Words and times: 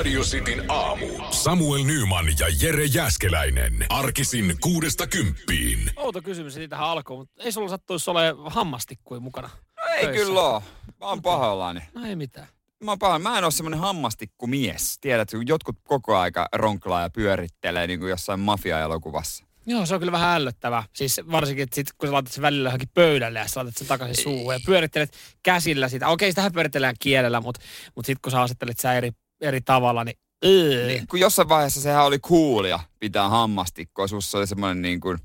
Radio 0.00 0.22
Cityn 0.22 0.70
aamu. 0.70 1.06
Samuel 1.30 1.84
Nyman 1.84 2.26
ja 2.26 2.46
Jere 2.62 2.84
Jäskeläinen. 2.84 3.86
Arkisin 3.88 4.56
kuudesta 4.60 5.06
kymppiin. 5.06 5.90
Outo 5.96 6.22
kysymys 6.22 6.54
siitä 6.54 6.70
tähän 6.70 6.88
alkuun, 6.88 7.18
mutta 7.20 7.42
ei 7.42 7.52
sulla 7.52 7.68
sattuisi 7.68 8.10
ole 8.10 8.34
hammastikkuja 8.46 9.20
mukana? 9.20 9.50
No 9.76 9.82
ei 9.94 10.04
töissä? 10.04 10.26
kyllä 10.26 10.40
oo. 10.40 10.62
Mä 11.00 11.06
oon 11.06 11.22
pahoillani. 11.22 11.80
No 11.94 12.04
ei 12.04 12.16
mitään. 12.16 12.46
Mä 12.84 12.96
oon. 13.02 13.22
Mä 13.22 13.38
en 13.38 13.44
oo 13.44 13.50
semmonen 13.50 13.80
hammastikkumies. 13.80 14.98
Tiedätkö, 15.00 15.36
kun 15.36 15.48
jotkut 15.48 15.76
koko 15.84 16.16
aika 16.16 16.48
ronklaa 16.52 17.02
ja 17.02 17.10
pyörittelee 17.10 17.86
niin 17.86 18.00
kuin 18.00 18.10
jossain 18.10 18.40
mafia-elokuvassa. 18.40 19.44
Joo, 19.66 19.86
se 19.86 19.94
on 19.94 20.00
kyllä 20.00 20.12
vähän 20.12 20.36
ällöttävää. 20.36 20.82
Siis 20.92 21.20
varsinkin, 21.30 21.62
että 21.62 21.74
sit, 21.74 21.92
kun 21.98 22.08
sä 22.08 22.12
laitat 22.12 22.32
sen 22.32 22.42
välillä 22.42 22.68
johonkin 22.68 22.90
pöydälle 22.94 23.38
ja 23.38 23.48
sä 23.48 23.60
laitat 23.60 23.76
sen 23.76 23.86
takaisin 23.86 24.22
suuhun 24.22 24.54
ja 24.54 24.60
pyörittelet 24.66 25.12
käsillä 25.42 25.88
sitä. 25.88 26.08
Okei, 26.08 26.30
sitähän 26.30 26.52
pyöritellään 26.52 26.96
kielellä, 27.00 27.40
mutta, 27.40 27.60
mutta 27.94 28.06
sitten 28.06 28.22
kun 28.22 28.32
sä 28.32 28.42
asettelet 28.42 28.78
sitä 28.78 28.94
eri, 28.94 29.10
eri 29.40 29.60
tavalla, 29.60 30.04
niin... 30.04 30.16
Öö. 30.44 30.86
Niin, 30.86 31.06
kun 31.06 31.20
jossain 31.20 31.48
vaiheessa 31.48 31.80
sehän 31.80 32.04
oli 32.04 32.18
coolia 32.18 32.80
pitää 33.00 33.28
hammastikkoa. 33.28 34.06
Sussa 34.06 34.38
oli 34.38 34.46
semmoinen 34.46 34.82
niin 34.82 35.00
kuin, 35.00 35.18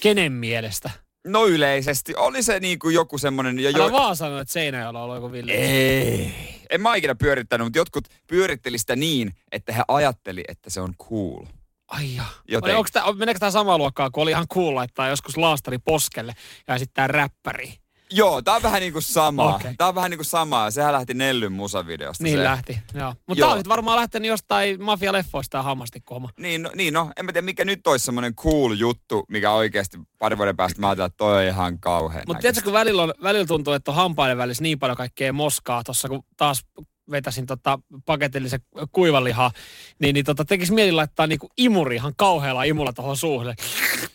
Kenen 0.00 0.32
mielestä? 0.32 0.90
no 1.26 1.46
yleisesti, 1.46 2.14
oli 2.16 2.42
se 2.42 2.60
niin 2.60 2.78
kuin 2.78 2.94
joku 2.94 3.18
semmoinen... 3.18 3.58
Ja 3.58 3.70
Älä 3.74 3.92
vaan 3.92 4.16
sano, 4.16 4.38
että 4.38 4.52
Seinäjoella 4.52 5.04
on 5.04 5.14
joku 5.16 5.32
villi. 5.32 5.52
Ei. 5.52 6.34
En 6.70 6.80
mä 6.80 6.94
ikinä 6.94 7.14
pyörittänyt, 7.14 7.66
mutta 7.66 7.78
jotkut 7.78 8.08
pyöritteli 8.26 8.78
sitä 8.78 8.96
niin, 8.96 9.32
että 9.52 9.72
he 9.72 9.82
ajatteli, 9.88 10.44
että 10.48 10.70
se 10.70 10.80
on 10.80 10.94
cool. 10.96 11.44
Ai 11.88 12.16
ja. 12.16 12.24
Joten- 12.48 12.76
Onko 12.76 12.88
tää, 12.92 13.12
meneekö 13.12 13.38
tämä 13.38 13.50
samaa 13.50 13.78
luokkaa, 13.78 14.10
kun 14.10 14.22
oli 14.22 14.30
ihan 14.30 14.48
cool 14.48 14.74
laittaa 14.74 15.08
joskus 15.08 15.36
laastari 15.36 15.78
poskelle 15.78 16.32
ja 16.68 16.78
sitten 16.78 17.10
räppäri? 17.10 17.74
Joo, 18.12 18.42
tää 18.42 18.54
on 18.54 18.62
vähän 18.62 18.80
niinku 18.80 19.00
samaa. 19.00 19.54
Okei. 19.54 19.74
Tää 19.78 19.88
on 19.88 19.94
vähän 19.94 20.10
niinku 20.10 20.24
samaa. 20.24 20.70
Sehän 20.70 20.92
lähti 20.92 21.14
Nellyn 21.14 21.52
musavideosta. 21.52 22.24
Niin 22.24 22.38
se. 22.38 22.44
lähti, 22.44 22.78
joo. 22.94 23.14
Mutta 23.26 23.44
tää 23.44 23.54
on 23.54 23.62
varmaan 23.68 23.96
lähtenyt 23.96 24.28
jostain 24.28 24.80
mafia-leffoista 24.80 25.50
tämä 25.50 25.62
hammastikkohomma. 25.62 26.28
Niin, 26.38 26.62
no, 26.62 26.70
niin 26.74 26.94
no, 26.94 27.10
en 27.16 27.24
mä 27.24 27.32
tiedä 27.32 27.44
mikä 27.44 27.64
nyt 27.64 27.86
olisi 27.86 28.04
semmoinen 28.04 28.34
cool 28.34 28.72
juttu, 28.72 29.24
mikä 29.28 29.50
oikeasti 29.50 29.98
pari 30.18 30.38
vuoden 30.38 30.56
päästä 30.56 30.80
mä 30.80 30.88
ajattelin, 30.88 31.06
että 31.06 31.16
toi 31.16 31.36
on 31.36 31.42
ihan 31.42 31.80
kauhean 31.80 32.24
Mutta 32.26 32.40
tiedätkö, 32.40 32.64
kun 32.64 32.72
välillä, 32.72 33.02
on, 33.02 33.14
välillä 33.22 33.46
tuntuu, 33.46 33.72
että 33.72 33.90
on 33.90 33.96
hampaiden 33.96 34.38
välissä 34.38 34.62
niin 34.62 34.78
paljon 34.78 34.96
kaikkea 34.96 35.32
moskaa 35.32 35.84
tuossa, 35.84 36.08
kun 36.08 36.24
taas 36.36 36.62
vetäsin 37.12 37.46
tota 37.46 37.78
paketillisen 38.06 38.60
kuivanlihaa, 38.92 39.50
niin, 39.98 40.14
niin 40.14 40.24
tota, 40.24 40.44
tekisi 40.44 40.72
mieli 40.72 40.92
laittaa 40.92 41.26
niinku 41.26 41.50
imuri 41.56 41.96
ihan 41.96 42.12
kauhealla 42.16 42.64
imulla 42.64 42.92
tuohon 42.92 43.16
suuhun. 43.16 43.54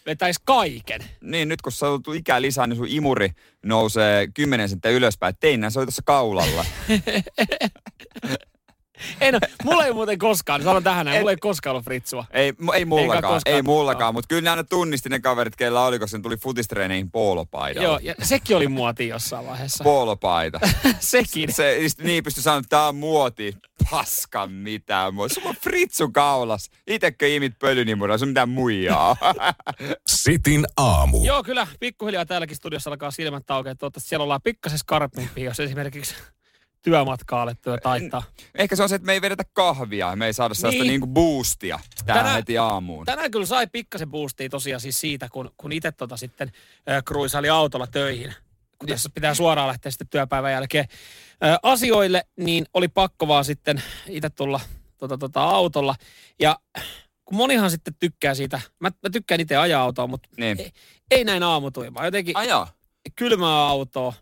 Vetäisi 0.05 0.41
kaiken. 0.45 1.01
Niin, 1.21 1.49
nyt 1.49 1.61
kun 1.61 1.71
sä 1.71 1.89
oot 1.89 2.01
ikää 2.15 2.41
lisää, 2.41 2.67
niin 2.67 2.77
sun 2.77 2.87
imuri 2.89 3.29
nousee 3.65 4.27
10 4.33 4.69
senttiä 4.69 4.91
ylöspäin. 4.91 5.35
Tein 5.39 5.71
se 5.71 5.79
oli 5.79 5.85
tuossa 5.85 6.01
kaulalla. 6.05 6.65
Ei 9.21 9.31
no, 9.31 9.39
mulla 9.63 9.85
ei 9.85 9.93
muuten 9.93 10.17
koskaan, 10.17 10.63
sanon 10.63 10.83
tähän 10.83 11.05
näin, 11.05 11.19
mulla 11.19 11.31
ei 11.31 11.37
koskaan 11.37 11.71
ollut 11.71 11.85
fritsua. 11.85 12.25
ei, 12.31 12.53
ei 12.73 12.85
mullakaan, 12.85 13.41
ei 13.45 13.61
mullakaan, 13.61 14.13
mutta 14.13 14.27
kyllä 14.27 14.41
ne 14.41 14.49
aina 14.49 14.63
tunnisti 14.63 15.09
ne 15.09 15.19
kaverit, 15.19 15.55
keillä 15.55 15.85
oli, 15.85 15.99
koska 15.99 16.17
ne 16.17 16.21
tuli 16.21 16.37
futistreeneihin 16.37 17.11
poolopaidalla. 17.11 17.87
Joo, 17.87 17.99
ja 18.01 18.15
sekin 18.23 18.57
oli 18.57 18.67
muoti 18.67 19.07
jossain 19.07 19.47
vaiheessa. 19.47 19.83
Poolopaita. 19.83 20.59
sekin. 20.99 21.53
Se 21.53 21.77
just 21.77 21.99
niin 21.99 22.23
pystyi 22.23 22.43
sanoa, 22.43 22.59
että 22.59 22.69
tää 22.69 22.87
on 22.87 22.95
muoti. 22.95 23.57
Paskan 23.91 24.51
mitään 24.51 25.13
mua. 25.13 25.29
Sulla 25.29 25.49
on 25.49 25.55
fritsu 25.55 26.11
kaulas. 26.11 26.69
Itekö 26.87 27.27
imit 27.27 27.59
pölynimuraa, 27.59 28.17
sun 28.17 28.27
mitään 28.27 28.49
muijaa. 28.49 29.15
Sitin 30.07 30.65
aamu. 30.77 31.25
Joo, 31.25 31.43
kyllä. 31.43 31.67
Pikkuhiljaa 31.79 32.25
täälläkin 32.25 32.57
studiossa 32.57 32.89
alkaa 32.89 33.11
silmät 33.11 33.51
aukeaa. 33.51 33.75
Toivottavasti 33.75 34.09
siellä 34.09 34.23
ollaan 34.23 34.41
pikkasen 34.43 34.79
skarpimpi, 34.79 35.43
jos 35.43 35.59
esimerkiksi 35.59 36.15
työmatkaa 36.91 37.41
alettu 37.41 37.69
taittaa. 37.83 38.23
Ehkä 38.55 38.75
se 38.75 38.83
on 38.83 38.89
se, 38.89 38.95
että 38.95 39.05
me 39.05 39.13
ei 39.13 39.21
vedetä 39.21 39.43
kahvia. 39.53 40.15
Me 40.15 40.25
ei 40.25 40.33
saada 40.33 40.53
sellaista 40.53 40.83
Niin. 40.83 40.89
niinku 40.89 41.07
boostia 41.07 41.79
tähän 42.05 42.19
Tänään- 42.19 42.35
heti 42.35 42.57
aamuun. 42.57 43.05
Tänään 43.05 43.31
kyllä 43.31 43.45
sai 43.45 43.67
pikkasen 43.67 44.09
boostia 44.11 44.49
tosiaan 44.49 44.81
siis 44.81 44.99
siitä, 44.99 45.27
kun, 45.31 45.51
kun 45.57 45.71
itse 45.71 45.91
tota 45.91 46.17
sitten 46.17 46.51
äh, 46.89 47.03
kruisaili 47.05 47.49
autolla 47.49 47.87
töihin. 47.87 48.33
Kun 48.79 48.89
tässä 48.89 49.09
pitää 49.13 49.33
suoraan 49.33 49.67
lähteä 49.67 49.91
sitten 49.91 50.07
työpäivän 50.07 50.51
jälkeen 50.51 50.85
äh, 51.45 51.57
asioille, 51.63 52.23
niin 52.35 52.65
oli 52.73 52.87
pakko 52.87 53.27
vaan 53.27 53.45
sitten 53.45 53.81
itse 54.07 54.29
tulla 54.29 54.59
tota, 54.97 55.17
tota, 55.17 55.43
autolla. 55.43 55.95
Ja 56.39 56.59
kun 57.25 57.37
monihan 57.37 57.71
sitten 57.71 57.95
tykkää 57.99 58.33
siitä, 58.35 58.61
mä, 58.79 58.89
mä 59.03 59.09
tykkään 59.11 59.41
itse 59.41 59.55
ajaa 59.57 59.83
autoa, 59.83 60.07
mutta 60.07 60.29
Niin. 60.37 60.59
ei, 60.59 60.71
ei 61.11 61.23
näin 61.23 61.43
aamutuimaa. 61.43 62.05
Jotenkin 62.05 62.37
Ajaa. 62.37 62.67
kylmää 63.15 63.65
autoa, 63.67 64.13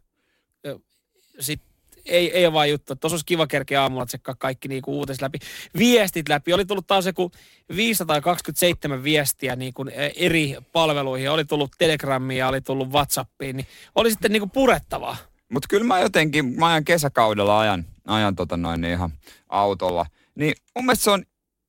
sitten 1.40 1.75
ei, 2.06 2.32
ei 2.32 2.46
ole 2.46 2.54
vaan 2.54 2.70
juttu. 2.70 2.96
Tuossa 2.96 3.14
olisi 3.14 3.26
kiva 3.26 3.48
kerkeä 3.48 3.82
aamulla 3.82 4.06
tsekkaa 4.06 4.36
kaikki 4.36 4.68
niinku 4.68 4.98
uutiset 4.98 5.22
läpi. 5.22 5.38
Viestit 5.78 6.30
läpi. 6.30 6.54
Oli 6.54 6.66
tullut 6.66 6.88
taas 6.88 7.06
joku 7.06 7.32
527 7.76 9.04
viestiä 9.04 9.56
niinku 9.56 9.86
eri 10.16 10.56
palveluihin. 10.72 11.32
Oli 11.32 11.46
tullut 11.46 11.72
Telegrammiin 11.78 12.38
ja 12.38 12.48
oli 12.48 12.62
tullut 12.62 12.90
Whatsappiin. 12.90 13.58
Niin 13.58 13.68
oli 13.96 14.12
sitten 14.12 14.32
niinku 14.32 14.48
purettavaa. 14.48 15.18
Mutta 15.50 15.68
kyllä 15.70 15.84
mä 15.84 16.00
jotenkin, 16.00 16.46
mä 16.60 16.68
ajan 16.68 16.86
kesäkaudella 16.86 17.60
ajan, 17.60 17.86
ajan 18.08 18.36
tota 18.36 18.58
noin 18.58 18.82
niin 18.82 18.94
ihan 18.94 19.12
autolla. 19.50 20.06
Niin 20.36 20.54
mun 20.76 20.86
mielestä 20.86 21.04
se 21.04 21.12
on 21.12 21.24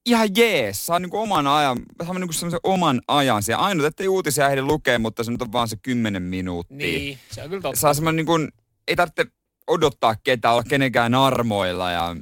ihan 0.07 0.29
jees. 0.37 0.87
Saa 0.87 0.99
niinku 0.99 1.19
oman 1.19 1.47
ajan, 1.47 1.79
saa 2.07 2.15
niinku 2.15 2.33
semmoisen 2.33 2.61
oman 2.63 3.01
ajan. 3.09 3.43
Ja 3.49 3.59
ainut, 3.59 3.87
ettei 3.87 4.09
uutisia 4.09 4.49
ehdi 4.51 4.63
lukea, 4.63 4.99
mutta 4.99 5.25
se 5.25 5.31
nyt 5.31 5.43
on 5.43 5.53
vaan 5.53 5.69
se 5.69 5.77
10 5.77 6.23
minuuttia. 6.23 6.77
Niin, 6.77 7.19
se 7.31 7.43
on 7.43 7.49
kyllä 7.49 7.63
totta. 7.63 7.81
Saa 7.81 7.95
semmoinen 7.95 8.17
niinku, 8.17 8.59
ei 8.89 8.97
tarvitse 8.97 9.25
odottaa 9.67 10.17
ketään, 10.25 10.55
olla 10.55 10.65
kenenkään 10.69 11.15
armoilla. 11.15 11.91
Ja 11.91 12.17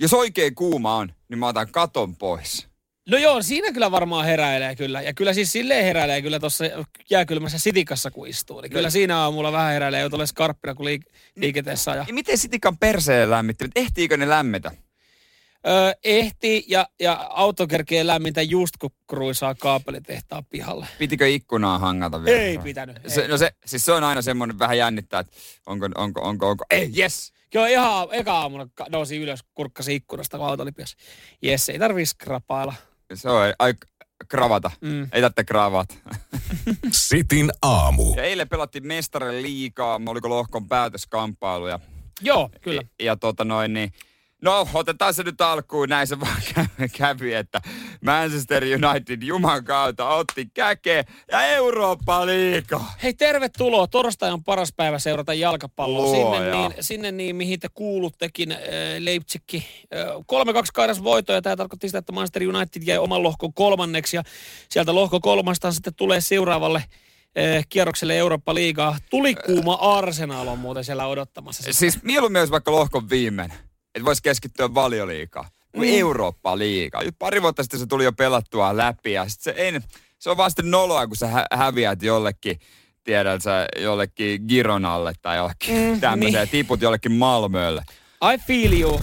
jos 0.00 0.14
oikein 0.14 0.54
kuuma 0.54 0.96
on, 0.96 1.12
niin 1.28 1.38
mä 1.38 1.46
otan 1.46 1.68
katon 1.72 2.16
pois. 2.16 2.68
No 3.10 3.18
joo, 3.18 3.42
siinä 3.42 3.72
kyllä 3.72 3.90
varmaan 3.90 4.24
heräilee 4.24 4.76
kyllä. 4.76 5.02
Ja 5.02 5.14
kyllä 5.14 5.32
siis 5.32 5.52
silleen 5.52 5.84
heräilee 5.84 6.22
kyllä 6.22 6.40
tuossa 6.40 6.64
jääkylmässä 7.10 7.58
sitikassa 7.58 8.10
kun 8.10 8.28
istuu. 8.28 8.60
Niin 8.60 8.70
kyllä 8.72 8.90
siinä 8.90 9.18
aamulla 9.18 9.52
vähän 9.52 9.72
heräilee 9.72 10.00
jo 10.00 10.10
tulee 10.10 10.26
skarppina, 10.26 10.74
kun 10.74 10.86
liik- 10.86 11.12
liikenteessä 11.36 11.90
ajaa. 11.90 12.04
Ja 12.08 12.14
miten 12.14 12.38
sitikan 12.38 12.78
perseen 12.78 13.30
lämmittävät? 13.30 13.70
Ehtiikö 13.76 14.16
ne 14.16 14.28
lämmetä? 14.28 14.72
Öö, 15.66 15.92
ehti 16.04 16.64
ja, 16.68 16.88
ja 17.00 17.26
auto 17.30 17.66
kerkee 17.66 18.06
lämmintä 18.06 18.42
just 18.42 18.76
kun 18.76 18.90
kruisaa 19.06 19.54
kaapelitehtaan 19.54 20.44
pihalle. 20.44 20.86
Pitikö 20.98 21.28
ikkunaa 21.28 21.78
hangata 21.78 22.24
vielä? 22.24 22.40
Ei 22.40 22.58
pitänyt. 22.58 22.96
Se, 23.06 23.22
ei. 23.22 23.28
no 23.28 23.36
se, 23.38 23.52
siis 23.66 23.84
se 23.84 23.92
on 23.92 24.04
aina 24.04 24.22
semmoinen 24.22 24.58
vähän 24.58 24.78
jännittää, 24.78 25.20
että 25.20 25.36
onko, 25.66 25.88
onko, 25.94 26.20
onko, 26.20 26.48
onko, 26.48 26.64
ei, 26.70 26.92
yes! 26.98 27.32
Joo, 27.54 27.66
ihan 27.66 28.08
eka 28.12 28.32
aamuna 28.32 28.66
nousi 28.88 29.16
ylös, 29.16 29.40
kurkkasi 29.54 29.94
ikkunasta, 29.94 30.38
kun 30.38 30.46
auto 30.46 30.62
oli 30.62 30.72
pihassa. 30.72 30.96
Jes, 31.42 31.68
ei 31.68 31.78
tarvii 31.78 32.06
skrapailla. 32.06 32.74
Se 33.14 33.30
on, 33.30 33.54
ai, 33.58 33.74
kravata. 34.28 34.70
Mm. 34.80 35.02
Ei 35.12 35.20
tarvitse 35.20 35.44
kravata. 35.44 35.94
Sitin 36.90 37.50
aamu. 37.62 38.14
Ja 38.16 38.22
eilen 38.22 38.48
pelattiin 38.48 38.86
mestarille 38.86 39.42
liikaa, 39.42 40.00
oliko 40.06 40.28
lohkon 40.28 40.68
päätöskamppailuja. 40.68 41.80
Joo, 42.20 42.50
kyllä. 42.60 42.82
Ja, 42.98 43.04
ja 43.04 43.16
tota 43.16 43.44
noin, 43.44 43.72
niin 43.72 43.92
No, 44.42 44.68
otetaan 44.74 45.14
se 45.14 45.22
nyt 45.22 45.40
alkuun. 45.40 45.88
Näin 45.88 46.06
se 46.06 46.20
vaan 46.20 46.42
kä- 46.42 46.88
kävi, 46.96 47.34
että 47.34 47.60
Manchester 48.04 48.64
United 48.64 49.22
Juman 49.22 49.64
kautta 49.64 50.08
otti 50.08 50.46
käkeä 50.54 51.04
ja 51.32 51.42
Eurooppa 51.42 52.26
liikaa. 52.26 52.94
Hei, 53.02 53.14
tervetuloa. 53.14 53.86
Torstai 53.86 54.32
on 54.32 54.44
paras 54.44 54.72
päivä 54.76 54.98
seurata 54.98 55.34
jalkapalloa. 55.34 56.02
Luoja. 56.02 56.42
Sinne 56.42 56.50
niin, 56.58 56.74
sinne 56.80 57.12
niin, 57.12 57.36
mihin 57.36 57.60
te 57.60 57.68
kuuluttekin, 57.74 58.52
äh, 58.52 58.58
Leipzigki. 58.98 59.66
Äh, 59.94 60.06
3-2 60.08 60.70
kaidas 60.74 61.04
voitto, 61.04 61.32
ja 61.32 61.42
tämä 61.42 61.56
tarkoitti 61.56 61.88
sitä, 61.88 61.98
että 61.98 62.12
Manchester 62.12 62.42
United 62.48 62.82
jäi 62.84 62.98
oman 62.98 63.22
lohkon 63.22 63.54
kolmanneksi, 63.54 64.16
ja 64.16 64.22
sieltä 64.68 64.94
lohko 64.94 65.20
kolmasta 65.20 65.72
sitten 65.72 65.94
tulee 65.94 66.20
seuraavalle 66.20 66.78
äh, 66.78 67.66
kierrokselle 67.68 68.16
Eurooppa-liigaa. 68.16 68.98
Tuli 69.10 69.34
kuuma 69.34 69.74
Arsenal 69.74 70.48
on 70.48 70.58
muuten 70.58 70.84
siellä 70.84 71.06
odottamassa. 71.06 71.72
Siis 71.72 72.02
mieluummin 72.02 72.40
olisi 72.40 72.52
vaikka 72.52 72.72
lohkon 72.72 73.10
viimeinen, 73.10 73.58
että 73.94 74.04
voisi 74.04 74.22
keskittyä 74.22 74.74
valioliikaa 74.74 75.48
Mm. 75.76 75.82
Eurooppa 75.84 76.58
liikaa. 76.58 77.02
Pari 77.18 77.42
vuotta 77.42 77.62
sitten 77.62 77.80
se 77.80 77.86
tuli 77.86 78.04
jo 78.04 78.12
pelattua 78.12 78.76
läpi 78.76 79.12
ja 79.12 79.28
sit 79.28 79.40
se, 79.40 79.50
ei, 79.50 79.80
se 80.18 80.30
on 80.30 80.36
vaan 80.36 80.50
sitten 80.50 80.70
noloa, 80.70 81.06
kun 81.06 81.16
sä 81.16 81.26
hä- 81.26 81.46
häviät 81.52 82.02
jollekin 82.02 82.60
tiedät 83.04 83.42
sä 83.42 83.66
jollekin 83.80 84.42
Gironalle 84.48 85.12
tai 85.22 85.36
jollekin 85.36 85.74
mm, 85.76 85.80
Mm, 85.94 86.00
tämmöiseen, 86.00 86.42
niin. 86.42 86.48
tiput 86.50 86.80
jollekin 86.82 87.12
Malmölle. 87.12 87.82
I 88.34 88.38
feel 88.38 88.72
you. 88.80 89.00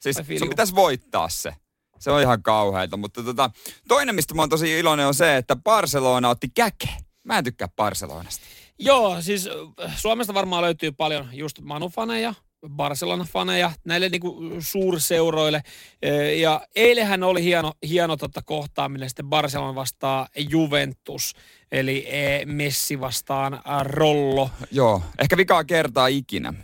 Siis 0.00 0.18
I 0.18 0.22
feel 0.22 0.38
sun 0.38 0.48
pitäisi 0.48 0.74
voittaa 0.74 1.28
se. 1.28 1.54
Se 1.98 2.10
on 2.10 2.20
ihan 2.20 2.42
kauheata, 2.42 2.96
mutta 2.96 3.22
tota, 3.22 3.50
toinen, 3.88 4.14
mistä 4.14 4.34
mä 4.34 4.42
oon 4.42 4.48
tosi 4.48 4.78
iloinen, 4.78 5.06
on 5.06 5.14
se, 5.14 5.36
että 5.36 5.56
Barcelona 5.56 6.28
otti 6.28 6.48
käke. 6.54 6.88
Mä 7.24 7.38
en 7.38 7.44
tykkää 7.44 7.68
Barcelonasta. 7.76 8.44
Joo, 8.78 9.22
siis 9.22 9.48
äh, 9.84 9.96
Suomesta 9.96 10.34
varmaan 10.34 10.62
löytyy 10.62 10.92
paljon 10.92 11.28
just 11.32 11.58
Manu-faneja, 11.60 12.34
Barcelona-faneja, 12.68 13.72
näille 13.84 14.08
niinku 14.08 14.40
suurseuroille. 14.58 15.62
Ö, 16.04 16.32
Ja 16.32 16.60
eilähän 16.76 17.22
oli 17.22 17.42
hieno, 17.42 17.72
hieno 17.88 18.16
tota 18.16 18.42
kohtaaminen 18.42 19.08
sitten 19.10 19.26
Barcelona 19.26 19.74
vastaan 19.74 20.26
Juventus, 20.50 21.34
eli 21.72 22.04
eh, 22.08 22.46
Messi 22.46 23.00
vastaan 23.00 23.60
Rollo. 23.82 24.50
Joo, 24.70 25.02
ehkä 25.18 25.36
vikaa 25.36 25.64
kertaa 25.64 26.06
ikinä. 26.06 26.54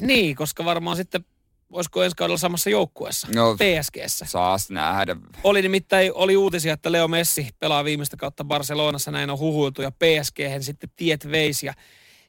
Niin, 0.00 0.36
koska 0.36 0.64
varmaan 0.64 0.96
sitten 0.96 1.24
olisiko 1.72 2.02
ensi 2.02 2.16
kaudella 2.16 2.38
samassa 2.38 2.70
joukkueessa, 2.70 3.28
No. 3.34 3.56
PSGssä. 3.56 4.24
Saas 4.26 4.70
nähdä. 4.70 5.16
Oli 5.44 5.62
nimittäin 5.62 6.12
oli 6.14 6.36
uutisia, 6.36 6.72
että 6.72 6.92
Leo 6.92 7.08
Messi 7.08 7.48
pelaa 7.58 7.84
viimeistä 7.84 8.16
kautta 8.16 8.44
Barcelonassa, 8.44 9.10
näin 9.10 9.30
on 9.30 9.38
huhuiltu, 9.38 9.82
ja 9.82 9.90
PSG 9.90 10.36
sitten 10.60 10.90
tiet 10.96 11.30
veisi. 11.30 11.66
Ja 11.66 11.74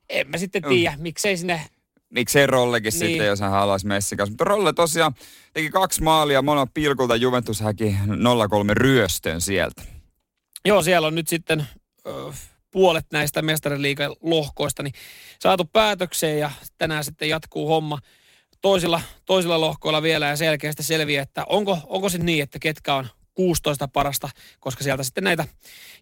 en 0.09 0.29
mä 0.29 0.37
sitten 0.37 0.63
tiedä, 0.69 0.93
miksei 0.97 1.37
sinne 1.37 1.61
Miksei 2.13 2.47
Rollekin 2.47 2.91
Niin. 2.93 2.99
niin. 2.99 3.09
sitten, 3.09 3.27
jos 3.27 3.39
hän 3.39 3.51
haluaisi 3.51 3.87
Messi 3.87 4.15
kanssa. 4.15 4.31
Mutta 4.31 4.43
Rolle 4.43 4.73
tosiaan 4.73 5.13
teki 5.53 5.69
kaksi 5.69 6.03
maalia, 6.03 6.41
molemmat 6.41 6.73
pilkulta 6.73 7.15
Juventus 7.15 7.59
häki 7.61 7.97
0-3 8.07 8.73
ryöstön 8.73 9.41
sieltä. 9.41 9.81
Joo, 10.65 10.81
siellä 10.81 11.07
on 11.07 11.15
nyt 11.15 11.27
sitten 11.27 11.67
ö, 12.07 12.33
puolet 12.71 13.05
näistä 13.13 13.41
mestariliigan 13.41 14.15
lohkoista 14.21 14.83
niin 14.83 14.93
saatu 15.39 15.65
päätökseen 15.65 16.39
ja 16.39 16.51
tänään 16.77 17.03
sitten 17.03 17.29
jatkuu 17.29 17.67
homma 17.67 17.99
toisilla, 18.61 19.01
toisilla 19.25 19.61
lohkoilla 19.61 20.01
vielä 20.01 20.27
ja 20.27 20.35
selkeästi 20.35 20.83
selviää, 20.83 21.23
että 21.23 21.43
onko, 21.49 21.77
onko 21.85 22.09
se 22.09 22.17
niin, 22.17 22.43
että 22.43 22.59
ketkä 22.59 22.95
on 22.95 23.07
16 23.35 23.87
parasta, 23.87 24.29
koska 24.59 24.83
sieltä 24.83 25.03
sitten 25.03 25.23
näitä 25.23 25.45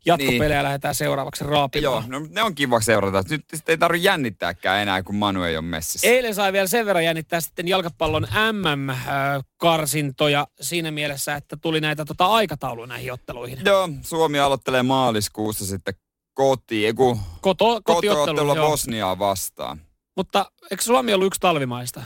jatkopelejä 0.05 0.59
niin. 0.59 0.63
lähdetään 0.63 0.95
seuraavaksi 0.95 1.43
Joo, 1.43 1.51
raapimaan. 1.51 2.09
no, 2.09 2.27
ne 2.29 2.43
on 2.43 2.55
kiva 2.55 2.81
seurata. 2.81 3.23
Nyt 3.29 3.45
sitten 3.53 3.73
ei 3.73 3.77
tarvitse 3.77 4.05
jännittääkään 4.05 4.81
enää, 4.81 5.03
kun 5.03 5.15
Manu 5.15 5.43
ei 5.43 5.57
ole 5.57 5.65
messissä. 5.65 6.07
Eilen 6.07 6.35
sai 6.35 6.53
vielä 6.53 6.67
sen 6.67 6.85
verran 6.85 7.05
jännittää 7.05 7.41
sitten 7.41 7.67
jalkapallon 7.67 8.27
MM-karsintoja 8.51 10.47
siinä 10.61 10.91
mielessä, 10.91 11.35
että 11.35 11.57
tuli 11.57 11.81
näitä 11.81 12.05
tota, 12.05 12.25
aikatauluja 12.25 12.87
näihin 12.87 13.13
otteluihin. 13.13 13.59
Joo, 13.65 13.89
Suomi 14.01 14.39
aloittelee 14.39 14.83
maaliskuussa 14.83 15.65
sitten 15.65 15.93
kotiin, 16.33 16.95
kun 16.95 17.19
Koto, 17.41 17.81
kotiottelu, 17.83 18.15
kotiottelu 18.15 18.55
joo. 18.55 18.69
Bosniaa 18.69 19.19
vastaan. 19.19 19.81
Mutta 20.17 20.51
eikö 20.71 20.83
Suomi 20.83 21.13
ollut 21.13 21.27
yksi 21.27 21.39
talvimaista? 21.39 22.03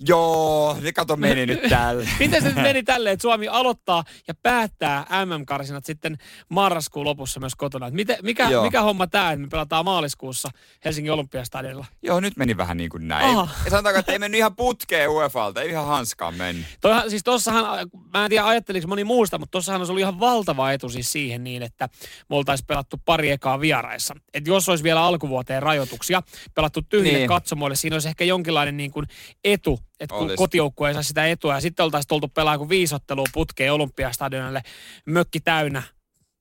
Joo, 0.00 0.76
ne 0.80 0.92
kato 0.92 1.16
meni 1.16 1.46
nyt 1.46 1.60
tälle. 1.68 2.08
Miten 2.18 2.42
se 2.42 2.48
nyt 2.48 2.56
meni 2.56 2.82
tälleen, 2.82 3.12
että 3.12 3.22
Suomi 3.22 3.48
aloittaa 3.48 4.04
ja 4.28 4.34
päättää 4.42 5.06
MM-karsinat 5.24 5.84
sitten 5.84 6.18
marraskuun 6.48 7.06
lopussa 7.06 7.40
myös 7.40 7.54
kotona? 7.54 7.86
Et 7.86 7.94
Miten, 7.94 8.16
mikä, 8.22 8.50
Joo. 8.50 8.64
mikä 8.64 8.82
homma 8.82 9.06
tämä, 9.06 9.32
että 9.32 9.40
me 9.40 9.48
pelataan 9.48 9.84
maaliskuussa 9.84 10.50
Helsingin 10.84 11.12
olympiastadionilla? 11.12 11.84
Joo, 12.02 12.20
nyt 12.20 12.36
meni 12.36 12.56
vähän 12.56 12.76
niin 12.76 12.90
kuin 12.90 13.08
näin. 13.08 13.38
Aha. 13.38 13.48
Ja 13.64 13.70
sanotaanko, 13.70 13.98
että 13.98 14.12
ei 14.12 14.18
mennyt 14.18 14.38
ihan 14.38 14.56
putkeen 14.56 15.10
UEFalta, 15.10 15.62
ei 15.62 15.70
ihan 15.70 15.86
hanskaan 15.86 16.34
mennyt. 16.34 16.66
Toihan, 16.80 17.10
siis 17.10 17.24
tossahan, 17.24 17.88
mä 18.14 18.24
en 18.24 18.30
tiedä 18.30 18.46
ajatteliko 18.46 18.88
moni 18.88 19.04
muusta, 19.04 19.38
mutta 19.38 19.50
tossahan 19.50 19.80
olisi 19.80 19.92
ollut 19.92 20.00
ihan 20.00 20.20
valtava 20.20 20.72
etu 20.72 20.88
siis 20.88 21.12
siihen 21.12 21.44
niin, 21.44 21.62
että 21.62 21.88
me 22.30 22.36
oltaisiin 22.36 22.66
pelattu 22.66 23.00
pari 23.04 23.30
ekaa 23.30 23.60
vieraissa. 23.60 24.14
Et 24.34 24.46
jos 24.46 24.68
olisi 24.68 24.84
vielä 24.84 25.02
alkuvuoteen 25.02 25.62
rajoituksia, 25.62 26.22
pelattu 26.54 26.82
tyhjille. 26.82 27.18
Niin. 27.18 27.28
katsomoille, 27.28 27.76
siinä 27.76 27.96
olisi 27.96 28.08
ehkä 28.08 28.24
jonkinlainen 28.24 28.76
niin 28.76 28.90
kuin 28.90 29.06
etu, 29.44 29.80
että 30.00 30.16
kun 30.16 30.30
kotijoukkue 30.36 30.88
ei 30.88 30.94
saa 30.94 31.02
sitä 31.02 31.26
etua 31.26 31.54
ja 31.54 31.60
sitten 31.60 31.84
oltaisiin 31.84 32.08
tultu 32.08 32.28
pelaamaan 32.28 32.58
kuin 32.58 32.68
viisottelua 32.68 33.24
putkeen 33.32 33.72
olympiastadionille, 33.72 34.62
mökki 35.06 35.40
täynnä, 35.40 35.82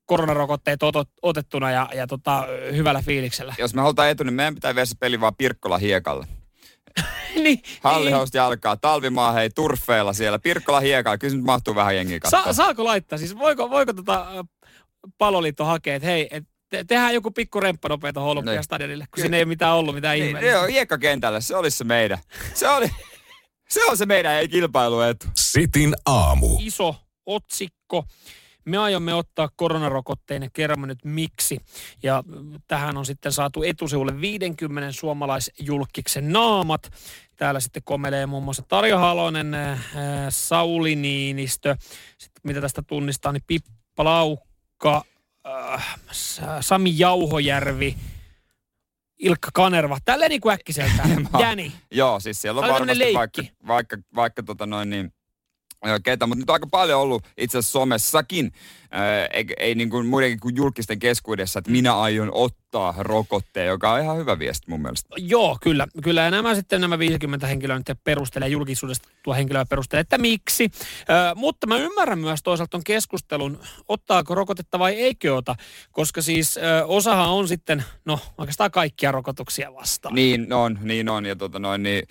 koronarokotteet 0.06 0.84
otot, 0.84 1.10
otettuna 1.22 1.72
ja, 1.72 1.90
ja 1.94 2.08
tota, 2.08 2.48
hyvällä 2.72 3.02
fiiliksellä. 3.02 3.56
Jos 3.58 3.74
me 3.74 3.82
halutaan 3.82 4.10
etu, 4.10 4.24
niin 4.24 4.34
meidän 4.34 4.56
pitää 4.56 4.76
viedä 4.76 4.86
se 4.86 4.96
peli 5.00 5.22
vaan 5.22 5.36
Pirkkola 5.36 5.78
hiekalle. 5.78 6.28
niin, 7.44 7.62
Hallihausta 7.82 8.38
jalkaa, 8.38 8.78
talvimaa 8.78 9.32
hei, 9.32 9.50
turfeilla 9.50 10.14
siellä, 10.14 10.40
Pirkkola 10.40 10.80
hiekalla, 10.80 11.18
kyllä 11.18 11.36
nyt 11.36 11.46
mahtuu 11.46 11.76
vähän 11.76 11.96
jengiä. 11.96 12.20
Sa- 12.28 12.54
saako 12.54 12.84
laittaa? 12.84 13.18
Siis 13.18 13.38
voiko, 13.38 13.70
voiko 13.70 13.94
tota, 13.94 14.46
paloliitto 15.18 15.66
hakea, 15.66 15.96
että 15.96 16.08
hei, 16.08 16.28
et 16.32 16.44
te- 16.70 16.84
tehdään 16.84 17.14
joku 17.14 17.32
pikku 17.32 17.60
remppa 17.60 17.90
nopea 17.90 18.14
tuohon 18.14 18.32
Olympiastadionille, 18.32 19.06
kun 19.16 19.22
siinä 19.22 19.38
ei 19.38 19.44
ole 19.44 19.48
mitään 19.48 19.76
ollut, 19.76 19.96
mitään 19.96 20.14
niin, 20.14 20.28
ihmeellistä. 20.28 20.58
joo, 20.58 20.66
hiekkakentälle, 20.66 21.42
se 21.42 21.56
olisi 21.56 21.78
se 21.78 21.84
meidän. 21.84 22.18
Se 22.54 22.70
oli, 22.70 22.90
se 23.70 23.86
on 23.86 23.98
se 23.98 24.06
meidän 24.06 24.34
ei 24.34 24.48
kilpailuetu. 24.48 25.26
Sitin 25.36 25.96
aamu. 26.06 26.58
Iso 26.60 26.96
otsikko. 27.26 28.06
Me 28.66 28.78
aiomme 28.78 29.14
ottaa 29.14 29.50
koronarokotteen 29.56 30.44
ja 30.44 30.50
kerromme 30.54 30.88
nyt 30.88 31.06
miksi. 31.06 31.60
Ja 32.04 32.24
tähän 32.68 32.98
on 32.98 33.06
sitten 33.06 33.32
saatu 33.32 33.64
etusivulle 33.64 34.22
50 34.22 34.92
suomalaisjulkiksen 34.92 36.34
naamat. 36.34 36.92
Täällä 37.36 37.60
sitten 37.60 37.84
komelee 37.86 38.26
muun 38.26 38.44
muassa 38.44 38.64
Tarja 38.68 39.00
Halonen, 39.00 39.54
äh, 39.54 39.80
Sauli 40.30 40.96
Niinistö, 40.96 41.76
sitten 42.18 42.42
mitä 42.44 42.62
tästä 42.62 42.82
tunnistaa, 42.82 43.32
niin 43.32 43.44
Pippa 43.48 44.04
Laukka, 44.04 45.04
äh, 45.48 45.98
Sami 46.62 46.94
Jauhojärvi, 46.98 47.96
Ilkka 49.20 49.50
Kanerva. 49.54 49.98
Tälleen 50.06 50.30
niin 50.30 50.42
kuin 50.42 50.54
äkkiseltään. 50.54 51.28
Jäni. 51.40 51.74
Joo, 51.92 52.20
siis 52.20 52.42
siellä 52.42 52.60
on 52.60 52.66
oli 52.66 52.74
varmasti 52.74 53.14
vaikka, 53.14 53.42
leikki. 53.42 53.58
vaikka, 53.68 53.98
vaikka 54.16 54.44
tota 54.44 54.66
noin 54.66 54.90
niin, 54.90 55.14
ketä, 56.04 56.28
mutta 56.28 56.40
nyt 56.40 56.50
on 56.50 56.54
aika 56.54 56.68
paljon 56.72 57.02
ollut 57.02 57.24
itse 57.38 57.58
asiassa 57.58 57.72
somessakin, 57.72 58.52
ää, 58.92 59.26
ei, 59.26 59.46
ei 59.60 59.76
niin 59.76 59.90
kuin 59.90 60.06
muidenkin 60.06 60.40
kuin 60.40 60.56
julkisten 60.56 61.00
keskuudessa, 61.00 61.60
että 61.60 61.72
minä 61.72 62.00
aion 62.00 62.30
ottaa 62.34 62.96
rokotteen, 62.98 63.68
joka 63.68 63.92
on 63.92 64.02
ihan 64.02 64.18
hyvä 64.18 64.40
viesti 64.40 64.70
mun 64.70 64.82
mielestä. 64.82 65.16
Joo, 65.18 65.58
kyllä. 65.62 65.88
Kyllä 66.04 66.22
ja 66.22 66.32
nämä 66.32 66.56
sitten 66.56 66.82
nämä 66.82 67.00
50 67.00 67.48
henkilöä 67.48 67.78
nyt 67.78 68.00
perustelee, 68.04 68.50
julkisuudesta 68.50 69.10
tuo 69.24 69.34
henkilöä 69.34 69.66
perustelee, 69.66 70.02
että 70.02 70.18
miksi. 70.18 70.72
Ö, 70.74 71.36
mutta 71.36 71.68
mä 71.68 71.78
ymmärrän 71.78 72.20
myös 72.20 72.44
toisaalta 72.44 72.72
ton 72.72 72.84
keskustelun, 72.84 73.60
ottaako 73.88 74.36
rokotetta 74.36 74.80
vai 74.80 74.94
eikö 74.94 75.36
ota, 75.36 75.56
koska 75.92 76.22
siis 76.22 76.58
ö, 76.58 76.86
osahan 76.86 77.30
on 77.30 77.48
sitten, 77.48 77.84
no 78.06 78.20
oikeastaan 78.38 78.72
kaikkia 78.72 79.12
rokotuksia 79.12 79.74
vastaan. 79.74 80.16
Niin 80.16 80.54
on, 80.54 80.80
niin 80.82 81.10
on, 81.10 81.26
ja 81.26 81.36
tota 81.36 81.60
noin, 81.60 81.84
niin 81.84 82.08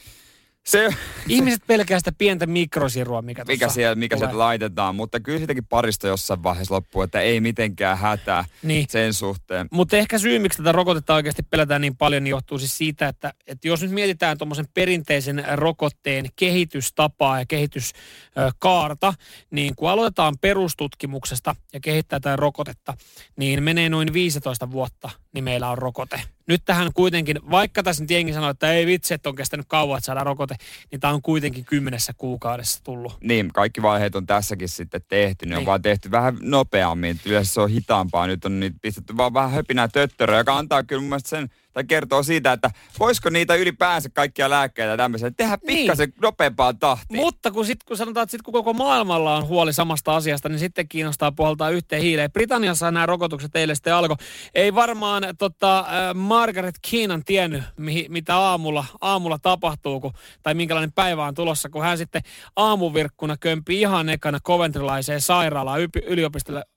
se, 0.67 0.89
Ihmiset 1.29 1.63
pelkää 1.67 1.99
sitä 1.99 2.13
pientä 2.19 2.47
mikrosirua, 2.47 3.23
mikä, 3.23 3.45
mikä 3.45 3.69
siellä, 3.69 3.95
mikä 3.95 4.17
sieltä 4.17 4.39
laitetaan, 4.39 4.95
mutta 4.95 5.21
kyllä 5.21 5.39
siitäkin 5.39 5.67
parista 5.67 6.07
jossain 6.07 6.43
vaiheessa 6.43 6.75
loppuu, 6.75 7.03
että 7.03 7.21
ei 7.21 7.41
mitenkään 7.41 7.99
hätää 7.99 8.45
Niin. 8.63 8.87
sen 8.89 9.15
suhteen. 9.15 9.69
Mutta 9.71 9.97
ehkä 9.97 10.19
syy, 10.19 10.39
miksi 10.39 10.57
tätä 10.59 10.73
rokotetta 10.73 11.15
oikeasti 11.15 11.43
pelätään 11.43 11.81
niin 11.81 11.97
paljon, 11.97 12.25
niin 12.25 12.31
johtuu 12.31 12.59
siis 12.59 12.79
siitä, 12.79 13.09
että, 13.09 13.35
että 13.47 13.69
jos 13.69 13.83
nyt 13.83 13.91
mietitään 13.91 14.39
tuommoisen 14.39 14.69
perinteisen 14.75 15.45
rokotteen 15.53 16.29
kehitystapaa 16.37 17.39
ja 17.39 17.47
kehityskaarta, 17.47 19.15
niin 19.51 19.77
kun 19.77 19.91
aloitetaan 19.91 20.35
perustutkimuksesta 20.41 21.57
ja 21.73 21.81
kehittää 21.81 22.21
tätä 22.21 22.37
rokotetta, 22.37 22.95
niin 23.37 23.63
menee 23.63 23.89
noin 23.89 24.13
15 24.13 24.71
vuotta, 24.71 25.11
niin 25.35 25.45
meillä 25.45 25.71
on 25.71 25.79
rokote. 25.79 26.23
Nyt 26.49 26.63
tähän 26.65 26.91
kuitenkin, 26.95 27.39
vaikka 27.51 27.83
tässä 27.83 28.03
nyt 28.03 28.11
jengi 28.11 28.33
sanoo, 28.33 28.51
että 28.51 28.73
ei 28.73 28.87
vitsi, 28.87 29.15
että 29.15 29.29
on 29.29 29.37
kestänyt 29.37 29.67
kauan, 29.69 29.99
että 29.99 30.07
saadaan 30.07 30.27
rokote, 30.27 30.55
niin 30.91 31.01
tämä 31.01 31.13
on 31.13 31.23
kuitenkin 31.23 31.65
kymmenessä 31.65 32.13
kuukaudessa 32.19 32.85
tullut. 32.85 33.17
Niin, 33.21 33.51
kaikki 33.53 33.83
vaiheet 33.83 34.15
on 34.17 34.27
tässäkin 34.27 34.69
sitten 34.69 35.01
tehty. 35.09 35.47
Ne 35.47 35.51
Niin. 35.51 35.59
on 35.59 35.67
vaan 35.67 35.83
tehty 35.83 36.11
vähän 36.11 36.37
nopeammin. 36.41 37.21
Yleensä 37.27 37.53
se 37.53 37.61
on 37.61 37.71
hitaampaa. 37.71 38.27
Nyt 38.27 38.45
on 38.45 38.61
niitä 38.61 38.77
pistetty 38.83 39.17
vaan 39.17 39.35
vähän 39.35 39.51
höpinää 39.51 39.89
töttöröä, 39.89 40.39
joka 40.39 40.59
antaa 40.59 40.83
kyllä 40.83 41.01
mun 41.01 41.09
mielestä 41.09 41.29
sen, 41.29 41.49
tai 41.75 41.85
kertoo 41.85 42.23
siitä, 42.23 42.53
että 42.53 42.71
voisiko 42.99 43.31
niitä 43.31 43.55
ylipäänsä 43.55 44.09
kaikkia 44.09 44.51
lääkkeitä 44.51 44.91
ja 44.91 44.97
tämmöisiä 44.97 45.31
tehdä 45.31 45.59
Niin. 45.67 45.79
pikkasen 45.79 46.13
nopeampaan 46.23 46.79
tahtiin. 46.79 47.21
Mutta 47.21 47.51
kun, 47.51 47.67
sit, 47.67 47.85
kun 47.85 47.97
sanotaan, 47.97 48.23
että 48.25 48.31
sit, 48.31 48.43
kun 48.43 48.53
koko 48.53 48.73
maailmalla 48.73 49.37
on 49.37 49.49
huoli 49.49 49.73
samasta 49.73 50.17
asiasta, 50.17 50.49
niin 50.49 50.59
sitten 50.59 50.89
kiinnostaa 50.89 51.33
puhaltaa 51.33 51.71
yhteen 51.71 52.03
hiileen. 52.03 52.33
Britanniassa 52.33 52.91
nämä 52.91 53.07
rokotukset 53.07 53.57
eilen 53.57 53.77
sitten 53.77 53.95
alkoi. 53.95 54.17
Ei 54.55 54.75
varmaan 54.75 55.23
tota, 55.39 55.79
äh, 55.79 55.85
Margaret 56.15 56.75
Keenan 56.91 57.25
tiennyt, 57.25 57.63
mihin, 57.77 58.13
mitä 58.13 58.37
aamulla, 58.37 58.85
aamulla 59.01 59.39
tapahtuu, 59.39 60.01
kun, 60.01 60.13
tai 60.43 60.55
minkälainen 60.55 60.93
päivä 60.93 61.25
on 61.25 61.35
tulossa, 61.35 61.69
kun 61.69 61.83
hän 61.83 61.99
sitten 61.99 62.23
aamuvirkkuna 62.57 63.37
kömpi 63.41 63.81
ihan 63.81 64.09
ekana 64.09 64.41
Coventrylaiseen 64.41 65.21
sairaalaan, 65.21 65.81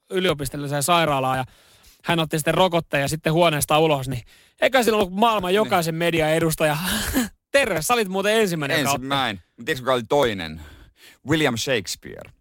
yliopistolliseen 0.09 0.83
sairaalaan 0.83 1.37
ja 1.37 1.45
hän 2.07 2.19
otti 2.19 2.37
sitten 2.37 2.53
rokotteen 2.53 3.01
ja 3.01 3.07
sitten 3.07 3.33
huoneesta 3.33 3.79
ulos, 3.79 4.07
niin 4.07 4.23
eikä 4.61 4.83
sillä 4.83 4.97
ollut 4.97 5.13
maailman 5.13 5.53
jokaisen 5.53 5.95
median 5.95 6.29
edustaja. 6.29 6.77
Terve, 7.51 7.81
sä 7.81 7.93
olit 7.93 8.07
muuten 8.07 8.33
ensimmäinen. 8.33 8.79
Ensimmäinen. 8.79 9.43
Tiedätkö, 9.55 9.81
kuka 9.81 9.93
oli 9.93 10.03
toinen? 10.09 10.61
William 11.29 11.57
Shakespeare. 11.57 12.31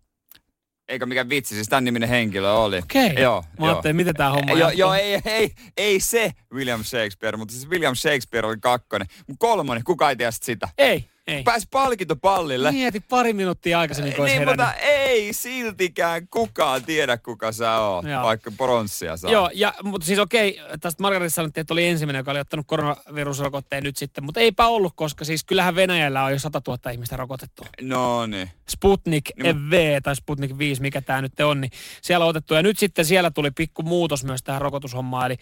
Eikö 0.88 1.06
mikä 1.06 1.28
vitsi, 1.28 1.54
siis 1.54 1.68
tämän 1.68 1.84
niminen 1.84 2.08
henkilö 2.08 2.52
oli. 2.52 2.78
Okei. 2.78 3.14
Joo, 3.18 3.44
Mä 3.58 3.66
ajattelin, 3.66 3.96
miten 3.96 4.14
tämä 4.14 4.30
homma 4.30 4.52
Joo, 4.52 4.70
joo 4.70 4.94
ei, 4.94 5.20
ei, 5.24 5.50
ei 5.76 6.00
se 6.00 6.32
William 6.54 6.84
Shakespeare, 6.84 7.36
mutta 7.36 7.52
siis 7.52 7.68
William 7.68 7.94
Shakespeare 7.94 8.46
oli 8.46 8.56
kakkonen. 8.60 9.06
Kolmonen, 9.38 9.84
kuka 9.84 10.10
ei 10.10 10.16
tiedä 10.16 10.30
sit 10.30 10.42
sitä? 10.42 10.68
Ei, 10.78 11.08
ei. 11.26 11.42
Pääsi 11.42 11.66
palkintopallille. 11.70 12.72
Mieti 12.72 13.00
pari 13.00 13.32
minuuttia 13.32 13.80
aikaisemmin, 13.80 14.14
kun 14.14 14.24
Niin, 14.24 14.38
herännyt. 14.38 14.66
mutta 14.66 14.74
ei 14.74 15.32
siltikään 15.32 16.28
kukaan 16.28 16.84
tiedä, 16.84 17.16
kuka 17.18 17.52
sä 17.52 17.78
oot, 17.78 18.04
Joo. 18.04 18.22
vaikka 18.22 18.50
pronssia 18.56 19.16
saa. 19.16 19.30
Joo, 19.30 19.50
ja, 19.54 19.74
mutta 19.82 20.06
siis 20.06 20.18
okei, 20.18 20.60
tästä 20.80 21.02
Margaret 21.02 21.34
sanottiin, 21.34 21.62
että 21.62 21.74
oli 21.74 21.86
ensimmäinen, 21.86 22.20
joka 22.20 22.30
oli 22.30 22.40
ottanut 22.40 22.66
koronavirusrokotteen 22.66 23.82
nyt 23.82 23.96
sitten, 23.96 24.24
mutta 24.24 24.40
eipä 24.40 24.66
ollut, 24.66 24.92
koska 24.96 25.24
siis 25.24 25.44
kyllähän 25.44 25.74
Venäjällä 25.74 26.24
on 26.24 26.32
jo 26.32 26.38
100 26.38 26.62
000 26.68 26.90
ihmistä 26.90 27.16
rokotettu. 27.16 27.66
No 27.82 28.26
niin. 28.26 28.50
Sputnik 28.68 29.30
Niin, 29.42 29.70
V 29.70 30.00
tai 30.02 30.16
Sputnik 30.16 30.58
5, 30.58 30.82
mikä 30.82 31.00
tämä 31.00 31.22
nyt 31.22 31.40
on, 31.40 31.60
niin 31.60 31.70
siellä 32.02 32.24
on 32.24 32.30
otettu. 32.30 32.54
Ja 32.54 32.62
nyt 32.62 32.78
sitten 32.78 33.04
siellä 33.04 33.30
tuli 33.30 33.50
pikku 33.50 33.82
muutos 33.82 34.24
myös 34.24 34.42
tähän 34.42 34.60
rokotushommaan, 34.62 35.26
eli 35.26 35.36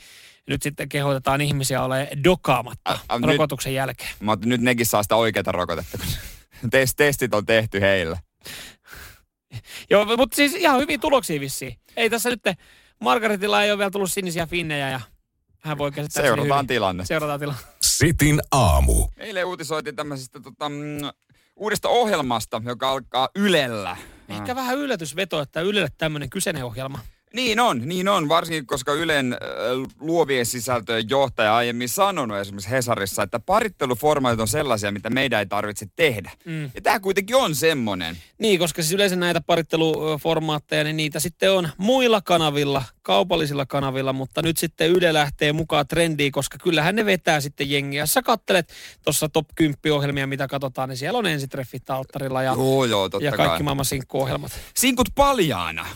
nyt 0.48 0.62
sitten 0.62 0.88
kehotetaan 0.88 1.40
ihmisiä 1.40 1.82
olemaan 1.82 2.24
dokaamatta 2.24 2.90
Ä, 2.92 2.98
ä, 3.14 3.18
nyt- 3.18 3.30
rokotuksen 3.30 3.74
jälkeen. 3.74 4.10
Mä 4.20 4.36
nyt 4.44 4.60
nekin 4.60 4.86
saa 4.86 5.02
sitä 5.02 5.16
oikeaa 5.16 5.52
rokotetta. 5.52 5.98
kun 5.98 6.06
Test, 6.70 6.96
testit 6.96 7.34
on 7.34 7.46
tehty 7.46 7.80
heillä. 7.80 8.18
Joo, 9.90 10.04
mutta 10.16 10.36
siis 10.36 10.54
ihan 10.54 10.80
hyviä 10.80 10.98
tuloksia 10.98 11.40
vissiin. 11.40 11.78
Ei 11.96 12.10
tässä 12.10 12.30
nyt, 12.30 12.40
Margaretilla 13.00 13.62
ei 13.62 13.70
ole 13.70 13.78
vielä 13.78 13.90
tullut 13.90 14.12
sinisiä 14.12 14.46
finnejä 14.46 14.90
ja 14.90 15.00
hän 15.60 15.78
voi 15.78 15.92
käsittää 15.92 16.22
Seurataan 16.22 16.66
tilanne. 16.66 17.04
Seurataan 17.04 17.40
tilanne. 17.40 17.60
Sitin 17.82 18.40
aamu. 18.50 19.08
Eilen 19.16 19.46
uutisoitiin 19.46 19.96
tämmöisestä 19.96 20.40
tota, 20.40 20.68
mm, 20.68 20.76
uudesta 21.56 21.88
ohjelmasta, 21.88 22.62
joka 22.64 22.90
alkaa 22.90 23.28
Ylellä. 23.34 23.96
Ehkä 24.28 24.56
vähän 24.56 24.78
yllätysveto, 24.78 25.40
että 25.40 25.60
Ylelle 25.60 25.88
tämmöinen 25.98 26.30
kyseinen 26.30 26.64
ohjelma. 26.64 26.98
Niin 27.34 27.60
on, 27.60 27.82
niin 27.84 28.08
on, 28.08 28.28
varsinkin 28.28 28.66
koska 28.66 28.92
Ylen 28.92 29.32
äh, 29.32 29.38
luovien 30.00 30.46
sisältöjen 30.46 31.10
johtaja 31.10 31.56
aiemmin 31.56 31.88
sanonut 31.88 32.38
esimerkiksi 32.38 32.70
Hesarissa, 32.70 33.22
että 33.22 33.40
paritteluformaatit 33.40 34.40
on 34.40 34.48
sellaisia, 34.48 34.92
mitä 34.92 35.10
meidän 35.10 35.38
ei 35.38 35.46
tarvitse 35.46 35.86
tehdä. 35.96 36.30
Mm. 36.44 36.62
Ja 36.62 36.80
tämä 36.82 37.00
kuitenkin 37.00 37.36
on 37.36 37.54
semmoinen. 37.54 38.16
Niin, 38.38 38.58
koska 38.58 38.82
siis 38.82 38.92
yleensä 38.92 39.16
näitä 39.16 39.40
paritteluformaatteja, 39.40 40.84
niin 40.84 40.96
niitä 40.96 41.20
sitten 41.20 41.52
on 41.52 41.68
muilla 41.78 42.20
kanavilla, 42.20 42.82
kaupallisilla 43.02 43.66
kanavilla, 43.66 44.12
mutta 44.12 44.42
nyt 44.42 44.56
sitten 44.56 44.90
Yle 44.90 45.12
lähtee 45.12 45.52
mukaan 45.52 45.88
trendiin, 45.88 46.32
koska 46.32 46.58
kyllähän 46.58 46.96
ne 46.96 47.04
vetää 47.04 47.40
sitten 47.40 47.70
jengiä. 47.70 48.02
Jos 48.02 48.12
sä 48.12 48.22
kattelet 48.22 48.72
tuossa 49.04 49.28
top 49.28 49.46
10 49.54 49.78
ohjelmia, 49.92 50.26
mitä 50.26 50.48
katsotaan, 50.48 50.88
niin 50.88 50.96
siellä 50.96 51.18
on 51.18 51.26
ensitreffit 51.26 51.90
alttarilla 51.90 52.42
ja, 52.42 52.52
joo, 52.52 52.84
joo, 52.84 53.10
ja 53.20 53.32
kaikki 53.32 53.56
kai. 53.56 53.62
maailman 53.62 53.84
sinkkuohjelmat. 53.84 54.52
Sinkut 54.74 55.08
paljaana. 55.14 55.86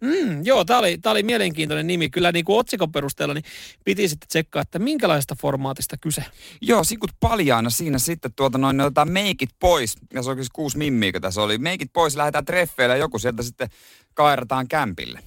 Mm, 0.00 0.44
joo, 0.44 0.64
tämä 0.64 0.78
oli, 0.78 0.98
oli 1.06 1.22
mielenkiintoinen 1.22 1.86
nimi. 1.86 2.10
Kyllä 2.10 2.32
niin 2.32 2.44
kuin 2.44 2.58
otsikon 2.58 2.92
perusteella 2.92 3.34
niin 3.34 3.44
piti 3.84 4.08
sitten 4.08 4.28
tsekkaa, 4.28 4.62
että 4.62 4.78
minkälaista 4.78 5.36
formaatista 5.40 5.96
kyse. 5.96 6.24
Joo, 6.60 6.84
sinkut 6.84 7.10
paljaana 7.20 7.70
siinä 7.70 7.98
sitten 7.98 8.32
tuota 8.36 8.58
noin, 8.58 8.80
otetaan 8.80 9.12
meikit 9.12 9.50
pois. 9.60 9.96
Ja 10.14 10.22
se 10.22 10.30
on 10.30 10.36
siis 10.36 10.50
kuusi 10.52 10.78
mimmiä, 10.78 11.12
tässä 11.20 11.42
oli. 11.42 11.58
Meikit 11.58 11.92
pois, 11.92 12.16
lähdetään 12.16 12.44
treffeille 12.44 12.94
ja 12.94 13.00
joku 13.00 13.18
sieltä 13.18 13.42
sitten 13.42 13.68
kairataan 14.14 14.68
kämpille. 14.68 15.20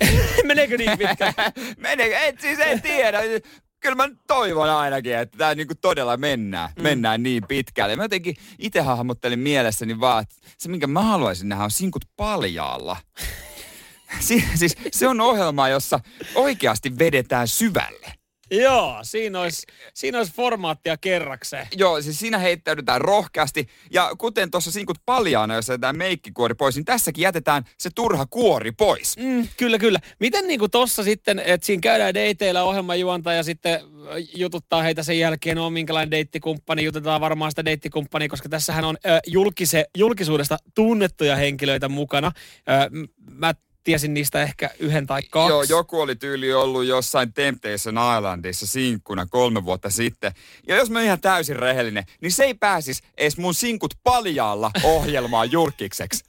Meneekö 0.44 0.76
niin 0.76 0.98
pitkään? 0.98 1.34
Meneekö? 1.76 2.18
Et 2.18 2.40
siis 2.40 2.58
en 2.58 2.82
tiedä. 2.82 3.20
Kyllä 3.80 3.94
mä 3.94 4.08
toivon 4.26 4.70
ainakin, 4.70 5.14
että 5.14 5.38
tämä 5.38 5.54
niinku 5.54 5.74
todella 5.80 6.16
mennään, 6.16 6.70
mm. 6.76 6.82
mennään 6.82 7.22
niin 7.22 7.42
pitkälle. 7.48 7.96
Mä 7.96 8.04
jotenkin 8.04 8.36
itse 8.58 8.80
hahmottelin 8.80 9.38
mielessäni 9.38 10.00
vaan, 10.00 10.22
että 10.22 10.34
se 10.58 10.68
minkä 10.68 10.86
mä 10.86 11.02
haluaisin 11.02 11.48
nähdä 11.48 11.64
on 11.64 11.70
sinkut 11.70 12.04
paljaalla. 12.16 12.96
Si- 14.20 14.44
siis 14.54 14.74
se 14.92 15.08
on 15.08 15.20
ohjelma, 15.20 15.68
jossa 15.68 16.00
oikeasti 16.34 16.98
vedetään 16.98 17.48
syvälle. 17.48 18.18
Joo, 18.50 18.98
siinä 19.02 19.40
olisi, 19.40 19.62
siinä 19.94 20.18
olisi 20.18 20.32
formaattia 20.32 20.96
kerrakseen. 20.96 21.66
Joo, 21.76 22.02
siis 22.02 22.18
siinä 22.18 22.38
heittäydytään 22.38 23.00
rohkeasti. 23.00 23.68
Ja 23.92 24.10
kuten 24.18 24.50
tuossa 24.50 24.70
sinkut 24.70 24.98
paljaana, 25.06 25.54
jos 25.54 25.68
jätetään 25.68 25.96
meikkikuori 25.96 26.54
pois, 26.54 26.74
niin 26.76 26.84
tässäkin 26.84 27.22
jätetään 27.22 27.64
se 27.78 27.90
turha 27.94 28.26
kuori 28.30 28.72
pois. 28.72 29.16
Mm, 29.16 29.48
kyllä, 29.56 29.78
kyllä. 29.78 29.98
Miten 30.20 30.46
niin 30.46 30.58
kuin 30.60 30.70
tossa 30.70 31.02
sitten, 31.02 31.38
että 31.38 31.66
siinä 31.66 31.80
käydään 31.80 32.14
dateilla 32.14 32.62
ohjelmajuontaja 32.62 33.42
sitten 33.42 33.80
jututtaa 34.36 34.82
heitä 34.82 35.02
sen 35.02 35.18
jälkeen, 35.18 35.58
on 35.58 35.72
minkälainen 35.72 36.10
deittikumppani, 36.10 36.84
jutetaan 36.84 37.20
varmaan 37.20 37.50
sitä 37.50 37.64
deittikumppania, 37.64 38.28
koska 38.28 38.48
tässähän 38.48 38.84
on 38.84 38.96
ö, 39.06 39.20
julkise, 39.26 39.84
julkisuudesta 39.96 40.56
tunnettuja 40.74 41.36
henkilöitä 41.36 41.88
mukana. 41.88 42.32
Ö, 42.58 43.06
mä 43.30 43.54
tiesin 43.88 44.14
niistä 44.14 44.42
ehkä 44.42 44.70
yhden 44.78 45.06
tai 45.06 45.22
kaksi. 45.30 45.52
Joo, 45.52 45.62
joku 45.62 46.00
oli 46.00 46.16
tyyli 46.16 46.54
ollut 46.54 46.84
jossain 46.84 47.32
Temptation 47.32 47.94
Islandissa 48.16 48.66
sinkkuna 48.66 49.26
kolme 49.26 49.64
vuotta 49.64 49.90
sitten. 49.90 50.32
Ja 50.66 50.76
jos 50.76 50.90
mä 50.90 51.02
ihan 51.02 51.20
täysin 51.20 51.56
rehellinen, 51.56 52.04
niin 52.20 52.32
se 52.32 52.44
ei 52.44 52.54
pääsisi 52.54 53.02
edes 53.16 53.38
mun 53.38 53.54
sinkut 53.54 53.94
paljaalla 54.02 54.70
ohjelmaan 54.82 55.52
julkiseksi. 55.52 56.24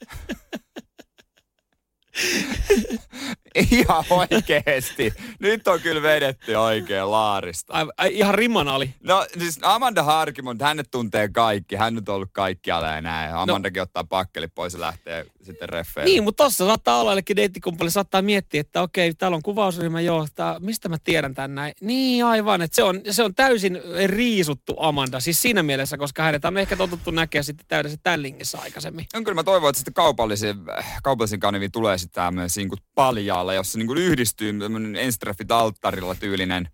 ihan 3.71 4.03
oikeesti. 4.09 5.13
Nyt 5.39 5.67
on 5.67 5.81
kyllä 5.81 6.01
vedetty 6.01 6.55
oikein 6.55 7.11
laarista. 7.11 7.73
Ai, 7.73 7.85
ai, 7.97 8.17
ihan 8.17 8.35
rimanali. 8.35 8.93
No 9.03 9.25
siis 9.39 9.59
Amanda 9.61 10.03
Harkimon, 10.03 10.57
hänet 10.61 10.91
tuntee 10.91 11.29
kaikki. 11.29 11.75
Hän 11.75 11.95
nyt 11.95 12.09
on 12.09 12.15
ollut 12.15 12.29
kaikkialla 12.33 12.87
ja 12.87 13.01
näin. 13.01 13.31
No. 13.31 13.41
Amandakin 13.41 13.79
no. 13.79 13.83
ottaa 13.83 14.03
pakkeli 14.03 14.47
pois 14.47 14.73
ja 14.73 14.79
lähtee 14.79 15.25
sitten 15.43 15.69
reffeille. 15.69 16.11
Niin, 16.11 16.23
mutta 16.23 16.43
tossa 16.43 16.65
saattaa 16.65 17.01
olla, 17.01 17.13
että 17.13 17.35
deittikumppani 17.35 17.91
saattaa 17.91 18.21
miettiä, 18.21 18.61
että 18.61 18.81
okei, 18.81 19.13
täällä 19.13 19.35
on 19.35 19.43
kuvausryhmä, 19.43 20.01
joo, 20.01 20.27
tää, 20.35 20.59
mistä 20.59 20.89
mä 20.89 20.97
tiedän 21.03 21.33
tän 21.33 21.55
näin. 21.55 21.73
Niin, 21.81 22.25
aivan, 22.25 22.61
että 22.61 22.75
se 22.75 22.83
on, 22.83 23.01
se 23.11 23.23
on 23.23 23.35
täysin 23.35 23.81
riisuttu 24.05 24.75
Amanda, 24.79 25.19
siis 25.19 25.41
siinä 25.41 25.63
mielessä, 25.63 25.97
koska 25.97 26.23
hänet 26.23 26.45
on 26.45 26.57
ehkä 26.57 26.75
totuttu 26.75 27.11
näkeä 27.11 27.43
sitten 27.43 27.65
täydessä 27.67 27.97
tällingissä 28.03 28.57
aikaisemmin. 28.61 29.05
On 29.15 29.23
kyllä 29.23 29.35
mä 29.35 29.43
toivon, 29.43 29.69
että 29.69 29.77
sitten 29.77 29.93
kaupallisiin, 29.93 30.57
kaupallisiin 31.03 31.39
kanaviin 31.39 31.71
tulee 31.71 31.97
sitten 31.97 32.23
tämmöinen 32.23 32.49
sinkut 32.49 32.83
paljaalla, 33.39 33.53
jossa 33.53 33.77
niin 33.77 33.87
kuin 33.87 33.99
yhdistyy 33.99 34.59
tämmöinen 34.59 34.95
ensitreffit 34.95 35.51
alttarilla 35.51 36.15
tyylinen 36.15 36.69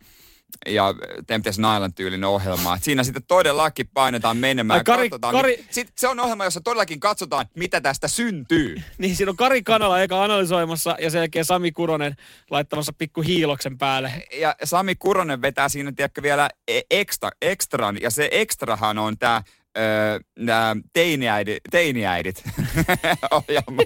ja 0.65 0.93
Temptation 1.27 1.75
Island 1.75 1.93
tyylinen 1.95 2.29
ohjelma. 2.29 2.75
Et 2.75 2.83
siinä 2.83 3.03
sitten 3.03 3.23
todellakin 3.27 3.87
painetaan 3.93 4.37
menemään. 4.37 4.83
Kari, 4.83 5.09
Kari... 5.09 5.65
Sit 5.69 5.91
se 5.97 6.07
on 6.07 6.19
ohjelma, 6.19 6.43
jossa 6.43 6.61
todellakin 6.61 6.99
katsotaan, 6.99 7.45
mitä 7.55 7.81
tästä 7.81 8.07
syntyy. 8.07 8.75
Niin, 8.97 9.15
siinä 9.15 9.29
on 9.29 9.37
Kari 9.37 9.63
Kanala 9.63 10.01
eka 10.01 10.23
analysoimassa 10.23 10.95
ja 10.99 11.09
sen 11.09 11.19
jälkeen 11.19 11.45
Sami 11.45 11.71
Kuronen 11.71 12.15
laittamassa 12.49 12.93
pikku 12.93 13.21
hiiloksen 13.21 13.77
päälle. 13.77 14.11
Ja 14.39 14.55
Sami 14.63 14.95
Kuronen 14.95 15.41
vetää 15.41 15.69
siinä, 15.69 15.91
tiedätkö, 15.91 16.21
vielä 16.21 16.49
e- 16.67 16.81
ekstra, 16.89 17.29
ekstran. 17.41 18.01
Ja 18.01 18.09
se 18.09 18.29
ekstrahan 18.31 18.97
on 18.97 19.17
tämä 19.17 19.41
öö, 19.77 20.19
nämä 20.39 20.75
teiniäidit, 20.93 21.63
teiniäidit 21.71 22.43
ohjelma. 23.31 23.81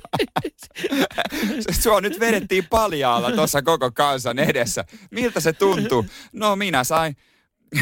Sua 1.81 2.01
nyt 2.01 2.19
vedettiin 2.19 2.67
paljaalla 2.69 3.31
tuossa 3.31 3.61
koko 3.61 3.91
kansan 3.91 4.39
edessä. 4.39 4.85
Miltä 5.11 5.39
se 5.39 5.53
tuntuu? 5.53 6.05
No 6.33 6.55
minä 6.55 6.83
sain, 6.83 7.15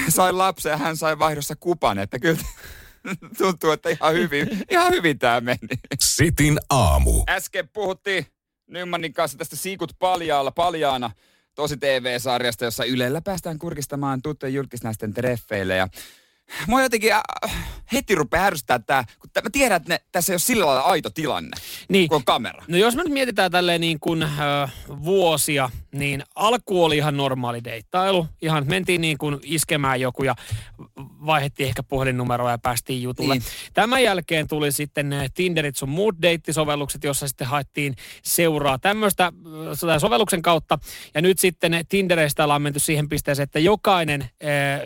sain 0.09 0.37
lapsen 0.37 0.69
ja 0.69 0.77
hän 0.77 0.97
sai 0.97 1.19
vaihdossa 1.19 1.55
kupan, 1.59 1.99
että 1.99 2.19
kyllä 2.19 2.39
tuntuu, 3.37 3.71
että 3.71 3.89
ihan 3.89 4.13
hyvin, 4.13 4.47
ihan 4.71 4.91
hyvin 4.91 5.19
tämä 5.19 5.41
meni. 5.41 5.59
Sitin 5.99 6.59
aamu. 6.69 7.23
Äsken 7.29 7.69
puhuttiin 7.69 8.25
Nymanin 8.67 9.13
kanssa 9.13 9.37
tästä 9.37 9.55
Siikut 9.55 9.91
paljaalla, 9.99 10.51
paljaana 10.51 11.11
tosi 11.55 11.77
TV-sarjasta, 11.77 12.65
jossa 12.65 12.85
Ylellä 12.85 13.21
päästään 13.21 13.59
kurkistamaan 13.59 14.21
tuttujen 14.21 14.53
julkisnaisten 14.53 15.13
treffeille. 15.13 15.75
Ja 15.75 15.87
Mua 16.67 16.81
jotenkin 16.81 17.13
äh, 17.13 17.21
heti 17.93 18.15
rupeaa 18.15 18.45
ärsyttää 18.45 18.79
tämä, 18.79 19.03
kun 19.19 19.29
mä 19.43 19.49
tiedän, 19.49 19.77
että 19.77 19.93
ne, 19.93 20.01
tässä 20.11 20.31
ei 20.31 20.33
ole 20.33 20.39
sillä 20.39 20.65
lailla 20.65 20.81
aito 20.81 21.09
tilanne, 21.09 21.57
niin. 21.89 22.09
kun 22.09 22.15
on 22.15 22.25
kamera. 22.25 22.63
No 22.67 22.77
jos 22.77 22.95
me 22.95 23.03
nyt 23.03 23.13
mietitään 23.13 23.51
tälleen 23.51 23.81
niin 23.81 23.99
kuin 23.99 24.23
äh, 24.23 24.73
vuosia, 25.03 25.69
niin 25.91 26.23
alku 26.35 26.83
oli 26.83 26.97
ihan 26.97 27.17
normaali 27.17 27.63
deittailu. 27.63 28.27
Ihan 28.41 28.65
mentiin 28.67 29.01
niin 29.01 29.17
kuin 29.17 29.39
iskemään 29.43 30.01
joku 30.01 30.23
ja 30.23 30.35
vaihdettiin 31.25 31.67
ehkä 31.67 31.83
puhelinnumeroa 31.83 32.51
ja 32.51 32.57
päästiin 32.57 33.03
jutulle. 33.03 33.33
Niin. 33.33 33.43
Tämän 33.73 34.03
jälkeen 34.03 34.47
tuli 34.47 34.71
sitten 34.71 35.15
Tinderit 35.33 35.75
sun 35.75 35.89
muut 35.89 36.15
deittisovellukset, 36.21 37.03
jossa 37.03 37.27
sitten 37.27 37.47
haettiin 37.47 37.95
seuraa 38.23 38.79
tämmöistä 38.79 39.25
äh, 39.25 39.99
sovelluksen 39.99 40.41
kautta. 40.41 40.79
Ja 41.13 41.21
nyt 41.21 41.39
sitten 41.39 41.85
Tindereistä 41.89 42.43
ollaan 42.43 42.61
menty 42.61 42.79
siihen 42.79 43.09
pisteeseen, 43.09 43.43
että 43.43 43.59
jokainen, 43.59 44.21
äh, 44.21 44.29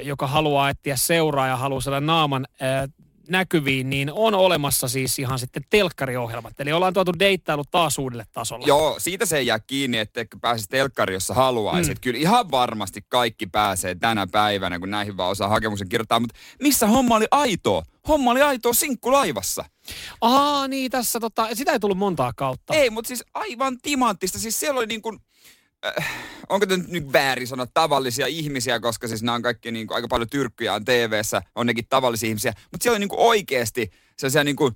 joka 0.02 0.28
haluaa 0.28 0.70
etsiä 0.70 0.96
seuraa 0.96 1.48
ja 1.52 1.58
haluaa 1.58 1.82
saada 1.82 2.00
naaman 2.00 2.48
äh, 2.62 2.90
näkyviin, 3.32 3.90
niin 3.90 4.12
on 4.14 4.36
olemassa 4.36 4.88
siis 4.88 5.20
ihan 5.20 5.40
sitten 5.40 5.64
telkkariohjelmat. 5.70 6.60
Eli 6.60 6.72
ollaan 6.72 6.94
tuotu 6.94 7.12
deittailu 7.20 7.64
taas 7.72 7.98
uudelle 7.98 8.26
tasolle. 8.32 8.68
Joo, 8.68 8.96
siitä 8.98 9.26
se 9.26 9.38
ei 9.38 9.48
jää 9.48 9.60
kiinni, 9.60 9.98
että 9.98 10.26
pääsisi 10.42 10.70
telkkari, 10.70 11.14
jos 11.14 11.30
haluaisit. 11.30 11.98
Mm. 11.98 12.02
Kyllä 12.02 12.20
ihan 12.20 12.52
varmasti 12.52 13.06
kaikki 13.10 13.48
pääsee 13.48 13.96
tänä 13.96 14.28
päivänä, 14.28 14.80
kun 14.80 14.90
näihin 14.92 15.18
vaan 15.18 15.32
osaa 15.32 15.48
hakemuksen 15.48 15.90
kirjoittaa. 15.90 16.20
Mutta 16.20 16.36
missä 16.62 16.88
homma 16.88 17.16
oli 17.16 17.28
aito? 17.32 17.84
Homma 18.08 18.32
oli 18.32 18.42
aito 18.42 18.74
sinkkulaivassa. 18.74 19.66
Ahaa, 20.22 20.68
niin 20.68 20.92
tässä 20.92 21.20
tota, 21.20 21.48
sitä 21.54 21.72
ei 21.72 21.80
tullut 21.80 21.98
montaa 21.98 22.34
kautta. 22.34 22.74
Ei, 22.74 22.90
mutta 22.90 23.08
siis 23.08 23.24
aivan 23.34 23.78
timanttista. 23.82 24.40
Siis 24.40 24.60
siellä 24.60 24.78
oli 24.78 24.88
niin 24.88 25.02
kuin, 25.02 25.20
äh, 25.86 26.10
onko 26.50 26.66
tämä 26.66 26.84
nyt 26.88 27.14
väärin 27.14 27.48
sanoa 27.48 27.68
tavallisia 27.74 28.28
ihmisiä, 28.28 28.80
koska 28.80 29.08
siis 29.08 29.24
nämä 29.24 29.36
on 29.36 29.42
kaikki 29.42 29.72
niin 29.72 29.88
kuin, 29.88 29.96
aika 29.96 30.08
paljon 30.08 30.30
tyrkkyjä 30.30 30.74
on 30.74 30.86
TV-ssä, 30.86 31.42
on 31.56 31.68
nekin 31.68 31.86
tavallisia 31.90 32.28
ihmisiä, 32.28 32.54
mutta 32.72 32.84
siellä 32.84 32.96
on 32.96 33.02
niin 33.02 33.10
kuin 33.10 33.20
oikeasti 33.20 33.92
sellaisia 34.18 34.44
niin 34.44 34.56
kuin, 34.56 34.76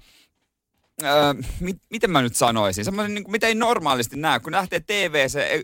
Öö, 1.04 1.34
mit, 1.60 1.78
miten 1.90 2.12
mä 2.12 2.22
nyt 2.22 2.36
sanoisin, 2.36 2.86
semmoinen, 2.86 3.14
niin 3.14 3.24
kuin, 3.24 3.32
mitä 3.32 3.48
ei 3.48 3.56
normaalisti 3.56 4.16
näe, 4.16 4.40
kun 4.40 4.52
lähtee 4.52 4.80
TV-se, 4.80 5.64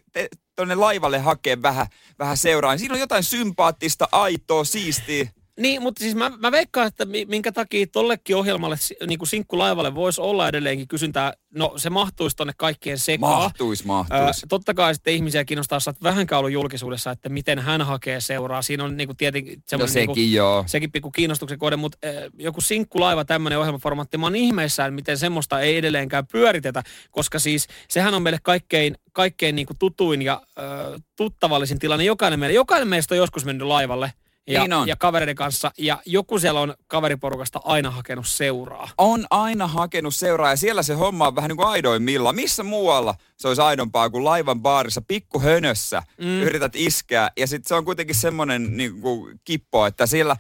tuonne 0.56 0.76
laivalle 0.76 1.20
hakee 1.20 1.62
vähän, 1.62 1.88
vähän 2.20 2.38
seuraa, 2.38 2.72
niin 2.72 2.80
siinä 2.80 2.94
on 2.94 3.00
jotain 3.00 3.24
sympaattista, 3.24 4.08
aitoa, 4.12 4.64
siistiä. 4.64 5.30
Niin, 5.60 5.82
mutta 5.82 6.04
siis 6.04 6.16
mä, 6.16 6.30
mä 6.30 6.52
veikkaan, 6.52 6.88
että 6.88 7.06
minkä 7.28 7.52
takia 7.52 7.88
tollekin 7.88 8.36
ohjelmalle, 8.36 8.76
niin 9.08 9.20
kuin 9.20 9.30
sinkkulaivalle 9.30 9.96
voisi 9.96 10.22
olla 10.22 10.48
edelleenkin 10.48 10.88
kysyntää. 10.88 11.34
No 11.56 11.74
se 11.78 11.90
mahtuisi 11.90 12.36
tonne 12.36 12.54
kaikkien 12.58 12.98
sekaan. 12.98 13.44
Mahtuisi, 13.44 13.86
mahtuisi. 13.86 14.42
Ö, 14.44 14.48
totta 14.50 14.74
kai 14.74 14.96
sitten 14.96 15.14
ihmisiä 15.14 15.46
kiinnostaa, 15.46 15.80
että 15.90 16.04
vähänkään 16.04 16.40
ollut 16.40 16.52
julkisuudessa, 16.52 17.12
että 17.12 17.30
miten 17.30 17.60
hän 17.60 17.82
hakee 17.82 18.22
seuraa. 18.22 18.62
Siinä 18.62 18.84
on 18.84 18.98
niin 18.98 19.08
kuin 19.08 19.18
tietenkin 19.18 19.64
no 19.72 19.88
sekin 19.88 19.96
niin 19.96 20.08
kuin, 20.08 20.34
joo. 20.34 20.64
Sekin 20.68 20.92
pikku 20.92 21.12
kiinnostuksen 21.12 21.60
kohde, 21.60 21.76
mutta 21.76 21.98
äh, 22.06 22.14
joku 22.38 22.62
sinkkulaiva, 22.62 23.26
tämmöinen 23.26 23.60
ohjelmaformaatti, 23.60 24.18
mä 24.18 24.26
oon 24.26 24.36
ihmeissään, 24.36 24.94
miten 24.94 25.18
semmoista 25.18 25.60
ei 25.60 25.78
edelleenkään 25.78 26.28
pyöritetä, 26.28 26.84
koska 27.12 27.40
siis 27.40 27.68
sehän 27.90 28.14
on 28.14 28.22
meille 28.22 28.40
kaikkein, 28.44 28.96
kaikkein 29.14 29.56
niin 29.56 29.68
kuin 29.68 29.78
tutuin 29.78 30.22
ja 30.22 30.42
äh, 30.60 31.02
tuttavallisin 31.16 31.80
tilanne. 31.80 32.06
Jokainen, 32.06 32.40
meille, 32.40 32.54
jokainen 32.54 32.88
meistä 32.88 33.14
on 33.14 33.18
joskus 33.18 33.46
mennyt 33.46 33.68
laivalle 33.68 34.14
ja, 34.48 34.62
niin 34.62 34.74
on. 34.74 34.88
ja 34.88 34.96
kavereiden 34.96 35.36
kanssa. 35.36 35.72
Ja 35.78 36.02
joku 36.06 36.40
siellä 36.40 36.60
on 36.60 36.76
kaveriporukasta 36.88 37.62
aina 37.64 37.92
hakenut 37.92 38.28
seuraa. 38.28 38.90
On 38.98 39.26
aina 39.30 39.68
hakenut 39.68 40.16
seuraa 40.16 40.50
ja 40.50 40.58
siellä 40.58 40.84
se 40.84 40.94
homma 40.94 41.28
on 41.28 41.36
vähän 41.36 41.50
niin 41.50 41.58
kuin 41.58 41.68
aidoimmilla. 41.68 42.34
Missä 42.34 42.64
muualla 42.64 43.16
se 43.38 43.48
olisi 43.48 43.62
aidompaa 43.62 44.10
kuin 44.10 44.26
laivan 44.26 44.62
baarissa 44.62 45.02
pikkuhönössä 45.02 46.04
mm. 46.18 46.42
yrität 46.42 46.76
iskeä. 46.76 47.32
Ja 47.38 47.48
sitten 47.48 47.68
se 47.68 47.76
on 47.76 47.86
kuitenkin 47.86 48.16
semmoinen 48.16 48.78
niin 48.78 49.02
kuin 49.02 49.40
kippo, 49.44 49.86
että 49.86 50.06
siellä 50.06 50.36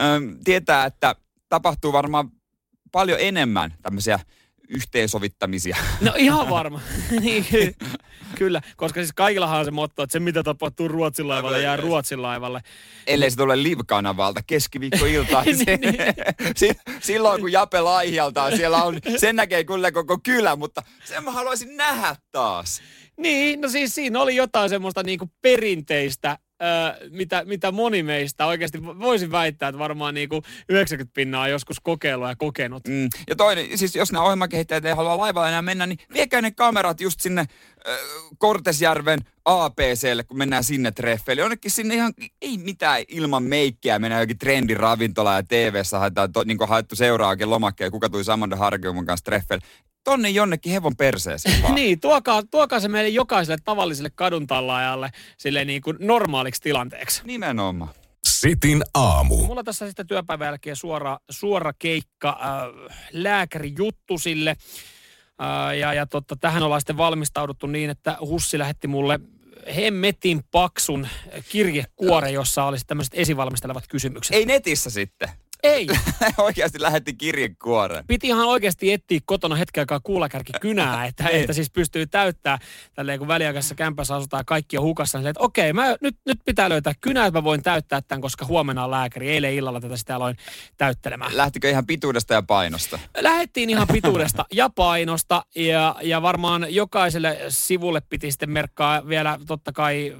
äm, 0.00 0.38
tietää, 0.44 0.84
että 0.84 1.16
tapahtuu 1.48 1.92
varmaan 1.92 2.30
paljon 2.92 3.18
enemmän 3.20 3.74
tämmöisiä 3.82 4.20
yhteensovittamisia. 4.68 5.76
No 6.00 6.12
ihan 6.16 6.50
varma. 6.50 6.80
kyllä, 8.32 8.60
koska 8.76 9.00
siis 9.00 9.12
kaikillahan 9.12 9.58
on 9.58 9.64
se 9.64 9.70
motto, 9.70 10.02
että 10.02 10.12
se 10.12 10.20
mitä 10.20 10.42
tapahtuu 10.42 10.88
Ruotsin 10.88 11.28
laivalle 11.28 11.62
jää 11.62 11.76
Ruotsin 11.76 12.22
laivalle. 12.22 12.60
Ellei 13.06 13.30
se 13.30 13.36
tule 13.36 13.62
live-kanavalta 13.62 14.40
keskiviikkoiltaan. 14.46 15.44
niin, 15.66 15.80
niin. 15.80 16.76
Silloin 17.00 17.40
kun 17.40 17.52
Jape 17.52 17.80
laihialtaan, 17.80 18.56
siellä 18.56 18.82
on, 18.82 18.98
sen 19.16 19.36
näkee 19.36 19.64
kyllä 19.64 19.92
koko 19.92 20.18
kylä, 20.22 20.56
mutta 20.56 20.82
sen 21.04 21.24
mä 21.24 21.30
haluaisin 21.30 21.76
nähdä 21.76 22.16
taas. 22.32 22.82
Niin, 23.16 23.60
no 23.60 23.68
siis 23.68 23.94
siinä 23.94 24.20
oli 24.20 24.36
jotain 24.36 24.68
semmoista 24.68 25.02
niinku 25.02 25.30
perinteistä 25.42 26.38
mitä, 27.10 27.44
mitä 27.44 27.72
moni 27.72 28.02
meistä 28.02 28.46
oikeasti 28.46 28.82
voisin 28.84 29.32
väittää, 29.32 29.68
että 29.68 29.78
varmaan 29.78 30.14
niin 30.14 30.28
kuin 30.28 30.42
90 30.68 31.14
pinnaa 31.14 31.48
joskus 31.48 31.80
kokeillut 31.80 32.28
ja 32.28 32.36
kokenut. 32.36 32.88
Mm. 32.88 33.08
Ja 33.28 33.36
toinen, 33.36 33.78
siis 33.78 33.96
jos 33.96 34.12
nämä 34.12 34.24
ohjelmakehittäjät 34.24 34.84
ei 34.84 34.94
halua 34.94 35.18
laivalla 35.18 35.48
enää 35.48 35.62
mennä, 35.62 35.86
niin 35.86 35.98
viekää 36.14 36.42
ne 36.42 36.50
kamerat 36.50 37.00
just 37.00 37.20
sinne 37.20 37.44
äh, 37.88 37.98
Kortesjärven 38.38 39.18
APClle, 39.44 40.24
kun 40.24 40.38
mennään 40.38 40.64
sinne 40.64 40.92
treffeille. 40.92 41.42
Jonnekin 41.42 41.70
sinne 41.70 41.94
ihan, 41.94 42.12
ei 42.42 42.58
mitään 42.58 43.02
ilman 43.08 43.42
meikkiä, 43.42 43.98
mennään 43.98 44.22
jokin 44.22 44.38
trendiravintola 44.38 45.34
ja 45.34 45.42
TV-ssä 45.42 45.98
haetaan, 45.98 46.32
to, 46.32 46.44
niin 46.44 46.58
kuin 46.58 46.68
haettu 46.68 46.96
seuraakin 46.96 47.50
lomakkeen, 47.50 47.90
kuka 47.90 48.08
tuli 48.08 48.24
Samanda 48.24 48.56
Harkiumon 48.56 49.06
kanssa 49.06 49.24
treffeille 49.24 49.66
tonne 50.04 50.30
jonnekin 50.30 50.72
hevon 50.72 50.96
perseeseen 50.96 51.62
niin, 51.74 52.00
tuokaa, 52.00 52.42
tuokaa 52.50 52.80
se 52.80 52.88
meille 52.88 53.08
jokaiselle 53.08 53.58
tavalliselle 53.64 54.10
kaduntallaajalle 54.14 55.10
sille 55.38 55.64
niin 55.64 55.82
kuin 55.82 55.96
normaaliksi 56.00 56.62
tilanteeksi. 56.62 57.22
Nimenomaan. 57.24 57.90
Sitin 58.28 58.82
aamu. 58.94 59.36
Mulla 59.36 59.64
tässä 59.64 59.86
sitten 59.86 60.06
työpäivän 60.06 60.46
jälkeen 60.46 60.76
suora, 60.76 61.18
suora 61.30 61.72
keikka 61.78 62.28
äh, 62.28 62.96
lääkärijuttusille. 63.12 64.50
Äh, 64.50 64.56
ja 65.78 65.94
ja 65.94 66.06
totta, 66.06 66.36
tähän 66.36 66.62
ollaan 66.62 66.80
sitten 66.80 66.96
valmistauduttu 66.96 67.66
niin, 67.66 67.90
että 67.90 68.16
Hussi 68.20 68.58
lähetti 68.58 68.88
mulle 68.88 69.20
hemmetin 69.76 70.44
paksun 70.50 71.08
kirjekuore, 71.48 72.30
jossa 72.30 72.64
olisi 72.64 72.84
tämmöiset 72.86 73.14
esivalmistelevat 73.16 73.84
kysymykset. 73.88 74.36
Ei 74.36 74.46
netissä 74.46 74.90
sitten. 74.90 75.28
Ei. 75.62 75.86
oikeasti 76.38 76.82
lähetti 76.82 77.14
kirjekuoren. 77.14 78.04
Piti 78.06 78.26
ihan 78.26 78.46
oikeasti 78.46 78.92
etsiä 78.92 79.20
kotona 79.24 79.54
hetken 79.56 79.82
aikaa 79.82 80.00
kuulakärki 80.00 80.52
kynää, 80.60 81.04
että, 81.06 81.28
että 81.28 81.52
siis 81.52 81.70
pystyy 81.70 82.06
täyttää 82.06 82.58
tälleen 82.94 83.18
kun 83.18 83.28
väliaikaisessa 83.28 83.74
kämpässä 83.74 84.14
asutaan 84.14 84.44
kaikki 84.44 84.78
on 84.78 84.84
hukassa, 84.84 85.18
niin 85.18 85.26
että 85.26 85.42
okei, 85.42 85.72
mä, 85.72 85.96
nyt, 86.00 86.16
nyt 86.26 86.38
pitää 86.44 86.68
löytää 86.68 86.92
kynää, 87.00 87.26
että 87.26 87.38
mä 87.38 87.44
voin 87.44 87.62
täyttää 87.62 88.00
tämän, 88.00 88.20
koska 88.20 88.46
huomenna 88.46 88.84
on 88.84 88.90
lääkäri. 88.90 89.30
Eilen 89.30 89.54
illalla 89.54 89.80
tätä 89.80 89.96
sitä 89.96 90.16
aloin 90.16 90.36
täyttelemään. 90.76 91.36
Lähtikö 91.36 91.70
ihan 91.70 91.86
pituudesta 91.86 92.34
ja 92.34 92.42
painosta? 92.42 92.98
Lähettiin 93.20 93.70
ihan 93.70 93.88
pituudesta 93.92 94.44
ja 94.52 94.70
painosta 94.70 95.44
ja, 95.54 95.96
ja 96.02 96.22
varmaan 96.22 96.66
jokaiselle 96.68 97.38
sivulle 97.48 98.00
piti 98.00 98.30
sitten 98.30 98.50
merkkaa 98.50 99.08
vielä 99.08 99.38
totta 99.46 99.72
kai 99.72 100.16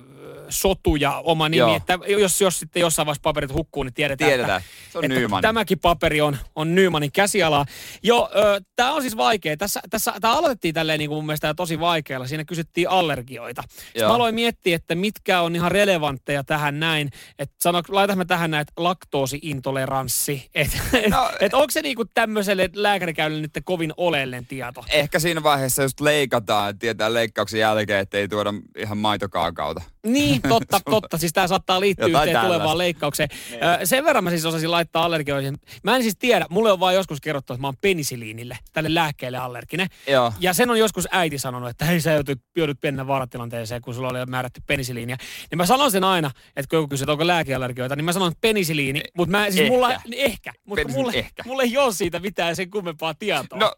sotu 0.52 0.96
ja 0.96 1.20
oma 1.24 1.48
nimi, 1.48 1.58
Joo. 1.58 1.76
että 1.76 1.98
jos, 2.06 2.40
jos 2.40 2.58
sitten 2.58 2.80
jossain 2.80 3.06
vaiheessa 3.06 3.22
paperit 3.22 3.52
hukkuu, 3.52 3.82
niin 3.82 3.94
tiedetään, 3.94 4.28
tiedetään. 4.28 4.60
Että, 4.60 4.92
se 4.92 4.98
on 4.98 5.04
että 5.04 5.40
tämäkin 5.40 5.78
paperi 5.78 6.20
on, 6.20 6.36
on 6.56 6.74
Nymanin 6.74 7.12
käsialaa. 7.12 7.66
Jo, 8.02 8.30
tämä 8.76 8.92
on 8.92 9.02
siis 9.02 9.16
vaikea. 9.16 9.56
Tässä, 9.56 9.80
tässä, 9.90 10.14
tämä 10.20 10.36
aloitettiin 10.36 10.74
tälleen 10.74 10.98
niin 10.98 11.08
kuin 11.08 11.16
mun 11.16 11.26
mielestä 11.26 11.54
tosi 11.54 11.80
vaikealla. 11.80 12.26
Siinä 12.26 12.44
kysyttiin 12.44 12.88
allergioita. 12.90 13.62
Sitten 13.68 14.06
mä 14.06 14.14
aloin 14.14 14.34
miettiä, 14.34 14.76
että 14.76 14.94
mitkä 14.94 15.40
on 15.40 15.56
ihan 15.56 15.72
relevantteja 15.72 16.44
tähän 16.44 16.80
näin. 16.80 17.10
Että 17.38 17.54
sano, 17.62 17.82
laitamme 17.88 18.24
tähän 18.24 18.50
näin, 18.50 18.62
että 18.62 18.72
laktoosiintoleranssi. 18.76 20.50
Että 20.54 20.78
no, 21.10 21.30
et, 21.30 21.36
et 21.40 21.54
onko 21.54 21.70
se 21.70 21.82
niin 21.82 21.96
kuin 21.96 22.08
tämmöiselle 22.14 22.70
lääkärikäynnille 22.74 23.42
nyt 23.42 23.64
kovin 23.64 23.92
oleellinen 23.96 24.46
tieto? 24.46 24.84
Ehkä 24.88 25.18
siinä 25.18 25.42
vaiheessa 25.42 25.82
just 25.82 26.00
leikataan, 26.00 26.78
tietää 26.78 27.14
leikkauksen 27.14 27.60
jälkeen, 27.60 28.00
että 28.00 28.18
ei 28.18 28.28
tuoda 28.28 28.54
ihan 28.78 28.98
maitokaakauta. 28.98 29.82
Niin, 30.06 30.41
totta, 30.48 30.80
totta. 30.90 31.18
Siis 31.18 31.32
tämä 31.32 31.46
saattaa 31.46 31.80
liittyä 31.80 32.06
Jotain 32.06 32.22
yhteen 32.22 32.34
tällaista. 32.34 32.58
tulevaan 32.58 32.78
leikkaukseen. 32.78 33.28
Niin. 33.50 33.86
Sen 33.86 34.04
verran 34.04 34.24
mä 34.24 34.30
siis 34.30 34.46
osasin 34.46 34.70
laittaa 34.70 35.04
allergioihin. 35.04 35.58
Mä 35.82 35.96
en 35.96 36.02
siis 36.02 36.16
tiedä, 36.18 36.46
mulle 36.50 36.72
on 36.72 36.80
vaan 36.80 36.94
joskus 36.94 37.20
kerrottu, 37.20 37.52
että 37.52 37.60
mä 37.60 37.66
oon 37.66 37.76
penisiliinille, 37.80 38.58
tälle 38.72 38.94
lääkkeelle 38.94 39.38
allerginen. 39.38 39.86
Joo. 40.06 40.32
Ja 40.40 40.52
sen 40.52 40.70
on 40.70 40.78
joskus 40.78 41.08
äiti 41.10 41.38
sanonut, 41.38 41.68
että 41.68 41.84
hei 41.84 42.00
sä 42.00 42.12
joudut, 42.12 42.38
joudut 42.56 42.80
pienen 42.80 43.06
vaaratilanteeseen, 43.06 43.82
kun 43.82 43.94
sulla 43.94 44.08
oli 44.08 44.26
määrätty 44.26 44.62
penisiliinia. 44.66 45.16
Niin 45.50 45.56
mä 45.56 45.66
sanon 45.66 45.90
sen 45.90 46.04
aina, 46.04 46.30
että 46.56 46.68
kun 46.70 46.76
joku 46.76 46.88
kysyy, 46.88 47.04
että 47.04 47.12
onko 47.12 47.26
lääkeallergioita, 47.26 47.96
niin 47.96 48.04
mä 48.04 48.12
sanon 48.12 48.32
penisiliini. 48.40 49.00
Mutta 49.16 49.30
mä 49.30 49.44
siis 49.44 49.60
ehkä. 49.60 49.72
mulla, 49.72 49.92
ehkä, 50.16 50.52
mutta 50.64 50.88
mulle, 50.88 51.12
ehkä. 51.14 51.42
mulle 51.46 51.62
ei 51.62 51.78
ole 51.78 51.92
siitä 51.92 52.20
mitään 52.20 52.56
sen 52.56 52.70
kummempaa 52.70 53.14
tietoa. 53.14 53.58
No, 53.58 53.72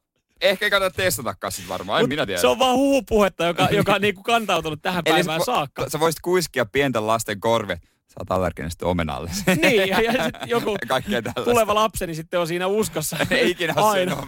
ehkä 0.44 0.66
ei 0.66 0.70
kannata 0.70 0.96
testata 0.96 1.50
sit 1.50 1.68
varmaan, 1.68 2.00
en 2.00 2.09
minä 2.09 2.26
tiedä. 2.26 2.40
Se 2.40 2.46
on 2.46 2.59
vaan 2.59 2.76
huhupuhetta, 2.76 3.44
joka, 3.44 3.68
joka 3.70 3.94
on 3.94 4.00
niinku 4.00 4.22
kantautunut 4.22 4.83
tähän 4.83 5.04
päivään 5.04 5.37
Eli 5.37 5.44
saakka. 5.44 5.90
Sä 5.90 6.00
voisit 6.00 6.20
kuiskia 6.20 6.66
pienten 6.66 7.07
lasten 7.07 7.40
korvet. 7.40 7.80
Sä 7.83 8.20
oot 8.20 8.30
allerginen 8.30 8.70
sitten 8.70 8.88
omenalle. 8.88 9.30
Niin, 9.62 9.88
ja, 9.88 10.00
ja 10.00 10.12
sitten 10.12 10.48
joku 10.48 10.76
tuleva 11.44 11.74
lapseni 11.74 12.14
sitten 12.14 12.40
on 12.40 12.46
siinä 12.46 12.66
uskossa. 12.66 13.16
Ei 13.30 13.50
ikinä 13.50 13.74
aina. 13.76 14.26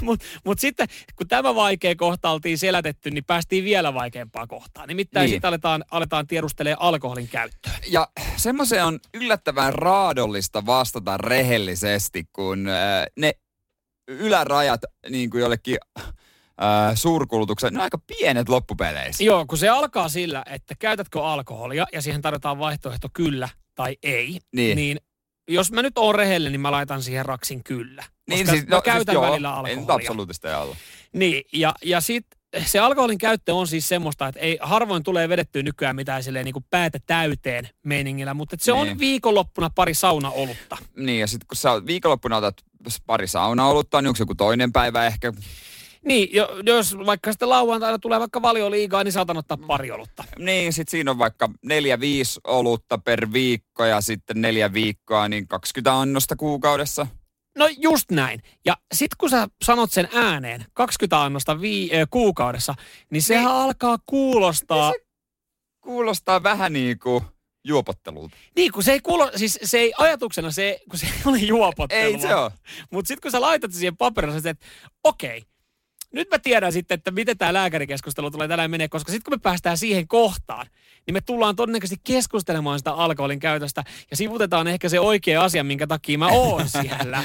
Mutta 0.00 0.26
mut 0.44 0.58
sitten, 0.58 0.88
kun 1.16 1.28
tämä 1.28 1.54
vaikea 1.54 1.94
kohta 1.96 2.30
oltiin 2.30 2.58
selätetty, 2.58 3.10
niin 3.10 3.24
päästiin 3.24 3.64
vielä 3.64 3.94
vaikeampaan 3.94 4.48
kohtaan. 4.48 4.88
Nimittäin 4.88 5.24
niin. 5.24 5.34
sitten 5.34 5.48
aletaan, 5.48 5.84
aletaan 5.90 6.26
tiedustelemaan 6.26 6.82
alkoholin 6.82 7.28
käyttöön. 7.28 7.76
Ja 7.86 8.08
semmoiseen 8.36 8.84
on 8.84 8.98
yllättävän 9.14 9.74
raadollista 9.74 10.66
vastata 10.66 11.16
rehellisesti, 11.16 12.24
kun 12.32 12.68
äh, 12.68 13.06
ne 13.16 13.32
ylärajat 14.08 14.80
niin 15.10 15.30
kuin 15.30 15.40
jollekin 15.40 15.78
äh, 15.98 16.06
suurkulutuksen, 16.94 17.72
ne 17.72 17.78
on 17.78 17.82
aika 17.82 17.98
pienet 17.98 18.48
loppupeleissä. 18.48 19.24
Joo, 19.24 19.46
kun 19.46 19.58
se 19.58 19.68
alkaa 19.68 20.08
sillä, 20.08 20.42
että 20.50 20.74
käytätkö 20.78 21.24
alkoholia 21.24 21.86
ja 21.92 22.02
siihen 22.02 22.22
tarjotaan 22.22 22.58
vaihtoehto 22.58 23.08
kyllä 23.12 23.48
tai 23.74 23.96
ei, 24.02 24.38
niin, 24.52 24.76
niin 24.76 24.98
jos 25.48 25.72
mä 25.72 25.82
nyt 25.82 25.98
oon 25.98 26.14
rehellinen, 26.14 26.52
niin 26.52 26.60
mä 26.60 26.70
laitan 26.70 27.02
siihen 27.02 27.26
raksin 27.26 27.64
kyllä. 27.64 28.04
Niin, 28.28 28.46
siis, 28.46 28.66
no, 28.66 28.76
mä 28.76 28.82
käytän 28.82 29.04
siis, 29.04 29.14
joo, 29.14 29.30
välillä 29.30 29.54
alkoholia. 29.54 29.82
En 29.82 29.90
absoluuttista 29.90 30.48
ei 30.48 30.54
alla. 30.54 30.76
Niin, 31.12 31.44
ja, 31.52 31.74
ja 31.82 32.00
sitten 32.00 32.38
se 32.66 32.78
alkoholin 32.78 33.18
käyttö 33.18 33.54
on 33.54 33.66
siis 33.66 33.88
semmoista, 33.88 34.28
että 34.28 34.40
ei 34.40 34.58
harvoin 34.60 35.02
tulee 35.02 35.28
vedettyä 35.28 35.62
nykyään 35.62 35.96
mitään 35.96 36.22
silleen 36.22 36.44
niin 36.44 36.52
kuin 36.52 36.66
päätä 36.70 36.98
täyteen 37.06 37.68
meiningillä, 37.82 38.34
mutta 38.34 38.56
se 38.60 38.72
niin. 38.72 38.92
on 38.92 38.98
viikonloppuna 38.98 39.70
pari 39.70 39.92
olutta. 40.34 40.76
Niin, 40.96 41.20
ja 41.20 41.26
sitten 41.26 41.46
kun 41.46 41.56
sä 41.56 41.86
viikonloppuna 41.86 42.36
otat 42.36 42.56
pari 43.06 43.26
olutta, 43.68 44.02
niin 44.02 44.08
onko 44.08 44.18
joku 44.18 44.34
toinen 44.34 44.72
päivä 44.72 45.06
ehkä 45.06 45.32
niin, 46.04 46.28
jos 46.66 46.96
vaikka 47.06 47.32
sitten 47.32 47.48
lauantaina 47.48 47.98
tulee 47.98 48.20
vaikka 48.20 48.42
valioliigaa, 48.42 49.04
niin 49.04 49.12
saatan 49.12 49.36
ottaa 49.36 49.56
pari 49.56 49.90
olutta. 49.90 50.24
Niin, 50.38 50.72
sitten 50.72 50.90
siinä 50.90 51.10
on 51.10 51.18
vaikka 51.18 51.50
neljä, 51.62 52.00
viisi 52.00 52.40
olutta 52.46 52.98
per 52.98 53.32
viikko 53.32 53.84
ja 53.84 54.00
sitten 54.00 54.40
neljä 54.40 54.72
viikkoa, 54.72 55.28
niin 55.28 55.48
20 55.48 56.00
annosta 56.00 56.36
kuukaudessa. 56.36 57.06
No 57.58 57.68
just 57.78 58.10
näin. 58.10 58.42
Ja 58.64 58.76
sitten 58.94 59.16
kun 59.18 59.30
sä 59.30 59.48
sanot 59.64 59.92
sen 59.92 60.08
ääneen, 60.12 60.64
20 60.72 61.22
annosta 61.22 61.60
vii, 61.60 61.90
äh, 61.96 62.08
kuukaudessa, 62.10 62.74
niin 63.10 63.22
sehän 63.22 63.44
niin, 63.44 63.54
alkaa 63.54 63.98
kuulostaa... 64.06 64.92
Se 64.92 65.04
kuulostaa 65.80 66.42
vähän 66.42 66.72
niin 66.72 66.98
kuin 66.98 67.24
juopottelulta. 67.64 68.36
Niin, 68.56 68.72
kun 68.72 68.82
se 68.82 68.92
ei 68.92 69.00
kuulo, 69.00 69.30
siis 69.36 69.58
se 69.62 69.78
ei 69.78 69.92
ajatuksena 69.98 70.50
se, 70.50 70.80
kun 70.90 70.98
se 70.98 71.06
ei 71.06 71.12
ole 71.24 71.38
juopottelua. 71.38 72.04
Ei 72.04 72.20
se 72.20 72.34
ole. 72.34 72.52
Mutta 72.90 73.08
sitten 73.08 73.22
kun 73.22 73.30
sä 73.30 73.40
laitat 73.40 73.72
siihen 73.72 73.96
paperille, 73.96 74.36
että 74.36 74.66
okei, 75.04 75.38
okay, 75.38 75.50
nyt 76.12 76.28
mä 76.30 76.38
tiedän 76.38 76.72
sitten, 76.72 76.94
että 76.94 77.10
miten 77.10 77.38
tämä 77.38 77.52
lääkärikeskustelu 77.52 78.30
tulee 78.30 78.48
tänään 78.48 78.70
menee, 78.70 78.88
koska 78.88 79.12
sitten 79.12 79.24
kun 79.24 79.38
me 79.38 79.42
päästään 79.42 79.78
siihen 79.78 80.08
kohtaan, 80.08 80.66
niin 81.06 81.14
me 81.14 81.20
tullaan 81.20 81.56
todennäköisesti 81.56 82.00
keskustelemaan 82.04 82.78
sitä 82.78 82.92
alkoholin 82.92 83.40
käytöstä 83.40 83.84
ja 84.10 84.16
sivutetaan 84.16 84.68
ehkä 84.68 84.88
se 84.88 85.00
oikea 85.00 85.42
asia, 85.44 85.64
minkä 85.64 85.86
takia 85.86 86.18
mä 86.18 86.28
oon 86.28 86.68
siellä. 86.82 87.24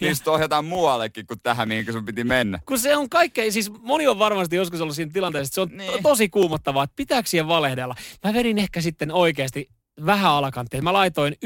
niin 0.00 0.16
sitten 0.16 0.32
ohjataan 0.32 0.64
muuallekin 0.64 1.26
kuin 1.26 1.40
tähän, 1.42 1.68
mihin 1.68 1.92
sun 1.92 2.04
piti 2.04 2.24
mennä. 2.24 2.58
Kun 2.66 2.78
se 2.78 2.96
on 2.96 3.10
kaikkein, 3.10 3.52
siis 3.52 3.70
moni 3.82 4.06
on 4.06 4.18
varmasti 4.18 4.56
joskus 4.56 4.80
ollut 4.80 4.96
siinä 4.96 5.12
tilanteessa, 5.12 5.48
että 5.48 5.54
se 5.54 5.60
on 5.60 5.68
Niin. 5.86 5.92
to- 6.02 6.08
tosi 6.08 6.28
kuumottavaa, 6.28 6.84
että 6.84 6.96
pitääkö 6.96 7.28
siihen 7.28 7.48
valehdella. 7.48 7.94
Mä 8.24 8.34
vedin 8.34 8.58
ehkä 8.58 8.80
sitten 8.80 9.12
oikeasti 9.12 9.68
vähän 10.06 10.30
alakanttiin. 10.32 10.84
Mä 10.84 10.92
laitoin 10.92 11.36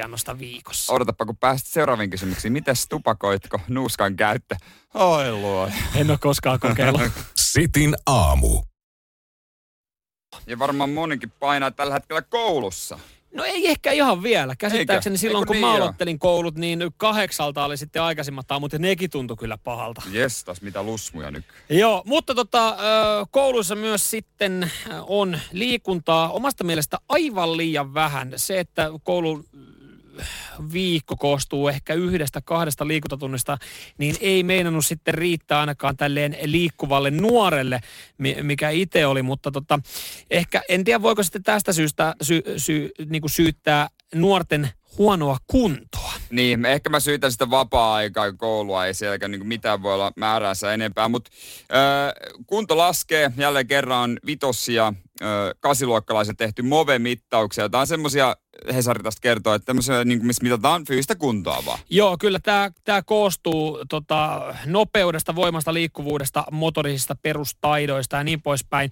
1-2 0.00 0.04
annosta 0.04 0.38
viikossa. 0.38 0.92
Odotapa, 0.92 1.26
kun 1.26 1.36
pääsit 1.36 1.66
seuraaviin 1.66 2.10
kysymyksiin. 2.10 2.52
Mites 2.52 2.88
tupakoitko 2.88 3.60
nuuskan 3.68 4.16
käyttö? 4.16 4.56
Oi 4.94 5.32
luo. 5.32 5.70
En 5.94 6.10
ole 6.10 6.18
koskaan 6.18 6.60
kokeillut. 6.60 7.02
Sitin 7.36 7.96
aamu. 8.06 8.62
Ja 10.46 10.58
varmaan 10.58 10.90
monikin 10.90 11.32
painaa 11.40 11.70
tällä 11.70 11.94
hetkellä 11.94 12.22
koulussa. 12.22 12.98
No 13.34 13.44
ei 13.44 13.70
ehkä 13.70 13.92
ihan 13.92 14.22
vielä. 14.22 14.56
Käsittääkseni 14.56 15.14
Eikö? 15.14 15.20
silloin, 15.20 15.42
Eikö 15.42 15.46
kun 15.46 15.54
niin 15.54 15.66
mä 15.66 15.74
aloittelin 15.74 16.18
koulut, 16.18 16.54
niin 16.54 16.84
kahdeksalta 16.96 17.64
oli 17.64 17.76
sitten 17.76 18.02
aikaisemmat 18.02 18.52
aamut 18.52 18.72
ja 18.72 18.78
nekin 18.78 19.10
tuntui 19.10 19.36
kyllä 19.36 19.58
pahalta. 19.58 20.02
Jestas, 20.10 20.62
mitä 20.62 20.82
lusmuja 20.82 21.30
nyt. 21.30 21.44
Joo, 21.68 22.02
mutta 22.06 22.34
tota, 22.34 22.76
kouluissa 23.30 23.74
myös 23.74 24.10
sitten 24.10 24.70
on 25.06 25.38
liikuntaa 25.52 26.28
omasta 26.30 26.64
mielestä 26.64 26.98
aivan 27.08 27.56
liian 27.56 27.94
vähän. 27.94 28.32
Se, 28.36 28.60
että 28.60 28.90
koulun 29.02 29.44
viikko 30.72 31.16
koostuu 31.16 31.68
ehkä 31.68 31.94
yhdestä 31.94 32.40
kahdesta 32.44 32.88
liikuntatunnista, 32.88 33.58
niin 33.98 34.16
ei 34.20 34.42
meinannut 34.42 34.86
sitten 34.86 35.14
riittää 35.14 35.60
ainakaan 35.60 35.96
tälleen 35.96 36.36
liikkuvalle 36.44 37.10
nuorelle, 37.10 37.80
mi- 38.18 38.36
mikä 38.42 38.70
itse 38.70 39.06
oli, 39.06 39.22
mutta 39.22 39.50
tota, 39.50 39.78
ehkä 40.30 40.62
en 40.68 40.84
tiedä 40.84 41.02
voiko 41.02 41.22
sitten 41.22 41.42
tästä 41.42 41.72
syystä 41.72 42.14
sy- 42.22 42.42
sy- 42.56 42.90
niin 43.08 43.22
kuin 43.22 43.30
syyttää 43.30 43.88
nuorten 44.14 44.68
huonoa 44.98 45.36
kuntoa. 45.46 46.12
Niin, 46.30 46.64
ehkä 46.64 46.90
mä 46.90 47.00
syytän 47.00 47.32
sitä 47.32 47.50
vapaa-aikaa 47.50 48.32
koulua, 48.32 48.86
ei 48.86 48.94
sielläkään 48.94 49.30
niin 49.30 49.46
mitään 49.46 49.82
voi 49.82 49.94
olla 49.94 50.12
määränsä 50.16 50.74
enempää, 50.74 51.08
mutta 51.08 51.30
kunto 52.46 52.76
laskee, 52.76 53.32
jälleen 53.36 53.66
kerran 53.66 54.18
ö, 55.22 55.54
kasiluokkalaiset 55.60 56.36
tehty 56.36 56.62
MOVE-mittauksia. 56.62 57.68
Tämä 57.68 57.80
on 57.80 57.86
semmoisia, 57.86 58.36
Hesari 58.74 59.02
tästä 59.02 59.20
kertoo, 59.20 59.54
että 59.54 59.66
tämmöisiä, 59.66 60.04
niin 60.04 60.18
kuin, 60.18 60.26
missä 60.26 60.42
mitataan 60.42 60.84
fyysistä 60.84 61.14
kuntoa 61.14 61.62
vaan. 61.66 61.78
Joo, 61.90 62.16
kyllä 62.18 62.38
tämä, 62.38 62.70
tämä 62.84 63.02
koostuu 63.02 63.84
tota, 63.88 64.54
nopeudesta, 64.66 65.34
voimasta, 65.36 65.74
liikkuvuudesta, 65.74 66.44
motorisista 66.50 67.16
perustaidoista 67.22 68.16
ja 68.16 68.24
niin 68.24 68.42
poispäin. 68.42 68.90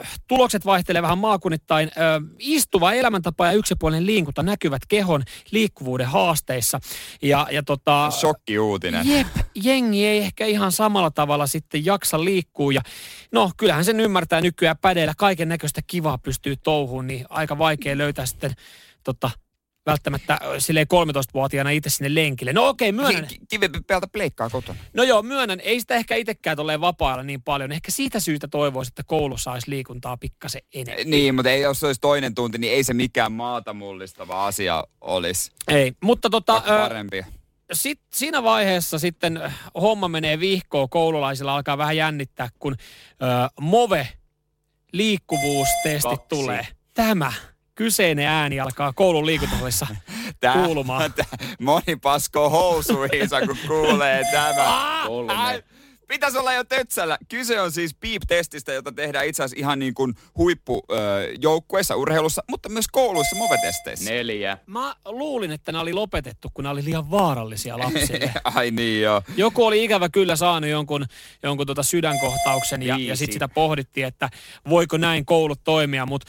Ö, 0.00 0.04
tulokset 0.28 0.66
vaihtelee 0.66 1.02
vähän 1.02 1.18
maakunnittain. 1.18 1.90
Ö, 1.96 2.00
istuva 2.38 2.92
elämäntapa 2.92 3.46
ja 3.46 3.52
yksipuolinen 3.52 4.06
liikunta 4.06 4.42
näkyvät 4.42 4.82
kehon 4.88 5.22
liikkuvuuden 5.50 6.06
haasteissa. 6.06 6.80
Ja, 7.22 7.46
ja 7.50 7.62
tota, 7.62 8.10
Shokki-uutinen. 8.10 9.08
Jep, 9.08 9.26
jengi 9.54 10.06
ei 10.06 10.18
ehkä 10.18 10.46
ihan 10.46 10.72
samalla 10.72 11.10
tavalla 11.10 11.46
sitten 11.46 11.84
jaksa 11.84 12.24
liikkua 12.24 12.72
ja 12.72 12.80
no 13.32 13.50
kyllähän 13.56 13.84
sen 13.84 14.00
ymmärtää 14.00 14.40
nykyään 14.40 14.78
pädeillä 14.78 15.14
kaiken 15.16 15.48
näköistä 15.48 15.80
kivaa 15.86 16.18
pystyy 16.18 16.56
touhuun, 16.56 17.06
niin 17.06 17.26
aika 17.28 17.58
vaikea 17.58 17.98
löytää 17.98 18.26
sitten 18.26 18.45
tota, 19.04 19.30
välttämättä 19.86 20.38
ö, 20.44 20.60
silleen 20.60 20.86
13-vuotiaana 20.94 21.70
itse 21.70 21.90
sinne 21.90 22.14
lenkille. 22.14 22.52
No 22.52 22.68
okei, 22.68 22.92
myönnän. 22.92 23.26
Ki- 23.26 23.38
Kivi 23.48 23.68
päältä 23.86 24.06
pleikkaa 24.06 24.50
kotona. 24.50 24.78
No 24.94 25.02
joo, 25.02 25.22
myönnän. 25.22 25.60
Ei 25.60 25.80
sitä 25.80 25.94
ehkä 25.94 26.14
itsekään 26.16 26.56
tolleen 26.56 26.80
vapaa 26.80 27.22
niin 27.22 27.42
paljon. 27.42 27.72
Ehkä 27.72 27.90
siitä 27.90 28.20
syystä 28.20 28.48
toivoisin, 28.48 28.90
että 28.90 29.02
koulussa 29.06 29.52
olisi 29.52 29.70
liikuntaa 29.70 30.16
pikkasen 30.16 30.62
enemmän. 30.74 31.10
Niin, 31.10 31.34
mutta 31.34 31.50
ei, 31.50 31.60
jos 31.60 31.80
se 31.80 31.86
olisi 31.86 32.00
toinen 32.00 32.34
tunti, 32.34 32.58
niin 32.58 32.72
ei 32.72 32.84
se 32.84 32.94
mikään 32.94 33.32
maata 33.32 33.74
mullistava 33.74 34.46
asia 34.46 34.84
olisi. 35.00 35.52
Ei, 35.68 35.92
mutta 36.02 36.30
tota, 36.30 36.56
ö, 36.56 36.78
Parempi. 36.78 37.24
sit, 37.72 38.00
siinä 38.14 38.42
vaiheessa 38.42 38.98
sitten 38.98 39.52
homma 39.80 40.08
menee 40.08 40.40
vihkoon, 40.40 40.88
koululaisilla 40.88 41.54
alkaa 41.54 41.78
vähän 41.78 41.96
jännittää, 41.96 42.48
kun 42.58 42.72
ö, 43.22 43.26
MOVE 43.60 44.08
liikkuvuustesti 44.92 46.08
Kaksi. 46.08 46.26
tulee. 46.28 46.66
Tämä 46.94 47.32
kyseinen 47.76 48.26
ääni 48.26 48.60
alkaa 48.60 48.92
koulun 48.92 49.26
liikuntasalissa 49.26 49.86
kuulumaan. 50.64 51.12
tää- 51.16 51.26
moni 51.60 51.96
paskoo 52.02 52.50
housuihinsa, 52.50 53.40
kun 53.40 53.58
kuulee 53.68 54.24
tämä. 54.32 55.02
Kolme. 55.06 55.34
Pitäisi 56.08 56.38
olla 56.38 56.52
jo 56.52 56.64
tötsällä. 56.64 57.18
Kyse 57.28 57.60
on 57.60 57.72
siis 57.72 57.94
PEEP-testistä, 57.94 58.72
jota 58.72 58.92
tehdään 58.92 59.26
itse 59.26 59.42
asiassa 59.42 59.60
ihan 59.60 59.78
niin 59.78 59.94
kuin 59.94 60.14
huippujoukkueissa, 60.36 61.96
urheilussa, 61.96 62.42
mutta 62.50 62.68
myös 62.68 62.88
kouluissa 62.92 63.36
MOVE-testeissä. 63.36 64.10
Neljä. 64.10 64.58
Mä 64.66 64.94
luulin, 65.04 65.50
että 65.50 65.72
nämä 65.72 65.82
oli 65.82 65.92
lopetettu, 65.92 66.48
kun 66.54 66.62
nämä 66.62 66.72
oli 66.72 66.84
liian 66.84 67.10
vaarallisia 67.10 67.78
lapsille. 67.78 68.32
Ai 68.54 68.70
niin 68.70 69.02
joo. 69.02 69.22
Joku 69.36 69.64
oli 69.64 69.84
ikävä 69.84 70.08
kyllä 70.08 70.36
saanut 70.36 70.70
jonkun, 70.70 71.06
jonkun 71.42 71.66
tota 71.66 71.82
sydänkohtauksen 71.82 72.82
ja, 72.82 72.96
ja 72.98 73.16
sitten 73.16 73.32
sitä 73.32 73.48
pohdittiin, 73.48 74.06
että 74.06 74.30
voiko 74.68 74.96
näin 74.96 75.26
koulut 75.26 75.60
toimia. 75.64 76.06
Mutta 76.06 76.26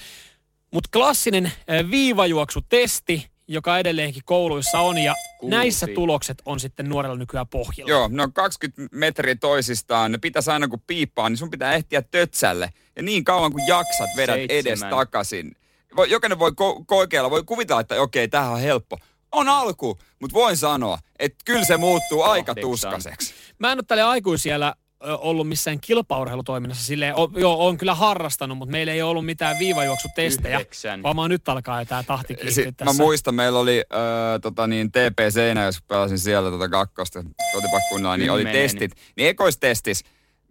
mut 0.78 0.88
klassinen 0.88 1.52
viivajuoksutesti, 1.92 3.28
joka 3.48 3.78
edelleenkin 3.80 4.22
kouluissa 4.26 4.80
on 4.80 4.98
ja 4.98 5.16
Kuusi. 5.40 5.56
näissä 5.56 5.88
tulokset 5.96 6.42
on 6.46 6.60
sitten 6.60 6.90
nuorella 6.90 7.16
nykyään 7.16 7.48
pohjalla. 7.48 7.90
Joo, 7.92 8.10
no 8.12 8.28
20 8.34 8.82
metriä 8.98 9.36
toisistaan. 9.36 10.12
Ne 10.12 10.18
pitäisi 10.18 10.52
aina 10.52 10.68
kun 10.68 10.82
piippaa, 10.88 11.30
niin 11.30 11.38
sun 11.38 11.50
pitää 11.50 11.74
ehtiä 11.74 12.02
tötsälle. 12.02 12.70
Ja 12.96 13.04
niin 13.04 13.24
kauan 13.24 13.52
kuin 13.52 13.68
jaksat, 13.68 14.10
vedät 14.18 14.36
Seitsemän. 14.36 14.60
edes 14.68 14.80
takaisin. 14.80 15.56
Voi, 15.96 16.10
jokainen 16.10 16.40
voi 16.40 16.52
ko- 16.52 16.84
koikeilla, 16.86 17.30
voi 17.32 17.44
kuvitella, 17.44 17.82
että 17.82 18.02
okei, 18.02 18.28
tämähän 18.28 18.54
on 18.54 18.60
helppo. 18.60 18.98
On 19.32 19.50
alku, 19.50 19.98
mutta 20.22 20.34
voin 20.34 20.58
sanoa, 20.58 21.00
että 21.20 21.38
kyllä 21.46 21.66
se 21.66 21.78
muuttuu 21.78 22.22
aika 22.22 22.56
tuskaseksi. 22.56 23.34
Mä 23.60 23.72
en 23.72 23.78
ole 23.78 23.84
tälle 23.88 24.04
aikuisiellä 24.04 24.76
ollut 25.02 25.48
missään 25.48 25.80
kilpaurheilutoiminnassa. 25.80 26.86
Silleen, 26.86 27.16
o, 27.16 27.30
joo, 27.36 27.68
on 27.68 27.78
kyllä 27.78 27.96
harrastanut, 27.96 28.58
mutta 28.58 28.72
meillä 28.72 28.94
ei 28.94 29.02
ole 29.02 29.10
ollut 29.10 29.26
mitään 29.26 29.60
viivajuoksutestejä. 29.60 30.56
Yhdeksän. 30.56 31.04
Vaan 31.04 31.30
nyt 31.30 31.50
alkaa 31.50 31.82
jo 31.82 31.86
tää 31.86 32.04
tahti 32.04 32.38
Si- 32.50 32.66
mä 32.66 32.72
tässä. 32.72 33.04
muistan, 33.04 33.36
meillä 33.36 33.60
oli 33.60 33.84
äh, 33.94 34.42
tota 34.42 34.68
niin, 34.68 34.92
TP 34.92 35.20
Seinä, 35.30 35.64
jos 35.64 35.82
pelasin 35.82 36.20
siellä 36.20 36.50
tota 36.50 36.70
kakkosta 36.70 37.24
kotipakkunnalla, 37.54 38.18
niin 38.18 38.32
oli 38.32 38.46
testit. 38.46 38.92
Niin 39.16 39.30
ekoistestis, 39.30 40.04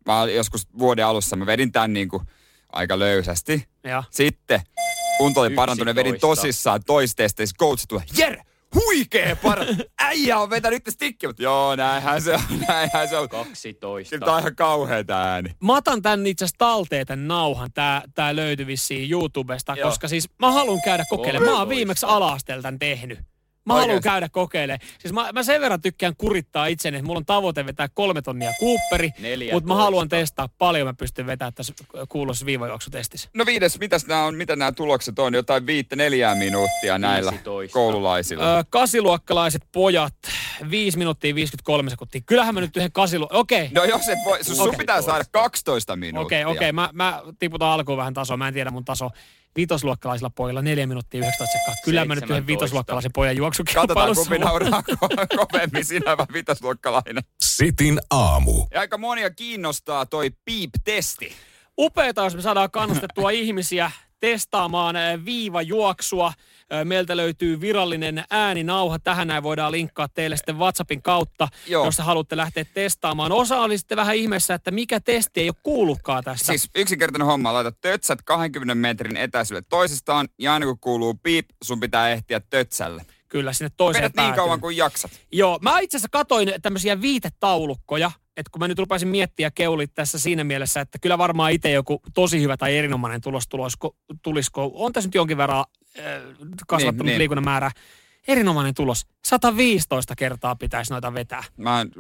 mä 0.07 0.21
olin 0.21 0.35
joskus 0.35 0.69
vuoden 0.79 1.07
alussa, 1.07 1.37
mä 1.37 1.47
vedin 1.47 1.73
tän 1.73 1.93
niin 1.93 2.09
kuin 2.09 2.23
aika 2.73 2.99
löysästi. 2.99 3.65
Ja. 3.85 4.03
Sitten 4.11 4.61
kunto 5.19 5.41
oli 5.41 5.51
parantunut 5.51 5.95
vedin 5.95 6.15
11. 6.15 6.27
tosissaan 6.43 6.81
toistesteissä. 6.87 7.57
Coach 7.59 7.85
tulee, 7.89 8.05
Jere, 8.17 8.43
huikee 8.75 9.35
par... 9.43 9.59
Äijä 10.01 10.39
on 10.39 10.51
vetänyt 10.51 10.87
nyt 10.87 10.95
stikki, 10.95 11.27
mutta 11.27 11.43
joo, 11.43 11.77
näinhän 11.77 12.23
se 12.23 12.35
on, 12.35 12.41
näinhän 12.69 13.09
se 13.09 13.17
on. 13.17 13.29
12. 13.29 14.11
Kyllä 14.11 14.25
tää 14.25 14.35
on 14.35 14.41
ihan 14.41 14.57
kauhea 14.57 15.05
tää 15.05 15.33
ääni. 15.33 15.51
Mä 15.63 15.77
otan 15.77 16.03
tän 16.03 16.27
itse 16.27 16.45
asiassa 16.45 16.59
talteen 16.59 17.07
tän 17.07 17.29
nauhan. 17.29 17.73
Tää, 17.75 18.03
tää 18.15 18.37
löytyi 18.37 18.67
vissiin 18.67 19.11
YouTubesta, 19.11 19.75
Joo. 19.75 19.89
koska 19.89 20.09
siis 20.09 20.29
mä 20.39 20.53
haluan 20.53 20.81
käydä 20.85 21.05
kokeilemaan. 21.11 21.45
Mä 21.45 21.51
oon 21.51 21.67
13. 21.67 21.77
viimeksi 21.77 22.07
ala-asteella 22.07 22.63
tän 22.63 22.79
tehnyt. 22.79 23.19
Mä 23.67 23.75
Oikeesti? 23.75 23.89
haluan 23.89 24.03
käydä 24.03 24.29
kokeilemaan. 24.29 24.89
Siis 24.99 25.15
mä, 25.15 25.33
mä 25.33 25.43
sen 25.43 25.61
verran 25.61 25.81
tykkään 25.83 26.17
kurittaa 26.19 26.67
itseni, 26.67 26.97
että 26.97 27.07
mulla 27.07 27.19
on 27.19 27.27
tavoite 27.27 27.67
vetää 27.67 27.89
kolme 27.95 28.23
tonnia 28.23 28.53
Cooperi, 28.61 29.11
14. 29.19 29.55
mutta 29.55 29.69
mä 29.69 29.75
haluan 29.75 30.09
testaa 30.09 30.49
paljon 30.59 30.87
mä 30.87 30.95
pystyn 30.95 31.27
vetämään 31.27 31.55
tässä 31.55 31.73
kuuluisessa 32.09 32.47
viivajuoksutestissä. 32.47 33.29
No 33.35 33.47
viides, 33.47 33.79
mitäs 33.79 34.07
nää 34.07 34.25
on, 34.25 34.35
mitä 34.35 34.57
nämä 34.57 34.73
tulokset 34.73 35.19
on? 35.19 35.35
Jotain 35.35 35.67
viittä 35.67 35.97
neljää 35.97 36.35
minuuttia 36.35 36.99
näillä 36.99 37.31
15. 37.31 37.73
koululaisilla. 37.73 38.59
Ö, 38.59 38.65
kasiluokkalaiset 38.71 39.63
pojat, 39.73 40.15
5 40.71 40.99
minuuttia 40.99 41.35
53 41.35 41.91
sekuntia. 41.91 42.21
Kyllähän 42.27 42.55
mä 42.55 42.61
nyt 42.61 42.77
yhden 42.77 42.93
kasilu... 42.93 43.29
Okei. 43.31 43.69
No 43.75 43.85
jos 43.85 44.09
et 44.09 44.19
voi, 44.25 44.45
sun, 44.45 44.57
sun 44.57 44.69
Okei. 44.69 44.79
pitää 44.79 45.03
saada 45.03 45.25
12 45.31 45.97
minuuttia. 45.97 46.49
Okei, 46.49 46.57
okei. 46.57 46.73
Mä, 46.73 46.91
mä 46.93 47.23
tiputan 47.39 47.69
alkuun 47.69 47.99
vähän 47.99 48.15
tasoa. 48.15 48.37
Mä 48.37 48.49
en 48.49 48.55
tiedä 48.55 48.71
mun 48.71 48.85
taso. 48.85 49.11
Vitosluokkalaisilla 49.57 50.31
pojilla 50.31 50.63
4 50.63 50.87
minuuttia 50.87 51.19
19 51.21 51.59
sekuntia. 51.59 51.83
Kyllä 51.85 52.05
mä 52.05 52.15
nyt 52.15 52.25
yhden 52.25 52.37
17. 52.37 52.47
vitosluokkalaisen 52.53 53.13
pojan 53.13 53.37
Katsotaan, 53.37 53.45
juoksukilpailussa. 53.45 54.23
kumpi 54.23 54.39
nauraa 54.39 54.83
ko- 54.91 55.47
kovemmin, 55.47 55.85
sinä 55.85 56.17
vai 56.17 56.27
vitosluokkalainen. 56.33 57.23
Sitin 57.41 58.01
aamu. 58.11 58.67
Ja 58.75 58.81
aika 58.81 58.99
monia 58.99 59.31
kiinnostaa 59.31 60.07
toi 60.07 60.31
PEEP-testi. 60.31 61.33
Upeeta, 61.79 62.25
jos 62.25 62.35
me 62.37 62.43
saadaan 62.43 62.71
kannustettua 62.71 63.31
ihmisiä 63.31 63.91
testaamaan 64.31 64.97
eh, 64.97 65.25
viivajuoksua. 65.25 66.33
Eh, 66.71 66.85
Meiltä 66.85 67.17
löytyy 67.17 67.61
virallinen 67.61 68.25
ääninauha. 68.31 68.99
Tähän 68.99 69.29
näin 69.29 69.43
voidaan 69.43 69.73
linkkaa 69.73 70.09
teille 70.09 70.37
sitten 70.37 70.59
WhatsAppin 70.59 71.03
kautta, 71.03 71.49
Joo. 71.67 71.85
jos 71.85 71.97
te 71.97 72.03
haluatte 72.03 72.37
lähteä 72.37 72.65
testaamaan. 72.75 73.33
Osa 73.33 73.61
oli 73.61 73.79
sitten 73.79 73.97
vähän 73.97 74.17
ihmeessä, 74.17 74.55
että 74.55 74.71
mikä 74.71 75.01
testi 75.01 75.41
ei 75.41 75.49
ole 75.49 75.57
kuullutkaan 75.63 76.25
tästä. 76.25 76.47
Siis 76.47 76.71
yksinkertainen 76.75 77.27
homma, 77.27 77.53
laita 77.53 77.73
tötsät 77.73 78.19
20 78.25 78.75
metrin 78.75 79.17
etäisyydelle 79.17 79.67
toisistaan 79.69 80.29
ja 80.39 80.53
aina 80.53 80.67
kun 80.67 80.79
kuuluu 80.79 81.15
piip, 81.23 81.49
sun 81.65 81.81
pitää 81.81 82.11
ehtiä 82.11 82.41
tötsälle. 82.41 83.07
Kyllä 83.29 83.53
sinne 83.53 83.71
toiseen 83.77 84.03
Vedät 84.03 84.13
niin 84.13 84.17
päätyyn. 84.23 84.37
kauan 84.37 84.61
kuin 84.61 84.77
jaksat. 84.77 85.11
Joo, 85.33 85.59
mä 85.63 85.79
itse 85.79 85.97
asiassa 85.97 86.09
katoin 86.13 86.53
tämmöisiä 86.63 87.01
viitetaulukkoja, 87.01 88.11
että 88.37 88.51
kun 88.53 88.61
mä 88.61 88.69
nyt 88.69 88.79
rupesin 88.79 89.09
miettiä 89.09 89.51
keulit 89.51 89.95
tässä 89.95 90.19
siinä 90.19 90.45
mielessä, 90.45 90.81
että 90.81 90.99
kyllä 90.99 91.19
varmaan 91.19 91.53
itse 91.53 91.71
joku 91.71 92.03
tosi 92.15 92.41
hyvä 92.41 92.57
tai 92.57 92.77
erinomainen 92.77 93.21
tulos 93.21 93.49
tulisiko, 93.49 93.97
tulisiko 94.23 94.71
on 94.75 94.93
tässä 94.93 95.09
nyt 95.09 95.15
jonkin 95.15 95.37
verran 95.37 95.65
äh, 95.99 96.05
kasvattanut 96.67 97.05
niin, 97.05 97.07
niin. 97.07 97.19
liikunnan 97.19 97.45
määrää. 97.45 97.71
Erinomainen 98.29 98.75
tulos. 98.75 99.07
115 99.25 100.15
kertaa 100.17 100.57
pitäisi 100.57 100.93
noita 100.93 101.15
vetää. 101.15 101.45
Mä 101.57 101.81
en, 101.81 101.91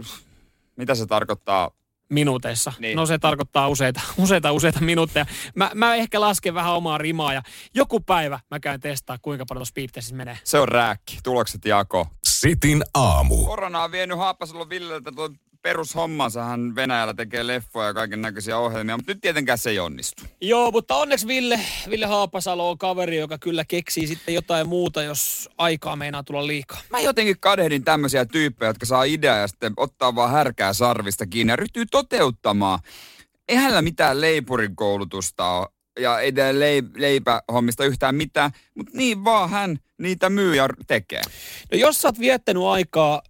mitä 0.76 0.94
se 0.94 1.06
tarkoittaa 1.06 1.70
minuuteissa. 2.08 2.72
Niin. 2.78 2.96
No 2.96 3.06
se 3.06 3.18
tarkoittaa 3.18 3.68
useita, 3.68 4.00
useita, 4.24 4.52
useita 4.52 4.80
minuutteja. 4.80 5.26
Mä, 5.54 5.70
mä 5.74 5.94
ehkä 5.94 6.20
lasken 6.20 6.54
vähän 6.54 6.74
omaa 6.74 6.98
rimaa 6.98 7.32
ja 7.34 7.42
joku 7.74 8.00
päivä 8.00 8.40
mä 8.50 8.60
käyn 8.60 8.80
testaa, 8.80 9.18
kuinka 9.22 9.44
paljon 9.48 9.66
tuossa 9.92 10.14
menee. 10.14 10.38
Se 10.44 10.58
on 10.58 10.68
rääkki. 10.68 11.18
Tulokset 11.22 11.64
jako. 11.64 12.06
Sitin 12.24 12.82
aamu. 12.94 13.44
Korona 13.44 13.82
on 13.82 13.92
vienyt 13.92 14.18
Haapasalo 14.18 14.68
Villeltä 14.68 15.12
tuon 15.12 15.36
perushommansa. 15.66 16.44
Hän 16.44 16.74
Venäjällä 16.74 17.14
tekee 17.14 17.46
leffoja 17.46 17.86
ja 17.86 17.94
kaiken 17.94 18.22
näköisiä 18.22 18.58
ohjelmia, 18.58 18.96
mutta 18.96 19.12
nyt 19.12 19.20
tietenkään 19.20 19.58
se 19.58 19.70
ei 19.70 19.78
onnistu. 19.78 20.22
Joo, 20.40 20.70
mutta 20.70 20.96
onneksi 20.96 21.26
Ville, 21.26 21.60
Ville 21.90 22.06
Haapasalo 22.06 22.70
on 22.70 22.78
kaveri, 22.78 23.16
joka 23.16 23.38
kyllä 23.38 23.64
keksii 23.64 24.06
sitten 24.06 24.34
jotain 24.34 24.68
muuta, 24.68 25.02
jos 25.02 25.50
aikaa 25.58 25.96
meinaa 25.96 26.22
tulla 26.22 26.46
liikaa. 26.46 26.80
Mä 26.90 27.00
jotenkin 27.00 27.36
kadehdin 27.40 27.84
tämmöisiä 27.84 28.24
tyyppejä, 28.24 28.70
jotka 28.70 28.86
saa 28.86 29.04
idea 29.04 29.36
ja 29.36 29.48
sitten 29.48 29.72
ottaa 29.76 30.14
vaan 30.14 30.30
härkää 30.30 30.72
sarvista 30.72 31.26
kiinni 31.26 31.52
ja 31.52 31.56
ryhtyy 31.56 31.86
toteuttamaan. 31.86 32.78
Eihän 33.48 33.62
hänellä 33.62 33.82
mitään 33.82 34.20
leipurin 34.20 34.76
koulutusta 34.76 35.50
ole 35.50 35.66
ja 36.00 36.20
ei 36.20 36.32
tee 36.32 36.54
leipähommista 36.96 37.84
yhtään 37.84 38.14
mitään, 38.14 38.50
mutta 38.74 38.92
niin 38.96 39.24
vaan 39.24 39.50
hän 39.50 39.78
niitä 39.98 40.30
myy 40.30 40.54
ja 40.54 40.68
tekee. 40.86 41.22
No 41.72 41.78
jos 41.78 42.02
sä 42.02 42.08
oot 42.08 42.20
viettänyt 42.20 42.62
aikaa 42.62 43.22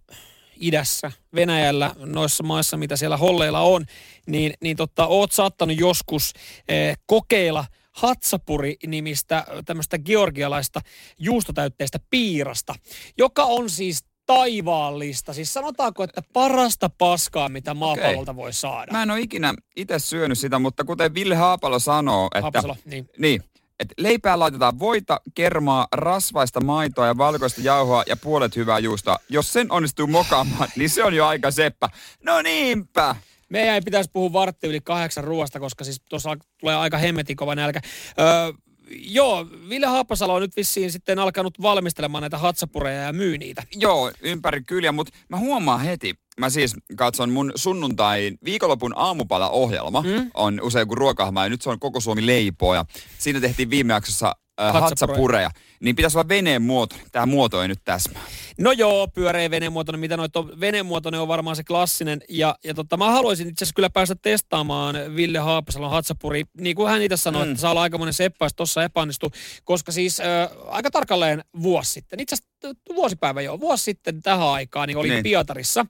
idässä, 0.59 1.11
Venäjällä, 1.35 1.95
noissa 1.97 2.43
maissa, 2.43 2.77
mitä 2.77 2.95
siellä 2.95 3.17
holleilla 3.17 3.61
on, 3.61 3.85
niin, 4.27 4.53
niin 4.61 4.77
totta, 4.77 5.07
oot 5.07 5.31
saattanut 5.31 5.79
joskus 5.79 6.33
eh, 6.67 6.97
kokeilla 7.05 7.65
Hatsapuri-nimistä 7.91 9.45
tämmöistä 9.65 9.97
georgialaista 9.97 10.81
juustotäytteistä 11.19 11.99
piirasta, 12.09 12.75
joka 13.17 13.43
on 13.43 13.69
siis 13.69 14.05
taivaallista. 14.25 15.33
Siis 15.33 15.53
sanotaanko, 15.53 16.03
että 16.03 16.21
parasta 16.33 16.89
paskaa, 16.97 17.49
mitä 17.49 17.73
maapallolta 17.73 18.31
okay. 18.31 18.43
voi 18.43 18.53
saada. 18.53 18.91
Mä 18.91 19.03
en 19.03 19.11
ole 19.11 19.19
ikinä 19.19 19.53
itse 19.75 19.99
syönyt 19.99 20.39
sitä, 20.39 20.59
mutta 20.59 20.83
kuten 20.83 21.13
Ville 21.13 21.35
Haapalo 21.35 21.79
sanoo, 21.79 22.25
että... 22.25 22.41
Haapasalo, 22.41 22.77
niin. 22.85 23.09
niin 23.17 23.43
et 23.79 23.93
leipää 23.97 24.39
laitetaan 24.39 24.79
voita, 24.79 25.21
kermaa, 25.35 25.87
rasvaista 25.91 26.61
maitoa 26.61 27.07
ja 27.07 27.17
valkoista 27.17 27.61
jauhoa 27.61 28.03
ja 28.07 28.17
puolet 28.17 28.55
hyvää 28.55 28.79
juustoa. 28.79 29.17
Jos 29.29 29.53
sen 29.53 29.71
onnistuu 29.71 30.07
mokaamaan, 30.07 30.69
niin 30.75 30.89
se 30.89 31.03
on 31.03 31.13
jo 31.13 31.27
aika 31.27 31.51
seppä. 31.51 31.89
No 32.23 32.41
niinpä. 32.41 33.15
Meidän 33.49 33.75
ei 33.75 33.81
pitäisi 33.81 34.09
puhua 34.13 34.33
vartti 34.33 34.67
yli 34.67 34.81
kahdeksan 34.81 35.23
ruoasta, 35.23 35.59
koska 35.59 35.83
siis 35.83 36.01
tuossa 36.09 36.37
tulee 36.59 36.75
aika 36.75 36.97
hemmetin 36.97 37.37
kova 37.37 37.55
nälkä. 37.55 37.81
Öö, 38.19 38.53
joo, 38.89 39.47
Ville 39.69 39.87
Haapasalo 39.87 40.33
on 40.33 40.41
nyt 40.41 40.55
vissiin 40.55 40.91
sitten 40.91 41.19
alkanut 41.19 41.61
valmistelemaan 41.61 42.21
näitä 42.21 42.37
hatsapureja 42.37 43.01
ja 43.01 43.13
myy 43.13 43.37
niitä. 43.37 43.63
Joo, 43.75 44.11
ympäri 44.21 44.63
kyliä, 44.63 44.91
mutta 44.91 45.13
mä 45.29 45.37
huomaan 45.37 45.81
heti, 45.81 46.15
mä 46.39 46.49
siis 46.49 46.75
katson 46.95 47.29
mun 47.29 47.51
sunnuntai 47.55 48.31
viikonlopun 48.45 48.93
aamupala-ohjelma, 48.95 50.01
mm? 50.01 50.31
on 50.33 50.61
usein 50.61 50.87
kuin 50.87 50.97
ruokahma 50.97 51.43
ja 51.43 51.49
nyt 51.49 51.61
se 51.61 51.69
on 51.69 51.79
koko 51.79 51.99
Suomi 51.99 52.25
leipoo 52.25 52.75
ja 52.75 52.85
siinä 53.17 53.39
tehtiin 53.39 53.69
viime 53.69 53.93
jaksossa 53.93 54.35
hatsapureja. 54.57 55.49
Niin 55.79 55.95
pitäisi 55.95 56.17
olla 56.17 56.27
veneen 56.27 56.61
muoto. 56.61 56.95
Tämä 57.11 57.25
muoto 57.25 57.61
ei 57.61 57.67
nyt 57.67 57.79
täsmää. 57.85 58.21
No 58.57 58.71
joo, 58.71 59.07
pyöreä 59.07 59.49
venemuotoinen, 59.49 59.99
mitä 59.99 60.17
noita 60.17 60.39
on, 60.39 60.59
venemuotoinen 60.59 61.21
on 61.21 61.27
varmaan 61.27 61.55
se 61.55 61.63
klassinen. 61.63 62.21
Ja, 62.29 62.55
ja 62.63 62.73
tota, 62.73 62.97
mä 62.97 63.11
haluaisin 63.11 63.49
itse 63.49 63.63
asiassa 63.63 63.75
kyllä 63.75 63.89
päästä 63.89 64.15
testaamaan 64.21 64.95
Ville 65.15 65.39
Haapasalon 65.39 65.91
hatsapuri. 65.91 66.43
Niin 66.59 66.75
kuin 66.75 66.89
hän 66.89 67.01
itse 67.01 67.17
sanoi, 67.17 67.45
mm. 67.45 67.51
että 67.51 67.61
saa 67.61 67.71
olla 67.71 67.81
aikamoinen 67.81 68.13
seppä, 68.13 68.45
jos 68.45 68.53
tossa 68.55 68.83
epäonnistuu. 68.83 69.31
Koska 69.63 69.91
siis 69.91 70.19
äh, 70.19 70.25
aika 70.67 70.91
tarkalleen 70.91 71.43
vuosi 71.61 71.91
sitten, 71.91 72.19
itse 72.19 72.35
asiassa 72.35 72.95
vuosipäivä 72.95 73.41
jo, 73.41 73.59
vuosi 73.59 73.83
sitten 73.83 74.21
tähän 74.21 74.47
aikaan, 74.47 74.87
niin 74.87 74.97
oli 74.97 75.09
niin. 75.09 75.23
Pietarissa 75.23 75.85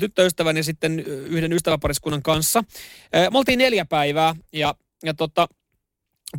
tyttöystäväni 0.00 0.62
sitten 0.62 1.00
yhden 1.06 1.52
ystäväpariskunnan 1.52 2.22
kanssa. 2.22 2.64
Me 3.12 3.38
oltiin 3.38 3.58
neljä 3.58 3.84
päivää 3.84 4.34
ja, 4.52 4.74
ja 5.04 5.14
tota, 5.14 5.48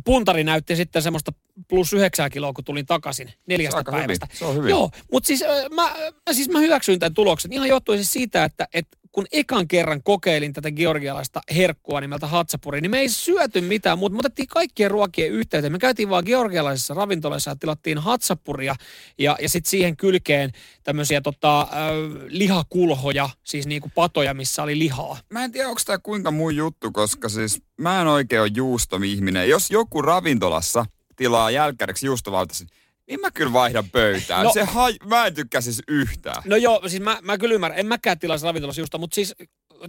puntari 0.04 0.44
näytti 0.44 0.76
sitten 0.76 1.02
semmoista 1.02 1.32
plus 1.68 1.92
yhdeksää 1.92 2.30
kiloa, 2.30 2.52
kun 2.52 2.64
tulin 2.64 2.86
takaisin 2.86 3.32
neljästä 3.46 3.84
päivästä. 3.90 4.26
Hyvin. 4.26 4.38
Se 4.38 4.44
on 4.44 4.56
hyvin. 4.56 4.70
Joo, 4.70 4.90
mutta 5.12 5.26
siis, 5.26 5.44
mä, 5.74 5.94
siis 6.32 6.48
mä 6.48 6.58
hyväksyin 6.58 6.98
tämän 6.98 7.14
tuloksen 7.14 7.52
ihan 7.52 7.68
johtuen 7.68 7.98
siis 7.98 8.12
siitä, 8.12 8.44
että, 8.44 8.68
että 8.74 8.98
kun 9.12 9.26
ekan 9.32 9.68
kerran 9.68 10.02
kokeilin 10.02 10.52
tätä 10.52 10.70
georgialaista 10.70 11.40
herkkua 11.54 12.00
nimeltä 12.00 12.26
hatsapuri, 12.26 12.80
niin 12.80 12.90
me 12.90 12.98
ei 12.98 13.08
syöty 13.08 13.60
mitään, 13.60 13.98
mutta 13.98 14.16
me 14.16 14.18
otettiin 14.18 14.48
kaikkien 14.48 14.90
ruokien 14.90 15.32
yhteyteen. 15.32 15.72
Me 15.72 15.78
käytiin 15.78 16.08
vaan 16.08 16.24
georgialaisessa 16.26 16.94
ravintolassa 16.94 17.50
ja 17.50 17.56
tilattiin 17.56 17.98
hatsapuria 17.98 18.74
ja, 19.18 19.36
ja 19.40 19.48
sitten 19.48 19.70
siihen 19.70 19.96
kylkeen 19.96 20.52
tämmöisiä 20.82 21.20
tota, 21.20 21.60
äh, 21.60 21.68
lihakulhoja, 22.28 23.30
siis 23.44 23.66
niinku 23.66 23.90
patoja, 23.94 24.34
missä 24.34 24.62
oli 24.62 24.78
lihaa. 24.78 25.18
Mä 25.30 25.44
en 25.44 25.52
tiedä, 25.52 25.68
onko 25.68 25.80
tämä 25.86 25.98
kuinka 25.98 26.30
mun 26.30 26.56
juttu, 26.56 26.92
koska 26.92 27.28
siis 27.28 27.62
mä 27.76 28.00
en 28.00 28.06
oikein 28.06 28.42
ole 28.42 28.50
juustomihminen. 28.54 29.48
Jos 29.48 29.70
joku 29.70 30.02
ravintolassa 30.02 30.86
tilaa 31.16 31.50
jälkkäriksi 31.50 32.06
juustovaltaisen, 32.06 32.68
niin 33.08 33.20
mä 33.20 33.30
kyllä 33.30 33.52
vaihdan 33.52 33.90
pöytään. 33.90 34.44
No, 34.44 34.52
se 34.52 34.64
haj... 34.64 34.94
Mä 35.06 35.26
en 35.26 35.34
tykkää 35.34 35.60
siis 35.60 35.82
yhtään. 35.88 36.42
No 36.44 36.56
joo, 36.56 36.88
siis 36.88 37.02
mä, 37.02 37.18
mä 37.22 37.38
kyllä 37.38 37.54
ymmärrän. 37.54 37.80
En 37.80 37.86
mäkään 37.86 38.18
tilaisi 38.18 38.44
ravintolassa 38.44 38.80
juusta, 38.80 38.98
mutta 38.98 39.14
siis 39.14 39.34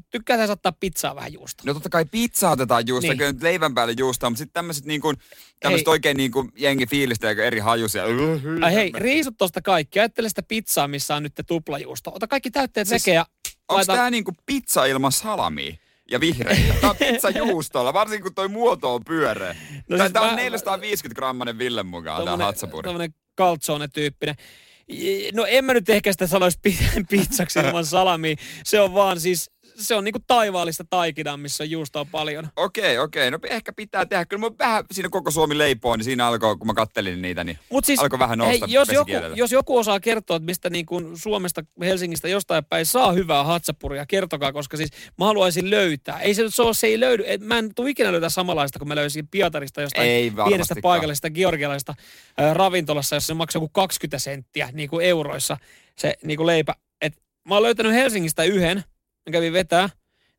tykkää 0.09 0.51
ottaa 0.51 0.71
pizzaa 0.71 1.15
vähän 1.15 1.33
juusta. 1.33 1.63
No 1.65 1.73
totta 1.73 1.89
kai 1.89 2.05
pizzaa 2.05 2.51
otetaan 2.51 2.87
juusta, 2.87 3.07
niin. 3.07 3.17
kyllä 3.17 3.33
leivän 3.41 3.73
päälle 3.73 3.93
juusta, 3.97 4.29
mutta 4.29 4.37
sitten 4.37 4.53
tämmöiset 4.53 4.85
niin 4.85 5.01
kuin, 5.01 5.17
tämmöiset 5.59 5.87
oikein 5.87 6.17
niin 6.17 6.31
kuin 6.31 6.51
jengi 6.55 6.87
fiilistä 6.87 7.29
eri 7.29 7.59
hajusia. 7.59 8.03
Ai 8.61 8.73
hei, 8.73 8.91
riisut 8.95 9.37
tosta 9.37 9.61
kaikki. 9.61 9.99
Ajattele 9.99 10.29
sitä 10.29 10.43
pizzaa, 10.43 10.87
missä 10.87 11.15
on 11.15 11.23
nyt 11.23 11.33
tuplajuusto. 11.47 12.11
Ota 12.15 12.27
kaikki 12.27 12.51
täytteet 12.51 12.87
siis, 12.87 13.05
veke 13.05 13.15
ja 13.15 13.25
Onko 13.41 13.75
laita... 13.75 13.93
tää 13.93 14.09
niin 14.09 14.23
kuin 14.23 14.37
pizza 14.45 14.85
ilman 14.85 15.11
salamia? 15.11 15.75
Ja 16.11 16.19
vihreitä. 16.19 16.73
Tämä 16.81 16.91
on 16.91 16.97
pizza 16.97 17.29
juustolla, 17.29 17.93
varsinkin 17.93 18.23
kun 18.23 18.35
toi 18.35 18.47
muoto 18.47 18.95
on 18.95 19.03
pyöreä. 19.05 19.55
No 19.89 19.97
siis 19.97 20.11
tämä 20.11 20.29
on 20.29 20.35
450 20.35 21.15
grammanen 21.15 21.57
Ville 21.57 21.83
mukaan, 21.83 22.25
tämä 22.25 22.45
hatsapuri. 22.45 22.85
Tämmönen 22.85 23.13
kaltsone-tyyppinen. 23.35 24.35
No 25.33 25.45
en 25.45 25.65
mä 25.65 25.73
nyt 25.73 25.89
ehkä 25.89 26.11
sitä 26.11 26.27
sanoisi 26.27 26.59
pizzaksi 27.09 27.59
ilman 27.59 27.85
salamia. 27.85 28.35
Se 28.63 28.81
on 28.81 28.93
vaan 28.93 29.19
siis 29.19 29.52
se 29.75 29.95
on 29.95 30.03
niinku 30.03 30.19
taivaallista 30.27 30.83
taikinaa, 30.89 31.37
missä 31.37 31.63
on 31.63 31.69
juustoa 31.69 32.05
paljon. 32.05 32.47
Okei, 32.55 32.99
okei. 32.99 33.31
No 33.31 33.39
ehkä 33.49 33.73
pitää 33.73 34.05
tehdä. 34.05 34.25
Kyllä 34.25 34.49
mä 34.49 34.51
vähän 34.59 34.85
siinä 34.91 35.09
koko 35.09 35.31
Suomi 35.31 35.57
leipoo, 35.57 35.95
niin 35.95 36.03
siinä 36.03 36.27
alkoi, 36.27 36.57
kun 36.57 36.67
mä 36.67 36.73
kattelin 36.73 37.21
niitä, 37.21 37.43
niin 37.43 37.59
Mut 37.69 37.85
siis, 37.85 37.99
alkoi 37.99 38.19
vähän 38.19 38.37
nousta 38.37 38.65
hei, 38.65 38.73
jos, 38.73 38.89
joku, 38.89 39.11
jos 39.35 39.51
joku 39.51 39.77
osaa 39.77 39.99
kertoa, 39.99 40.37
että 40.37 40.45
mistä 40.45 40.69
niin 40.69 40.85
kuin 40.85 41.17
Suomesta, 41.17 41.63
Helsingistä 41.81 42.27
jostain 42.27 42.65
päin 42.65 42.85
saa 42.85 43.11
hyvää 43.11 43.43
hatsapuria, 43.43 44.05
kertokaa, 44.05 44.53
koska 44.53 44.77
siis 44.77 44.89
mä 45.19 45.25
haluaisin 45.25 45.69
löytää. 45.69 46.19
Ei 46.19 46.33
se, 46.33 46.43
se, 46.49 46.63
se 46.71 46.87
ei 46.87 46.99
löydy. 46.99 47.23
Et 47.27 47.41
mä 47.41 47.57
en 47.57 47.75
tule 47.75 47.89
ikinä 47.89 48.11
löytää 48.11 48.29
samanlaista, 48.29 48.79
kun 48.79 48.87
mä 48.87 48.95
löysin 48.95 49.27
Pietarista 49.27 49.81
jostain 49.81 50.09
ei 50.09 50.31
pienestä 50.47 50.75
paikallisesta 50.81 51.29
georgialaista 51.29 51.93
äh, 52.41 52.55
ravintolassa, 52.55 53.15
jossa 53.15 53.27
se 53.27 53.33
maksaa 53.33 53.61
joku 53.61 53.69
20 53.73 54.19
senttiä 54.19 54.69
niin 54.73 54.89
kuin 54.89 55.05
euroissa 55.05 55.57
se 55.95 56.17
niin 56.23 56.37
kuin 56.37 56.47
leipä. 56.47 56.75
Et 57.01 57.13
mä 57.47 57.55
oon 57.55 57.63
löytänyt 57.63 57.93
Helsingistä 57.93 58.43
yhden, 58.43 58.83
mä 59.25 59.31
kävin 59.31 59.53
vetää, 59.53 59.89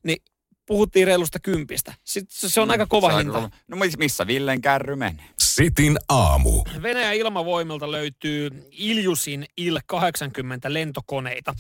niin 0.03 0.23
puhuttiin 0.66 1.07
reilusta 1.07 1.38
kympistä. 1.40 1.94
Sitten 2.05 2.51
se 2.51 2.61
on 2.61 2.68
no, 2.68 2.73
aika 2.73 2.87
kova 2.87 3.16
hinta. 3.16 3.38
Aika 3.38 3.57
no 3.68 3.77
missä 3.99 4.27
Villen 4.27 4.61
kärry 4.61 4.97
menee? 4.97 5.25
Sitin 5.38 5.99
aamu. 6.09 6.64
Venäjän 6.83 7.14
ilmavoimilta 7.14 7.92
löytyy 7.92 8.51
Iljusin 8.70 9.47
Il-80 9.57 9.79
lentokoneita. 10.68 11.55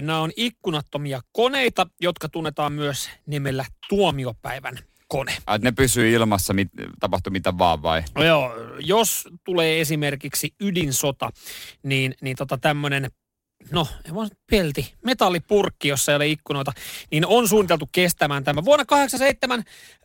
Nämä 0.00 0.20
on 0.20 0.30
ikkunattomia 0.36 1.20
koneita, 1.32 1.86
jotka 2.00 2.28
tunnetaan 2.28 2.72
myös 2.72 3.10
nimellä 3.26 3.64
tuomiopäivän 3.88 4.78
kone. 5.08 5.36
Et 5.54 5.62
ne 5.62 5.72
pysyy 5.72 6.10
ilmassa, 6.10 6.52
mit, 6.52 6.68
tapahtuu 7.00 7.30
mitä 7.30 7.58
vaan 7.58 7.82
vai? 7.82 8.02
No 8.14 8.24
joo, 8.24 8.52
jos 8.80 9.28
tulee 9.44 9.80
esimerkiksi 9.80 10.54
ydinsota, 10.60 11.30
niin, 11.82 12.14
niin 12.20 12.36
tota 12.36 12.58
tämmöinen 12.58 13.10
no, 13.70 13.86
pelti, 14.50 14.94
metallipurkki, 15.04 15.88
jossa 15.88 16.12
ei 16.12 16.16
ole 16.16 16.26
ikkunoita, 16.26 16.72
niin 17.10 17.26
on 17.26 17.48
suunniteltu 17.48 17.88
kestämään 17.92 18.44
tämä. 18.44 18.64
Vuonna 18.64 18.84
87 18.84 19.58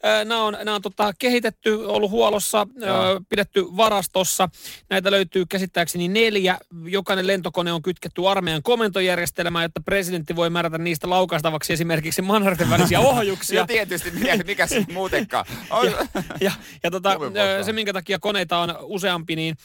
äh, 0.05 0.25
nämä 0.25 0.43
on, 0.43 0.57
nämä 0.63 0.75
on 0.75 0.81
tota, 0.81 1.13
kehitetty, 1.19 1.85
ollut 1.85 2.11
huollossa, 2.11 2.61
äh, 2.61 2.89
pidetty 3.29 3.65
varastossa. 3.77 4.49
Näitä 4.89 5.11
löytyy 5.11 5.45
käsittääkseni 5.45 6.07
neljä. 6.07 6.57
Jokainen 6.85 7.27
lentokone 7.27 7.73
on 7.73 7.81
kytketty 7.81 8.27
armeijan 8.27 8.63
komentojärjestelmään, 8.63 9.63
jotta 9.63 9.81
presidentti 9.81 10.35
voi 10.35 10.49
määrätä 10.49 10.77
niistä 10.77 11.09
laukaistavaksi 11.09 11.73
esimerkiksi 11.73 12.21
mannerten 12.21 12.69
välisiä 12.69 12.99
ohjuksia. 13.13 13.59
ja 13.59 13.67
tietysti, 13.73 14.11
mikä, 14.11 14.37
mikä 14.47 14.67
se 14.67 14.85
muutenkaan. 14.93 15.45
On. 15.69 15.85
ja, 15.91 15.95
ja, 16.41 16.51
ja 16.83 16.91
tota, 16.91 17.17
se, 17.65 17.73
minkä 17.73 17.93
takia 17.93 18.19
koneita 18.19 18.57
on 18.57 18.77
useampi, 18.81 19.35
niin 19.35 19.57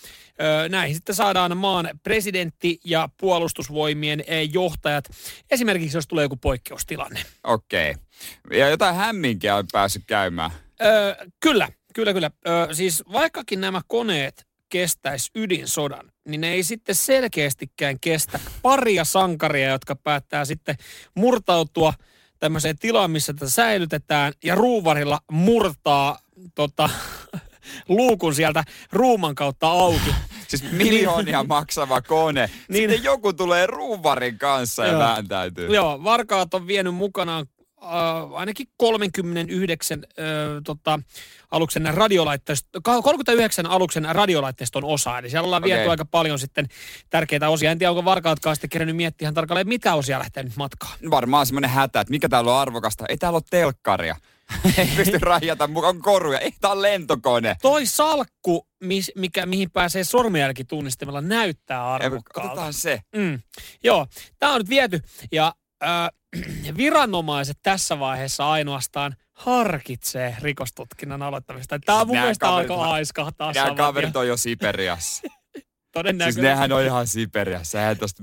näihin 0.69 0.95
sitten 0.95 1.15
saadaan 1.15 1.57
maan 1.57 1.91
presidentti 2.03 2.81
ja 2.85 3.09
puolustusvoima 3.21 3.88
pelastustoimien 3.89 4.25
eh, 4.27 4.49
johtajat, 4.53 5.05
esimerkiksi 5.51 5.97
jos 5.97 6.07
tulee 6.07 6.25
joku 6.25 6.37
poikkeustilanne. 6.37 7.21
Okei. 7.45 7.91
Okay. 7.91 8.59
Ja 8.59 8.69
jotain 8.69 8.95
hämminkiä 8.95 9.57
on 9.57 9.65
päässyt 9.73 10.03
käymään. 10.07 10.51
Öö, 10.83 11.15
kyllä, 11.41 11.69
kyllä, 11.95 12.13
kyllä. 12.13 12.31
Öö, 12.49 12.75
siis 12.75 13.03
vaikkakin 13.13 13.61
nämä 13.61 13.81
koneet 13.87 14.47
kestäisi 14.69 15.31
ydinsodan, 15.35 16.13
niin 16.29 16.41
ne 16.41 16.53
ei 16.53 16.63
sitten 16.63 16.95
selkeästikään 16.95 18.01
kestä 18.01 18.41
paria 18.63 19.05
sankaria, 19.05 19.71
jotka 19.71 19.97
päättää 19.97 20.45
sitten 20.45 20.77
murtautua 21.15 21.93
tämmöiseen 22.39 22.79
tilaan, 22.79 23.11
missä 23.11 23.33
tätä 23.33 23.51
säilytetään, 23.51 24.33
ja 24.45 24.55
ruuvarilla 24.55 25.21
murtaa 25.31 26.19
tota, 26.55 26.91
luukun 27.89 28.35
sieltä 28.35 28.65
ruuman 28.93 29.35
kautta 29.35 29.69
auki. 29.69 30.15
Siis 30.49 30.73
miljoonia 30.73 31.45
maksava 31.45 32.03
kone. 32.03 32.51
niin. 32.69 32.91
Sitten 32.91 33.05
joku 33.05 33.33
tulee 33.33 33.67
ruuvarin 33.67 34.39
kanssa 34.39 34.87
ja 34.87 34.99
vääntäytyy. 34.99 35.75
Joo, 35.75 36.05
varkaat 36.05 36.55
on 36.55 36.67
vienyt 36.67 36.95
mukanaan 36.95 37.47
äh, 37.83 37.91
ainakin 38.33 38.67
39 38.77 39.99
äh, 40.05 40.25
tota, 40.65 41.01
aluksen 41.51 41.95
radiolaitteiston, 41.95 42.83
39 42.83 43.67
aluksen 43.67 44.07
radiolaitteiston 44.11 44.85
osa. 44.85 45.19
Eli 45.19 45.31
siellä 45.31 45.47
ollaan 45.47 45.65
okay. 45.65 45.77
viety 45.77 45.91
aika 45.91 46.05
paljon 46.05 46.39
sitten 46.39 46.67
tärkeitä 47.11 47.49
osia. 47.49 47.71
En 47.71 47.79
tiedä, 47.79 47.91
onko 47.91 48.05
varkaatkaan 48.05 48.57
sitten 48.57 48.71
kerännyt 48.71 48.97
miettiä 48.97 49.27
ihan 49.27 49.35
tarkalleen, 49.35 49.69
mitä 49.69 49.95
osia 49.95 50.19
lähtee 50.19 50.43
nyt 50.43 50.57
matkaan. 50.57 50.99
Varmaan 51.11 51.47
semmoinen 51.47 51.71
hätä, 51.71 52.01
että 52.01 52.11
mikä 52.11 52.29
täällä 52.29 52.53
on 52.53 52.61
arvokasta. 52.61 53.05
Ei 53.09 53.17
täällä 53.17 53.37
ole 53.37 53.43
telkkaria. 53.51 54.17
Ei 54.79 54.89
pysty 54.97 55.19
rajata 55.33 55.67
mukaan 55.67 55.99
koruja. 55.99 56.39
Ei, 56.39 56.53
tää 56.61 56.71
on 56.71 56.83
lentokone. 56.83 57.57
Toi 57.63 57.87
salkku, 57.87 58.69
mis, 58.85 59.13
mikä, 59.17 59.47
mihin 59.47 59.71
pääsee 59.71 60.05
sormenjälkitunnistimella, 60.05 61.21
näyttää 61.21 61.93
arvokkaalta. 61.93 62.53
Otetaan 62.53 62.73
se. 62.73 63.01
Mm. 63.17 63.41
Joo, 63.85 64.07
tää 64.39 64.51
on 64.51 64.61
nyt 64.61 64.69
viety. 64.69 65.01
Ja 65.33 65.55
äh, 65.83 66.09
viranomaiset 66.77 67.59
tässä 67.63 67.99
vaiheessa 67.99 68.51
ainoastaan 68.51 69.17
harkitsee 69.33 70.37
rikostutkinnan 70.41 71.23
aloittamista. 71.23 71.79
Tämä 71.79 72.05
mun 72.05 72.17
mielestä 72.17 72.49
alkoi 72.49 72.77
haiskahtaa 72.77 73.53
Nämä 73.53 73.75
kaverit 73.75 74.17
on 74.17 74.29
jo 74.29 74.37
Siperiassa. 74.37 75.23
Todennäköisesti. 75.93 76.41
Siis 76.41 76.51
nehän 76.51 76.73
on 76.73 76.85
ihan 76.85 77.07
Siperiassa. 77.07 77.81
Eihän 77.81 77.99
tosta... 77.99 78.23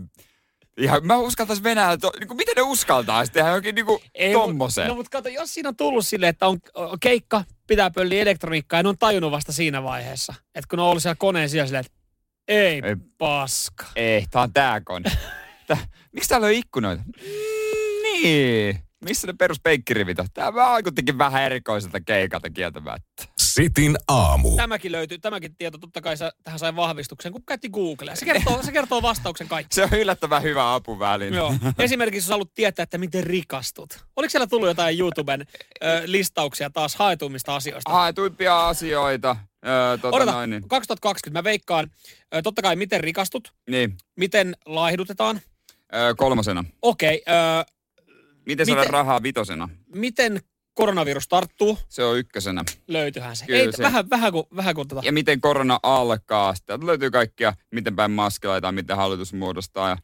Ihan, 0.77 1.05
mä 1.07 1.17
uskaltaisin 1.17 1.63
Venäjällä, 1.63 1.97
to, 1.97 2.11
niin 2.19 2.27
kuin, 2.27 2.37
miten 2.37 2.53
ne 2.55 2.61
uskaltaa 2.61 3.25
sitten 3.25 3.43
tehdä 3.43 3.55
jokin 3.55 3.75
niin 3.75 3.85
kuin, 3.85 3.99
Ei, 4.15 4.33
tommoseen? 4.33 4.87
No 4.87 4.95
mutta 4.95 5.09
kato, 5.09 5.29
jos 5.29 5.53
siinä 5.53 5.69
on 5.69 5.75
tullut 5.75 6.07
silleen, 6.07 6.29
että 6.29 6.47
on 6.47 6.59
keikka, 6.99 7.43
pitää 7.67 7.91
pölliä 7.91 8.21
elektroniikkaa, 8.21 8.79
ja 8.79 8.83
ne 8.83 8.89
on 8.89 8.97
tajunnut 8.97 9.31
vasta 9.31 9.51
siinä 9.51 9.83
vaiheessa. 9.83 10.33
Että 10.55 10.67
kun 10.69 10.79
on 10.79 10.85
ollut 10.85 11.03
siellä 11.03 11.15
koneen 11.15 11.49
siellä 11.49 11.67
silleen, 11.67 11.85
että 11.85 11.97
ei, 12.47 12.81
ei 12.83 12.95
paska. 13.17 13.85
Ei, 13.95 14.25
tää 14.31 14.41
on 14.41 14.53
tää 14.53 14.81
kone. 14.81 15.11
Tää, 15.67 15.77
miksi 16.11 16.29
täällä 16.29 16.47
on 16.47 16.53
ikkunoita? 16.53 17.03
Mm, 17.03 18.03
niin. 18.03 18.79
Missä 19.05 19.27
ne 19.27 19.33
peruspeikkirivit 19.39 20.19
on? 20.19 20.27
Tämä 20.33 20.53
vaikuttikin 20.53 21.17
vähän 21.17 21.43
erikoiselta 21.43 21.99
keikalta 22.01 22.49
kieltämättä. 22.49 23.25
Sitin 23.55 23.97
aamu. 24.07 24.55
Tämäkin 24.55 24.91
löytyy, 24.91 25.17
tämäkin 25.17 25.55
tieto 25.55 25.77
totta 25.77 26.01
kai 26.01 26.17
sä, 26.17 26.31
tähän 26.43 26.59
sai 26.59 26.75
vahvistuksen, 26.75 27.31
kun 27.31 27.43
käytti 27.45 27.69
Googlea. 27.69 28.15
Se 28.15 28.25
kertoo, 28.25 28.63
se 28.63 28.71
kertoo 28.71 29.01
vastauksen 29.01 29.47
kaikki. 29.47 29.75
Se 29.75 29.83
on 29.83 29.89
yllättävän 29.93 30.43
hyvä 30.43 30.73
apuväline. 30.73 31.37
Joo. 31.37 31.53
Esimerkiksi 31.79 32.27
jos 32.27 32.29
haluat 32.29 32.53
tietää, 32.53 32.83
että 32.83 32.97
miten 32.97 33.23
rikastut. 33.23 34.05
Oliko 34.15 34.29
siellä 34.29 34.47
tullut 34.47 34.67
jotain 34.67 34.99
YouTuben 34.99 35.45
ö, 35.83 36.01
listauksia 36.05 36.69
taas 36.69 36.95
haetuimmista 36.95 37.55
asioista? 37.55 37.91
Haetuimpia 37.91 38.67
asioita. 38.67 39.35
Öö, 39.67 39.97
tota 39.97 40.17
Odota, 40.17 40.31
noin, 40.31 40.49
niin. 40.49 40.67
2020 40.67 41.39
mä 41.39 41.43
veikkaan, 41.43 41.91
ö, 42.35 42.41
totta 42.41 42.61
kai 42.61 42.75
miten 42.75 43.01
rikastut, 43.01 43.53
niin. 43.69 43.97
miten 44.15 44.55
laihdutetaan. 44.65 45.41
Öö, 45.95 46.15
kolmosena. 46.15 46.63
Okei, 46.81 47.23
okay, 47.27 47.75
Miten 48.45 48.65
saada 48.65 48.83
rahaa 48.83 49.23
vitosena? 49.23 49.69
Miten 49.95 50.41
koronavirus 50.75 51.27
tarttuu? 51.27 51.77
Se 51.89 52.03
on 52.03 52.17
ykkösenä. 52.17 52.63
Löytyyhän 52.87 53.35
se. 53.35 53.45
Kyllä 53.45 53.59
Ei, 53.59 53.71
se. 53.71 53.83
Vähän, 53.83 54.09
vähän 54.09 54.31
kuin, 54.31 54.45
vähän 54.55 54.75
kuin 54.75 54.87
tota. 54.87 55.01
Ja 55.05 55.11
miten 55.11 55.41
korona 55.41 55.79
alkaa. 55.83 56.55
Sitten 56.55 56.85
löytyy 56.85 57.11
kaikkia, 57.11 57.53
miten 57.71 57.95
päin 57.95 58.11
maski 58.11 58.47
laitetaan, 58.47 58.75
miten 58.75 58.95
hallitus 58.95 59.33
muodostaa. 59.33 59.89
Ja 59.89 59.97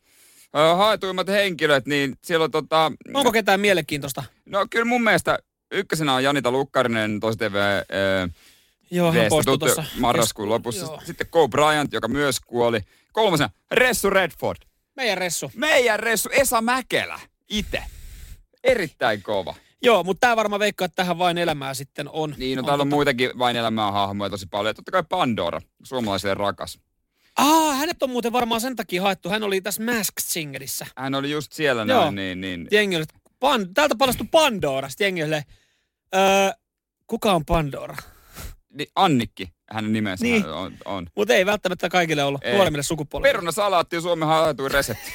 haetuimmat 0.76 1.28
henkilöt, 1.28 1.86
niin 1.86 2.18
siellä 2.24 2.44
on 2.44 2.52
tota... 2.52 2.92
Onko 3.14 3.32
ketään 3.32 3.60
mielenkiintoista? 3.60 4.24
No 4.46 4.68
kyllä 4.70 4.86
mun 4.86 5.04
mielestä 5.04 5.40
ykkösenä 5.72 6.14
on 6.14 6.24
Janita 6.24 6.52
Lukkarinen, 6.52 7.20
tosi 7.20 7.38
TV... 7.38 7.56
Äh, 7.56 8.30
Joo, 8.92 9.12
hän 9.12 9.26
poistui 9.30 9.58
tuossa. 9.58 9.84
Marraskuun 10.00 10.50
lopussa. 10.50 10.86
Joo. 10.86 11.02
Sitten 11.06 11.28
Ko 11.30 11.48
Bryant, 11.48 11.94
joka 11.94 12.08
myös 12.08 12.40
kuoli. 12.40 12.80
Kolmosena 13.12 13.50
Ressu 13.72 14.10
Redford. 14.10 14.58
Meidän 14.96 15.18
Ressu. 15.18 15.52
Meidän 15.56 16.00
Ressu, 16.00 16.30
Esa 16.32 16.62
Mäkelä. 16.62 17.20
Itse. 17.50 17.84
Erittäin 18.64 19.22
kova. 19.24 19.56
Joo, 19.84 20.04
mutta 20.04 20.20
tämä 20.20 20.36
varmaan 20.36 20.60
veikkaa, 20.60 20.86
että 20.86 20.96
tähän 20.96 21.18
vain 21.18 21.38
elämää 21.38 21.74
sitten 21.74 22.10
on. 22.10 22.36
Niin, 22.38 22.56
no 22.56 22.60
on 22.60 22.66
täällä 22.66 22.82
on 22.82 22.88
tota... 22.88 22.96
muitakin 22.96 23.32
vain 23.40 23.56
elämää 23.56 23.92
hahmoja 23.92 24.30
tosi 24.30 24.48
paljon. 24.52 24.76
Totta 24.76 24.92
kai 24.92 25.04
Pandora, 25.10 25.62
suomalaisille 25.84 26.34
rakas. 26.34 26.80
Ah, 27.36 27.78
hänet 27.78 28.04
on 28.04 28.10
muuten 28.10 28.32
varmaan 28.32 28.62
sen 28.62 28.76
takia 28.76 29.02
haettu. 29.02 29.30
Hän 29.30 29.44
oli 29.44 29.62
tässä 29.62 29.84
Masked 29.84 30.22
Singerissä. 30.22 30.86
Hän 30.98 31.16
oli 31.16 31.32
just 31.32 31.52
siellä 31.52 31.86
Joo. 31.88 32.02
näin, 32.02 32.16
niin... 32.16 32.42
niin. 32.42 32.68
Jengi 32.72 32.96
oli, 32.96 33.06
pan, 33.40 33.74
täältä 33.74 33.96
paljastui 33.96 34.28
Pandora. 34.32 34.90
Sitten 34.90 35.06
jengi 35.06 35.24
oli, 35.24 35.42
öö, 36.16 36.52
kuka 37.08 37.34
on 37.34 37.46
Pandora? 37.46 37.96
Niin, 38.74 38.90
Annikki, 38.96 39.54
hänen 39.72 39.94
nimensä 39.94 40.24
niin. 40.24 40.46
on. 40.46 40.74
on. 40.86 41.08
Mutta 41.16 41.34
ei 41.34 41.46
välttämättä 41.46 41.90
kaikille 41.90 42.24
ollut 42.24 42.44
ei. 42.44 42.56
nuoremmille 42.56 42.84
sukupolville. 42.84 43.30
Perunasalaatti 43.30 43.96
on 43.96 44.02
Suomen 44.02 44.28
haetuin 44.28 44.72
resepti. 44.72 45.12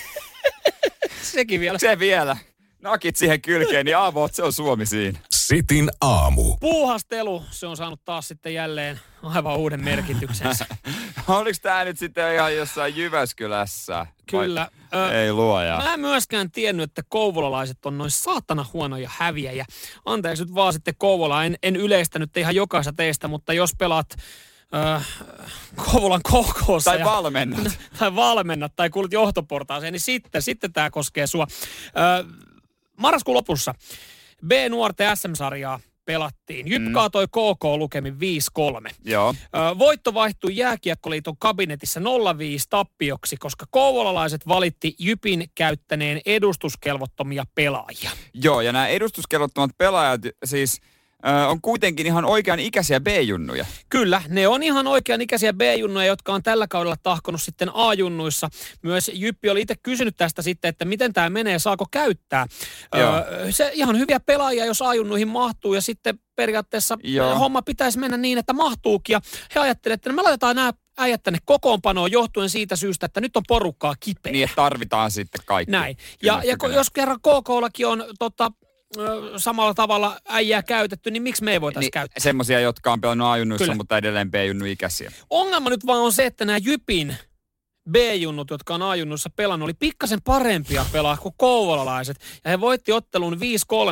Sekin 1.23 1.61
vielä. 1.61 1.79
Se 1.79 1.99
vielä 1.99 2.37
nakit 2.83 3.17
siihen 3.17 3.43
kylkeen, 3.43 3.87
niin 3.87 3.97
avoot, 3.97 4.35
se 4.35 4.43
on 4.43 4.53
Suomi 4.53 4.87
siinä. 4.87 5.19
Sitin 5.31 5.91
aamu. 6.01 6.57
Puuhastelu, 6.61 7.43
se 7.51 7.67
on 7.67 7.77
saanut 7.77 8.05
taas 8.05 8.29
sitten 8.29 8.55
jälleen 8.55 9.01
aivan 9.23 9.57
uuden 9.57 9.85
merkityksensä. 9.85 10.67
Oliko 11.29 11.59
tämä 11.63 11.85
nyt 11.85 11.99
sitten 11.99 12.35
ihan 12.35 12.57
jossain 12.57 12.97
Jyväskylässä? 12.97 14.07
Kyllä. 14.31 14.69
Ö, 14.95 15.23
Ei 15.23 15.33
luoja. 15.33 15.81
Mä 15.85 15.95
en 15.95 16.01
myöskään 16.01 16.51
tiennyt, 16.51 16.91
että 16.91 17.03
kouvolalaiset 17.09 17.87
on 17.87 17.99
noin 17.99 18.11
saatana 18.11 18.67
huonoja 18.73 19.11
häviäjiä. 19.13 19.65
Anteeksi 20.05 20.45
nyt 20.45 20.55
vaan 20.55 20.73
sitten 20.73 20.95
Kouvola, 20.99 21.45
en, 21.45 21.57
en 21.63 21.77
yleistänyt 21.77 22.37
ihan 22.37 22.55
jokaista 22.55 22.93
teistä, 22.93 23.29
mutta 23.29 23.53
jos 23.53 23.71
pelaat 23.79 24.17
Kouvolan 25.77 26.21
koukoossa. 26.23 26.91
Tai 26.91 27.05
valmennat. 27.05 27.79
tai 27.99 28.15
valmennat 28.15 28.73
tai 28.77 28.91
kuulut 28.91 29.13
johtoportaaseen, 29.13 29.93
niin 29.93 30.01
sitten, 30.01 30.43
sitten 30.43 30.73
tämä 30.73 30.91
koskee 30.91 31.27
sua. 31.27 31.47
Marraskuun 32.99 33.35
lopussa 33.35 33.75
B-nuorten 34.47 35.17
SM-sarjaa 35.17 35.81
pelattiin. 36.05 36.69
Jyp 36.69 36.83
mm. 36.83 36.93
kaatoi 36.93 37.27
KK 37.29 37.65
lukemin 37.77 38.15
5-3. 38.15 38.17
Joo. 39.05 39.35
voitto 39.79 40.15
vaihtui 40.15 40.57
Jääkiekkoliiton 40.57 41.37
kabinetissa 41.39 42.01
0-5 42.01 42.03
tappioksi, 42.71 43.37
koska 43.37 43.67
kouvolalaiset 43.71 44.49
valitti 44.49 44.95
Jypin 44.99 45.51
käyttäneen 45.55 46.21
edustuskelvottomia 46.27 47.45
pelaajia. 47.55 48.11
Joo, 48.35 48.61
ja 48.61 48.73
nämä 48.73 48.89
edustuskelvottomat 48.89 49.71
pelaajat 49.79 50.21
siis– 50.45 50.81
on 51.49 51.61
kuitenkin 51.61 52.07
ihan 52.07 52.25
oikean 52.25 52.61
ikäisiä 52.61 53.01
B-junnuja. 53.01 53.67
Kyllä, 53.89 54.23
ne 54.29 54.49
on 54.49 54.63
ihan 54.63 54.87
oikean 54.87 55.21
ikäisiä 55.21 55.53
B-junnuja, 55.53 56.07
jotka 56.07 56.33
on 56.33 56.43
tällä 56.43 56.67
kaudella 56.67 56.97
tahkonut 57.03 57.43
sitten 57.43 57.71
A-junnuissa. 57.75 58.49
Myös 58.83 59.11
Jyppi 59.15 59.51
oli 59.51 59.61
itse 59.61 59.75
kysynyt 59.83 60.17
tästä 60.17 60.43
sitten, 60.43 60.69
että 60.69 60.85
miten 60.85 61.13
tämä 61.13 61.31
menee, 61.31 61.59
saako 61.59 61.87
käyttää. 61.91 62.47
Öö, 62.97 63.53
se 63.53 63.71
ihan 63.75 63.99
hyviä 63.99 64.21
pelaajia, 64.21 64.65
jos 64.65 64.83
A-junnuihin 64.83 65.29
mahtuu 65.29 65.75
ja 65.75 65.81
sitten 65.81 66.19
periaatteessa 66.37 66.99
Joo. 67.03 67.39
homma 67.39 67.63
pitäisi 67.63 67.99
mennä 67.99 68.17
niin, 68.17 68.39
että 68.39 68.53
mahtuukin. 68.53 69.13
Ja 69.15 69.21
he 69.55 69.61
ajattelevat, 69.61 69.99
että 69.99 70.11
no 70.11 70.17
me 70.17 70.23
laitetaan 70.23 70.57
nämä 70.57 70.73
äijät 70.99 71.23
tänne 71.23 71.39
kokoonpanoon 71.45 72.13
johtuen 72.13 72.51
siitä 72.51 72.77
syystä, 72.77 73.07
että 73.07 73.21
nyt 73.21 73.37
on 73.37 73.43
porukkaa 73.49 73.95
kipeä. 74.01 74.33
Niin, 74.33 74.51
tarvitaan 74.57 75.11
sitten 75.11 75.41
kaikki. 75.47 75.73
Näin. 75.73 75.97
Kyllä, 75.97 76.41
ja, 76.45 76.57
kyllä. 76.57 76.75
ja 76.75 76.79
jos 76.79 76.91
kerran 76.91 77.21
KK-lakin 77.21 77.87
on 77.87 78.05
tota, 78.19 78.53
samalla 79.37 79.75
tavalla 79.75 80.21
äijää 80.29 80.63
käytetty, 80.63 81.11
niin 81.11 81.23
miksi 81.23 81.45
me 81.45 81.53
ei 81.53 81.61
voitaisiin 81.61 81.87
niin, 81.87 81.91
käyttää? 81.91 82.23
Semmoisia, 82.23 82.61
jotka 82.61 82.93
on 82.93 83.01
pelannut 83.01 83.29
A-junnuissa, 83.29 83.75
mutta 83.75 83.99
edelleen 83.99 84.31
B-junnu 84.31 84.65
ikäisiä. 84.65 85.13
Ongelma 85.31 85.71
nyt 85.71 85.87
vaan 85.87 86.01
on 86.03 86.13
se, 86.13 86.27
että 86.27 86.45
nämä 86.45 86.59
Jypin 86.59 87.17
B-junnut, 87.91 88.51
jotka 88.51 88.75
on 88.75 88.83
A-junnuissa 88.83 89.31
pelannut, 89.31 89.67
oli 89.67 89.75
pikkasen 89.75 90.23
parempia 90.23 90.87
pelaa 90.93 91.17
kuin 91.17 91.35
kouvolalaiset. 91.37 92.17
Ja 92.45 92.51
he 92.51 92.61
voitti 92.61 92.93
ottelun 92.93 93.39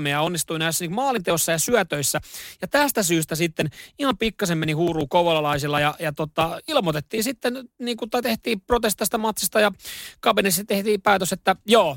5-3 0.05 0.09
ja 0.09 0.21
onnistui 0.21 0.59
näissä 0.59 0.85
niin 0.85 0.95
maalinteossa 0.95 1.53
ja 1.53 1.59
syötöissä. 1.59 2.21
Ja 2.63 2.69
tästä 2.69 3.03
syystä 3.03 3.35
sitten 3.35 3.71
ihan 3.99 4.19
pikkasen 4.19 4.59
meni 4.59 4.73
huuruu 4.73 5.07
kouvolalaisilla 5.07 5.81
ja, 5.81 5.95
ja 5.99 6.13
tota, 6.13 6.61
ilmoitettiin 6.69 7.25
sitten, 7.25 7.69
niin 7.79 7.97
kuin, 7.97 8.11
tai 8.11 8.23
tehtiin 8.23 8.61
protestasta 8.61 9.19
matsista 9.19 9.61
ja 9.61 9.73
kabinetissa 10.21 10.65
tehtiin 10.65 11.03
päätös, 11.03 11.33
että 11.33 11.57
joo, 11.67 11.97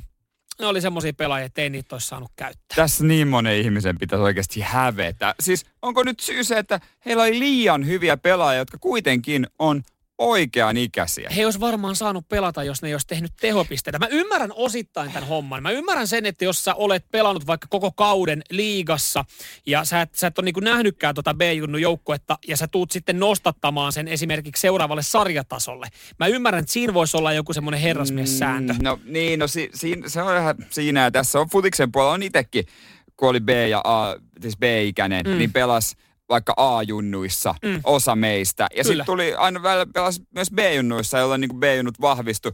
ne 0.59 0.67
oli 0.67 0.81
semmoisia 0.81 1.13
pelaajia, 1.13 1.45
että 1.45 1.61
ei 1.61 1.69
niitä 1.69 1.95
olisi 1.95 2.07
saanut 2.07 2.31
käyttää. 2.35 2.75
Tässä 2.75 3.03
niin 3.03 3.27
monen 3.27 3.57
ihmisen 3.57 3.97
pitäisi 3.97 4.23
oikeasti 4.23 4.61
hävetä. 4.61 5.35
Siis 5.39 5.65
onko 5.81 6.03
nyt 6.03 6.19
syy 6.19 6.43
se, 6.43 6.57
että 6.57 6.79
heillä 7.05 7.23
oli 7.23 7.39
liian 7.39 7.85
hyviä 7.85 8.17
pelaajia, 8.17 8.59
jotka 8.59 8.77
kuitenkin 8.77 9.47
on 9.59 9.83
oikean 10.17 10.77
ikäisiä. 10.77 11.29
He 11.35 11.45
olisi 11.45 11.59
varmaan 11.59 11.95
saanut 11.95 12.29
pelata, 12.29 12.63
jos 12.63 12.81
ne 12.81 12.87
ei 12.87 12.93
olisi 12.93 13.07
tehnyt 13.07 13.31
tehopisteitä. 13.41 13.99
Mä 13.99 14.07
ymmärrän 14.07 14.51
osittain 14.55 15.11
tämän 15.11 15.27
homman. 15.27 15.63
Mä 15.63 15.71
ymmärrän 15.71 16.07
sen, 16.07 16.25
että 16.25 16.45
jos 16.45 16.63
sä 16.63 16.75
olet 16.75 17.05
pelannut 17.11 17.47
vaikka 17.47 17.67
koko 17.69 17.91
kauden 17.91 18.43
liigassa 18.49 19.25
ja 19.65 19.85
sä 19.85 20.01
et, 20.01 20.15
sä 20.15 20.27
et 20.27 20.39
ole 20.39 20.45
niin 20.45 20.63
nähnytkään 20.63 21.15
tota 21.15 21.33
B-junnu 21.33 21.77
joukkuetta 21.77 22.37
ja 22.47 22.57
sä 22.57 22.67
tuut 22.67 22.91
sitten 22.91 23.19
nostattamaan 23.19 23.91
sen 23.91 24.07
esimerkiksi 24.07 24.61
seuraavalle 24.61 25.03
sarjatasolle. 25.03 25.87
Mä 26.19 26.27
ymmärrän, 26.27 26.59
että 26.59 26.73
siinä 26.73 26.93
voisi 26.93 27.17
olla 27.17 27.33
joku 27.33 27.53
semmoinen 27.53 27.81
herrasmies-sääntö. 27.81 28.73
Mm, 28.73 28.79
no 28.83 28.99
niin, 29.05 29.39
no 29.39 29.47
si, 29.47 29.69
si, 29.73 30.01
se 30.07 30.21
on 30.21 30.37
ihan 30.37 30.55
siinä 30.69 31.03
ja 31.03 31.11
tässä 31.11 31.39
on 31.39 31.49
futiksen 31.49 31.91
puolella 31.91 32.13
on 32.13 32.23
itsekin, 32.23 32.65
kun 33.17 33.29
oli 33.29 33.39
B 33.39 33.49
ja 33.49 33.81
A, 33.83 34.15
siis 34.41 34.57
B-ikäinen, 34.57 35.25
mm. 35.27 35.37
niin 35.37 35.53
pelas 35.53 35.95
vaikka 36.29 36.53
A-junnuissa 36.57 37.55
mm. 37.65 37.81
osa 37.83 38.15
meistä. 38.15 38.67
Ja 38.75 38.83
sitten 38.83 39.05
tuli 39.05 39.33
aina 39.33 39.63
välillä 39.63 39.85
pelas 39.93 40.21
myös 40.35 40.51
B-junnuissa, 40.51 41.17
jolloin 41.17 41.41
niin 41.41 41.59
B-junnut 41.59 42.01
vahvistui. 42.01 42.51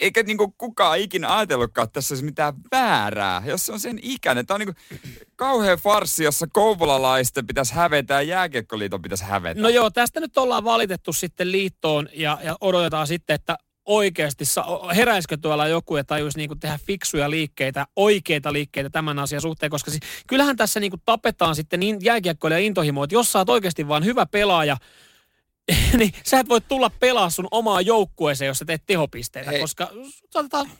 Eikä 0.00 0.22
niin 0.22 0.38
kuin 0.38 0.54
kukaan 0.58 0.98
ikinä 0.98 1.36
ajatellutkaan, 1.36 1.84
että 1.84 1.92
tässä 1.92 2.14
olisi 2.14 2.24
mitään 2.24 2.54
väärää, 2.70 3.42
jos 3.46 3.66
se 3.66 3.72
on 3.72 3.80
sen 3.80 3.98
ikäinen. 4.02 4.46
Tämä 4.46 4.54
on 4.54 4.60
niin 4.60 4.74
kuin 4.74 5.00
kauhean 5.36 5.78
farssi, 5.78 6.24
jossa 6.24 6.46
kouvolalaisten 6.52 7.46
pitäisi 7.46 7.74
hävetä 7.74 8.14
ja 8.14 8.22
jääkiekkoliiton 8.22 9.02
pitäisi 9.02 9.24
hävetä. 9.24 9.60
No 9.60 9.68
joo, 9.68 9.90
tästä 9.90 10.20
nyt 10.20 10.38
ollaan 10.38 10.64
valitettu 10.64 11.12
sitten 11.12 11.52
liittoon 11.52 12.08
ja, 12.12 12.38
ja 12.42 12.56
odotetaan 12.60 13.06
sitten, 13.06 13.34
että 13.34 13.58
oikeasti, 13.84 14.44
heräisikö 14.96 15.36
tuolla 15.36 15.68
joku 15.68 15.96
ja 15.96 16.04
tajuisi 16.04 16.38
niin 16.38 16.60
tehdä 16.60 16.78
fiksuja 16.86 17.30
liikkeitä, 17.30 17.86
oikeita 17.96 18.52
liikkeitä 18.52 18.90
tämän 18.90 19.18
asian 19.18 19.40
suhteen, 19.40 19.70
koska 19.70 19.90
siis, 19.90 20.02
kyllähän 20.26 20.56
tässä 20.56 20.80
niin 20.80 20.92
tapetaan 21.04 21.54
sitten 21.54 21.80
niin 21.80 21.98
jääkiekkoille 22.02 22.60
ja 22.60 22.66
intohimoa, 22.66 23.04
että 23.04 23.14
jos 23.14 23.32
sä 23.32 23.38
oot 23.38 23.48
oikeasti 23.48 23.88
vaan 23.88 24.04
hyvä 24.04 24.26
pelaaja, 24.26 24.76
niin 25.98 26.12
sä 26.24 26.40
et 26.40 26.48
voi 26.48 26.60
tulla 26.60 26.90
pelaa 26.90 27.30
sun 27.30 27.48
omaa 27.50 27.80
joukkueeseen, 27.80 28.46
jos 28.46 28.58
sä 28.58 28.64
teet 28.64 28.82
tehopisteitä, 28.86 29.50
Hei. 29.50 29.60
koska 29.60 29.90
saatetaan, 30.30 30.70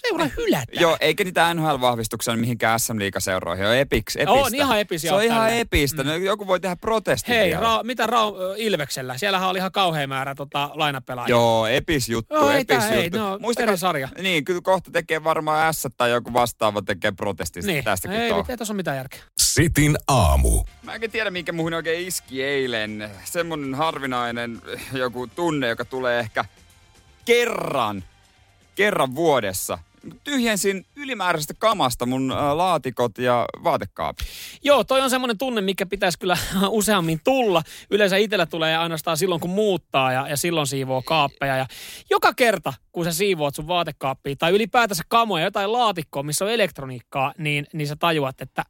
seura 0.00 0.26
hylätään. 0.36 0.80
Joo, 0.80 0.96
eikä 1.00 1.24
niitä 1.24 1.54
NHL-vahvistuksia 1.54 2.36
mihinkään 2.36 2.80
SM 2.80 2.98
Liigaseuroihin 2.98 3.66
ole 3.66 3.80
epiksi, 3.80 4.20
epistä. 4.20 4.40
On 4.40 4.54
ihan 4.54 4.78
episiä. 4.78 5.10
Se 5.10 5.14
on 5.14 5.22
ihan 5.22 5.46
tälle. 5.46 5.60
epistä. 5.60 6.02
Mm. 6.04 6.24
Joku 6.24 6.46
voi 6.46 6.60
tehdä 6.60 6.76
protestin 6.76 7.34
Hei, 7.34 7.54
ra- 7.54 7.84
mitä 7.84 8.06
ra- 8.06 8.54
Ilveksellä? 8.56 9.18
Siellähän 9.18 9.48
oli 9.48 9.58
ihan 9.58 9.72
kauhean 9.72 10.08
määrä 10.08 10.34
tota, 10.34 10.70
lainapelaajia. 10.74 11.30
Joo, 11.30 11.66
epis 11.66 12.08
juttu, 12.08 12.34
Joo, 12.34 12.50
epis 12.50 12.76
juttu. 12.76 12.94
Ei, 12.94 13.10
no, 13.10 13.38
Muistakaa, 13.38 13.76
sarja. 13.76 14.08
Niin, 14.22 14.44
kyllä 14.44 14.60
kohta 14.60 14.90
tekee 14.90 15.24
varmaan 15.24 15.74
S 15.74 15.88
tai 15.96 16.10
joku 16.10 16.32
vastaava 16.32 16.82
tekee 16.82 17.12
protesti 17.12 17.60
niin. 17.60 17.84
tästäkin 17.84 18.20
ei, 18.20 18.32
ei 18.48 18.56
tässä 18.56 18.72
ole 18.72 18.76
mitään 18.76 18.96
järkeä. 18.96 19.20
Sitin 19.38 19.96
aamu. 20.08 20.64
Mä 20.82 20.94
en 20.94 21.10
tiedä, 21.10 21.30
minkä 21.30 21.52
muhun 21.52 21.74
oikein 21.74 22.08
iski 22.08 22.42
eilen. 22.42 23.10
Semmonen 23.24 23.74
harvinainen 23.74 24.62
joku 24.92 25.26
tunne, 25.26 25.68
joka 25.68 25.84
tulee 25.84 26.20
ehkä 26.20 26.44
kerran, 27.24 28.04
kerran 28.74 29.14
vuodessa– 29.14 29.78
tyhjensin 30.24 30.86
ylimääräisestä 30.96 31.54
kamasta 31.58 32.06
mun 32.06 32.28
laatikot 32.52 33.18
ja 33.18 33.46
vaatekaapit. 33.64 34.26
Joo, 34.64 34.84
toi 34.84 35.00
on 35.00 35.10
semmoinen 35.10 35.38
tunne, 35.38 35.60
mikä 35.60 35.86
pitäisi 35.86 36.18
kyllä 36.18 36.36
useammin 36.68 37.20
tulla. 37.24 37.62
Yleensä 37.90 38.16
itsellä 38.16 38.46
tulee 38.46 38.76
ainoastaan 38.76 39.16
silloin, 39.16 39.40
kun 39.40 39.50
muuttaa 39.50 40.12
ja, 40.12 40.28
ja 40.28 40.36
silloin 40.36 40.66
siivoo 40.66 41.02
kaappeja. 41.02 41.56
Ja 41.56 41.66
joka 42.10 42.34
kerta, 42.34 42.72
kun 42.92 43.04
sä 43.04 43.12
siivoat 43.12 43.54
sun 43.54 43.68
vaatekaappia 43.68 44.36
tai 44.36 44.52
ylipäätänsä 44.52 45.02
kamoja, 45.08 45.44
jotain 45.44 45.72
laatikkoa, 45.72 46.22
missä 46.22 46.44
on 46.44 46.50
elektroniikkaa, 46.50 47.34
niin, 47.38 47.66
niin 47.72 47.88
sä 47.88 47.96
tajuat, 47.96 48.40
että 48.40 48.64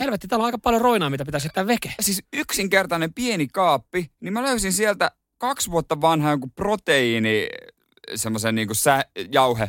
helvetti, 0.00 0.28
täällä 0.28 0.42
on 0.42 0.46
aika 0.46 0.58
paljon 0.58 0.82
roinaa, 0.82 1.10
mitä 1.10 1.24
pitäisi 1.24 1.46
jättää 1.46 1.66
veke. 1.66 1.94
Siis 2.00 2.22
yksinkertainen 2.32 3.14
pieni 3.14 3.46
kaappi, 3.52 4.10
niin 4.20 4.32
mä 4.32 4.42
löysin 4.42 4.72
sieltä 4.72 5.10
kaksi 5.38 5.70
vuotta 5.70 6.00
vanha 6.00 6.30
jonkun 6.30 6.50
proteiini, 6.50 7.48
semmoisen 8.14 8.54
niin 8.54 8.68
kuin 8.68 8.76
sä, 8.76 9.04
jauhe 9.32 9.68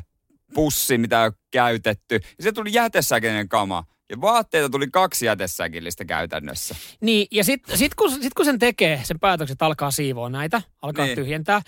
pussi, 0.53 0.97
mitä 0.97 1.21
on 1.21 1.31
käytetty. 1.51 2.15
Ja 2.15 2.43
se 2.43 2.51
tuli 2.51 2.73
jätesäkinen 2.73 3.49
kama. 3.49 3.83
Ja 4.09 4.21
vaatteita 4.21 4.69
tuli 4.69 4.87
kaksi 4.91 5.25
jätesäkillistä 5.25 6.05
käytännössä. 6.05 6.75
Niin, 7.01 7.27
ja 7.31 7.43
sitten 7.43 7.77
sit 7.77 7.95
kun, 7.95 8.11
sit 8.11 8.33
kun 8.33 8.45
sen 8.45 8.59
tekee, 8.59 9.01
sen 9.03 9.19
päätökset 9.19 9.61
alkaa 9.61 9.91
siivoa 9.91 10.29
näitä, 10.29 10.61
alkaa 10.81 11.05
niin. 11.05 11.15
tyhjentää, 11.15 11.61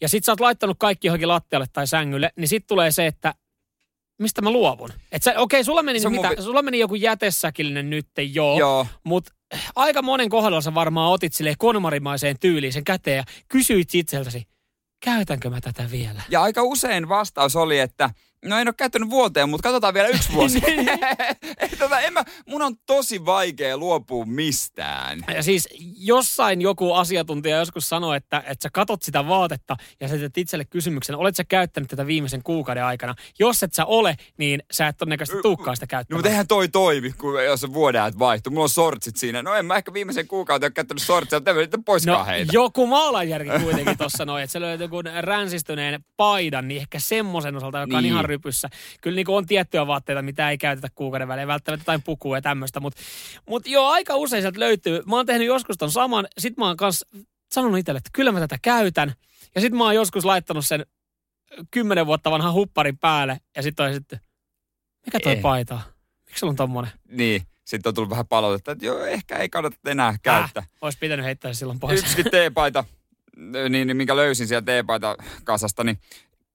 ja 0.00 0.08
sit 0.08 0.24
sä 0.24 0.32
oot 0.32 0.40
laittanut 0.40 0.76
kaikki 0.80 1.08
johonkin 1.08 1.28
lattialle 1.28 1.66
tai 1.72 1.86
sängylle, 1.86 2.30
niin 2.36 2.48
sit 2.48 2.66
tulee 2.66 2.90
se, 2.90 3.06
että 3.06 3.34
mistä 4.18 4.42
mä 4.42 4.50
luovun. 4.50 4.90
Okei, 4.90 5.34
okay, 5.36 5.64
sulla, 5.64 5.82
meni 5.82 6.00
mitä, 6.08 6.28
mun... 6.28 6.42
sulla 6.42 6.62
meni 6.62 6.78
joku 6.78 6.94
jätesäkillinen 6.94 7.90
nyt, 7.90 8.06
joo, 8.32 8.58
joo. 8.58 8.86
mutta 9.04 9.34
aika 9.76 10.02
monen 10.02 10.28
kohdalla 10.28 10.60
sä 10.60 10.74
varmaan 10.74 11.12
otit 11.12 11.32
sille 11.32 11.54
konmarimaiseen 11.58 12.38
tyyliin 12.38 12.72
sen 12.72 12.84
käteen 12.84 13.16
ja 13.16 13.24
kysyit 13.48 13.94
itseltäsi, 13.94 14.42
käytänkö 15.04 15.50
mä 15.50 15.60
tätä 15.60 15.90
vielä? 15.90 16.22
Ja 16.28 16.42
aika 16.42 16.62
usein 16.62 17.08
vastaus 17.08 17.56
oli, 17.56 17.78
että 17.78 18.10
No 18.46 18.58
en 18.58 18.68
ole 18.68 18.74
käyttänyt 18.76 19.10
vuoteen, 19.10 19.48
mutta 19.48 19.62
katsotaan 19.62 19.94
vielä 19.94 20.08
yksi 20.08 20.32
vuosi. 20.32 20.60
Niin. 20.76 21.78
tota, 21.78 22.00
en 22.00 22.12
mä, 22.12 22.24
mun 22.46 22.62
on 22.62 22.74
tosi 22.86 23.24
vaikea 23.26 23.76
luopua 23.76 24.24
mistään. 24.24 25.20
Ja 25.34 25.42
siis 25.42 25.68
jossain 25.98 26.60
joku 26.60 26.92
asiantuntija 26.92 27.58
joskus 27.58 27.88
sanoi, 27.88 28.16
että, 28.16 28.38
että 28.38 28.62
sä 28.62 28.68
katot 28.72 29.02
sitä 29.02 29.28
vaatetta 29.28 29.76
ja 30.00 30.08
sä 30.08 30.18
teet 30.18 30.38
itselle 30.38 30.64
kysymyksen, 30.64 31.16
olet 31.16 31.36
sä 31.36 31.44
käyttänyt 31.44 31.90
tätä 31.90 32.06
viimeisen 32.06 32.42
kuukauden 32.42 32.84
aikana? 32.84 33.14
Jos 33.38 33.62
et 33.62 33.74
sä 33.74 33.84
ole, 33.84 34.16
niin 34.38 34.62
sä 34.72 34.88
et 34.88 34.96
todennäköisesti 34.96 35.42
tuukkaan 35.42 35.76
sitä 35.76 35.86
käyttämään. 35.86 36.16
No 36.16 36.18
mutta 36.18 36.30
eihän 36.30 36.46
toi 36.46 36.68
toimi, 36.68 37.12
kun 37.12 37.44
jos 37.44 37.60
se 37.60 37.72
vuoden 37.72 38.02
ajat 38.02 38.18
vaihtuu. 38.18 38.50
Mulla 38.50 38.62
on 38.62 38.68
sortsit 38.68 39.16
siinä. 39.16 39.42
No 39.42 39.54
en 39.54 39.66
mä 39.66 39.76
ehkä 39.76 39.92
viimeisen 39.92 40.28
kuukauden 40.28 40.66
ole 40.66 40.72
käyttänyt 40.72 41.02
sortsia, 41.02 41.38
mutta 41.38 41.76
en 41.76 41.84
poiskaan 41.84 42.18
no, 42.18 42.24
heitä. 42.24 42.52
joku 42.52 42.86
maalainjärki 42.86 43.50
kuitenkin 43.62 43.98
tuossa 43.98 44.24
noin, 44.24 44.44
että 44.44 44.52
se 44.52 44.60
löytyy 44.60 44.84
joku 44.84 45.02
ränsistyneen 45.20 46.04
paidan, 46.16 46.68
niin 46.68 46.80
ehkä 46.80 46.98
semmoisen 47.00 47.56
osalta, 47.56 47.78
joka 47.78 47.86
niin. 47.86 47.96
on 47.96 48.04
ihan 48.04 48.24
rypyssä. 48.36 48.68
Kyllä 49.00 49.16
niin 49.16 49.30
on 49.30 49.46
tiettyjä 49.46 49.86
vaatteita, 49.86 50.22
mitä 50.22 50.50
ei 50.50 50.58
käytetä 50.58 50.88
kuukauden 50.94 51.28
välein, 51.28 51.48
välttämättä 51.48 51.82
jotain 51.82 52.02
pukua 52.02 52.36
ja 52.36 52.42
tämmöistä, 52.42 52.80
mutta 52.80 53.02
mut 53.48 53.66
joo, 53.66 53.86
aika 53.86 54.16
usein 54.16 54.42
sieltä 54.42 54.60
löytyy. 54.60 55.02
Mä 55.06 55.16
oon 55.16 55.26
tehnyt 55.26 55.46
joskus 55.46 55.78
ton 55.78 55.90
saman, 55.90 56.26
sit 56.38 56.56
mä 56.56 56.66
oon 56.66 56.76
kans 56.76 57.04
sanonut 57.52 57.78
itselle, 57.78 57.98
että 57.98 58.10
kyllä 58.12 58.32
mä 58.32 58.40
tätä 58.40 58.58
käytän. 58.62 59.14
Ja 59.54 59.60
sit 59.60 59.72
mä 59.72 59.84
oon 59.84 59.94
joskus 59.94 60.24
laittanut 60.24 60.66
sen 60.66 60.86
kymmenen 61.70 62.06
vuotta 62.06 62.30
vanhan 62.30 62.52
hupparin 62.52 62.98
päälle 62.98 63.40
ja 63.56 63.62
sitten 63.62 63.86
on 63.86 63.94
sitten, 63.94 64.20
mikä 65.06 65.20
toi 65.20 65.32
ei. 65.32 65.40
paita 65.40 65.80
Miksi 66.26 66.40
sulla 66.40 66.50
on 66.50 66.56
tommonen? 66.56 66.90
Niin 67.08 67.42
sitten 67.64 67.90
on 67.90 67.94
tullut 67.94 68.10
vähän 68.10 68.26
palautetta, 68.26 68.72
että 68.72 68.86
joo, 68.86 69.04
ehkä 69.04 69.36
ei 69.36 69.48
kannata 69.48 69.76
enää 69.86 70.16
käyttää. 70.22 70.60
Äh, 70.60 70.68
olisi 70.80 70.98
pitänyt 70.98 71.24
heittää 71.24 71.52
silloin 71.52 71.80
pois. 71.80 72.00
Yksikin 72.00 72.30
teepaita, 72.30 72.84
niin, 73.36 73.86
niin, 73.86 73.96
minkä 73.96 74.16
löysin 74.16 74.48
sieltä 74.48 74.64
teepaita 74.64 75.16
kasasta, 75.44 75.84
niin 75.84 75.98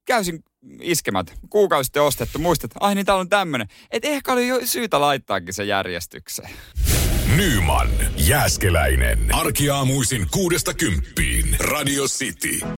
käysin 0.06 0.44
iskemät. 0.82 1.34
Kuukausi 1.50 1.88
sitten 1.88 2.04
ostettu. 2.04 2.40
Muistat, 2.40 2.72
ai 2.80 2.96
niin 2.96 3.06
täällä 3.06 3.22
on 3.22 3.30
tämmönen. 3.30 3.68
Et 3.92 4.06
ehkä 4.06 4.34
oli 4.34 4.48
jo 4.48 4.60
syytä 4.66 5.02
laittaakin 5.02 5.54
se 5.54 5.64
järjestykseen. 5.64 6.50
Nyman, 7.36 7.90
Jääskeläinen. 8.18 9.20
Arkiaamuisin 9.36 10.28
kuudesta 10.32 10.74
kymppiin. 10.74 11.56
Radio 11.60 12.04
City. 12.04 12.62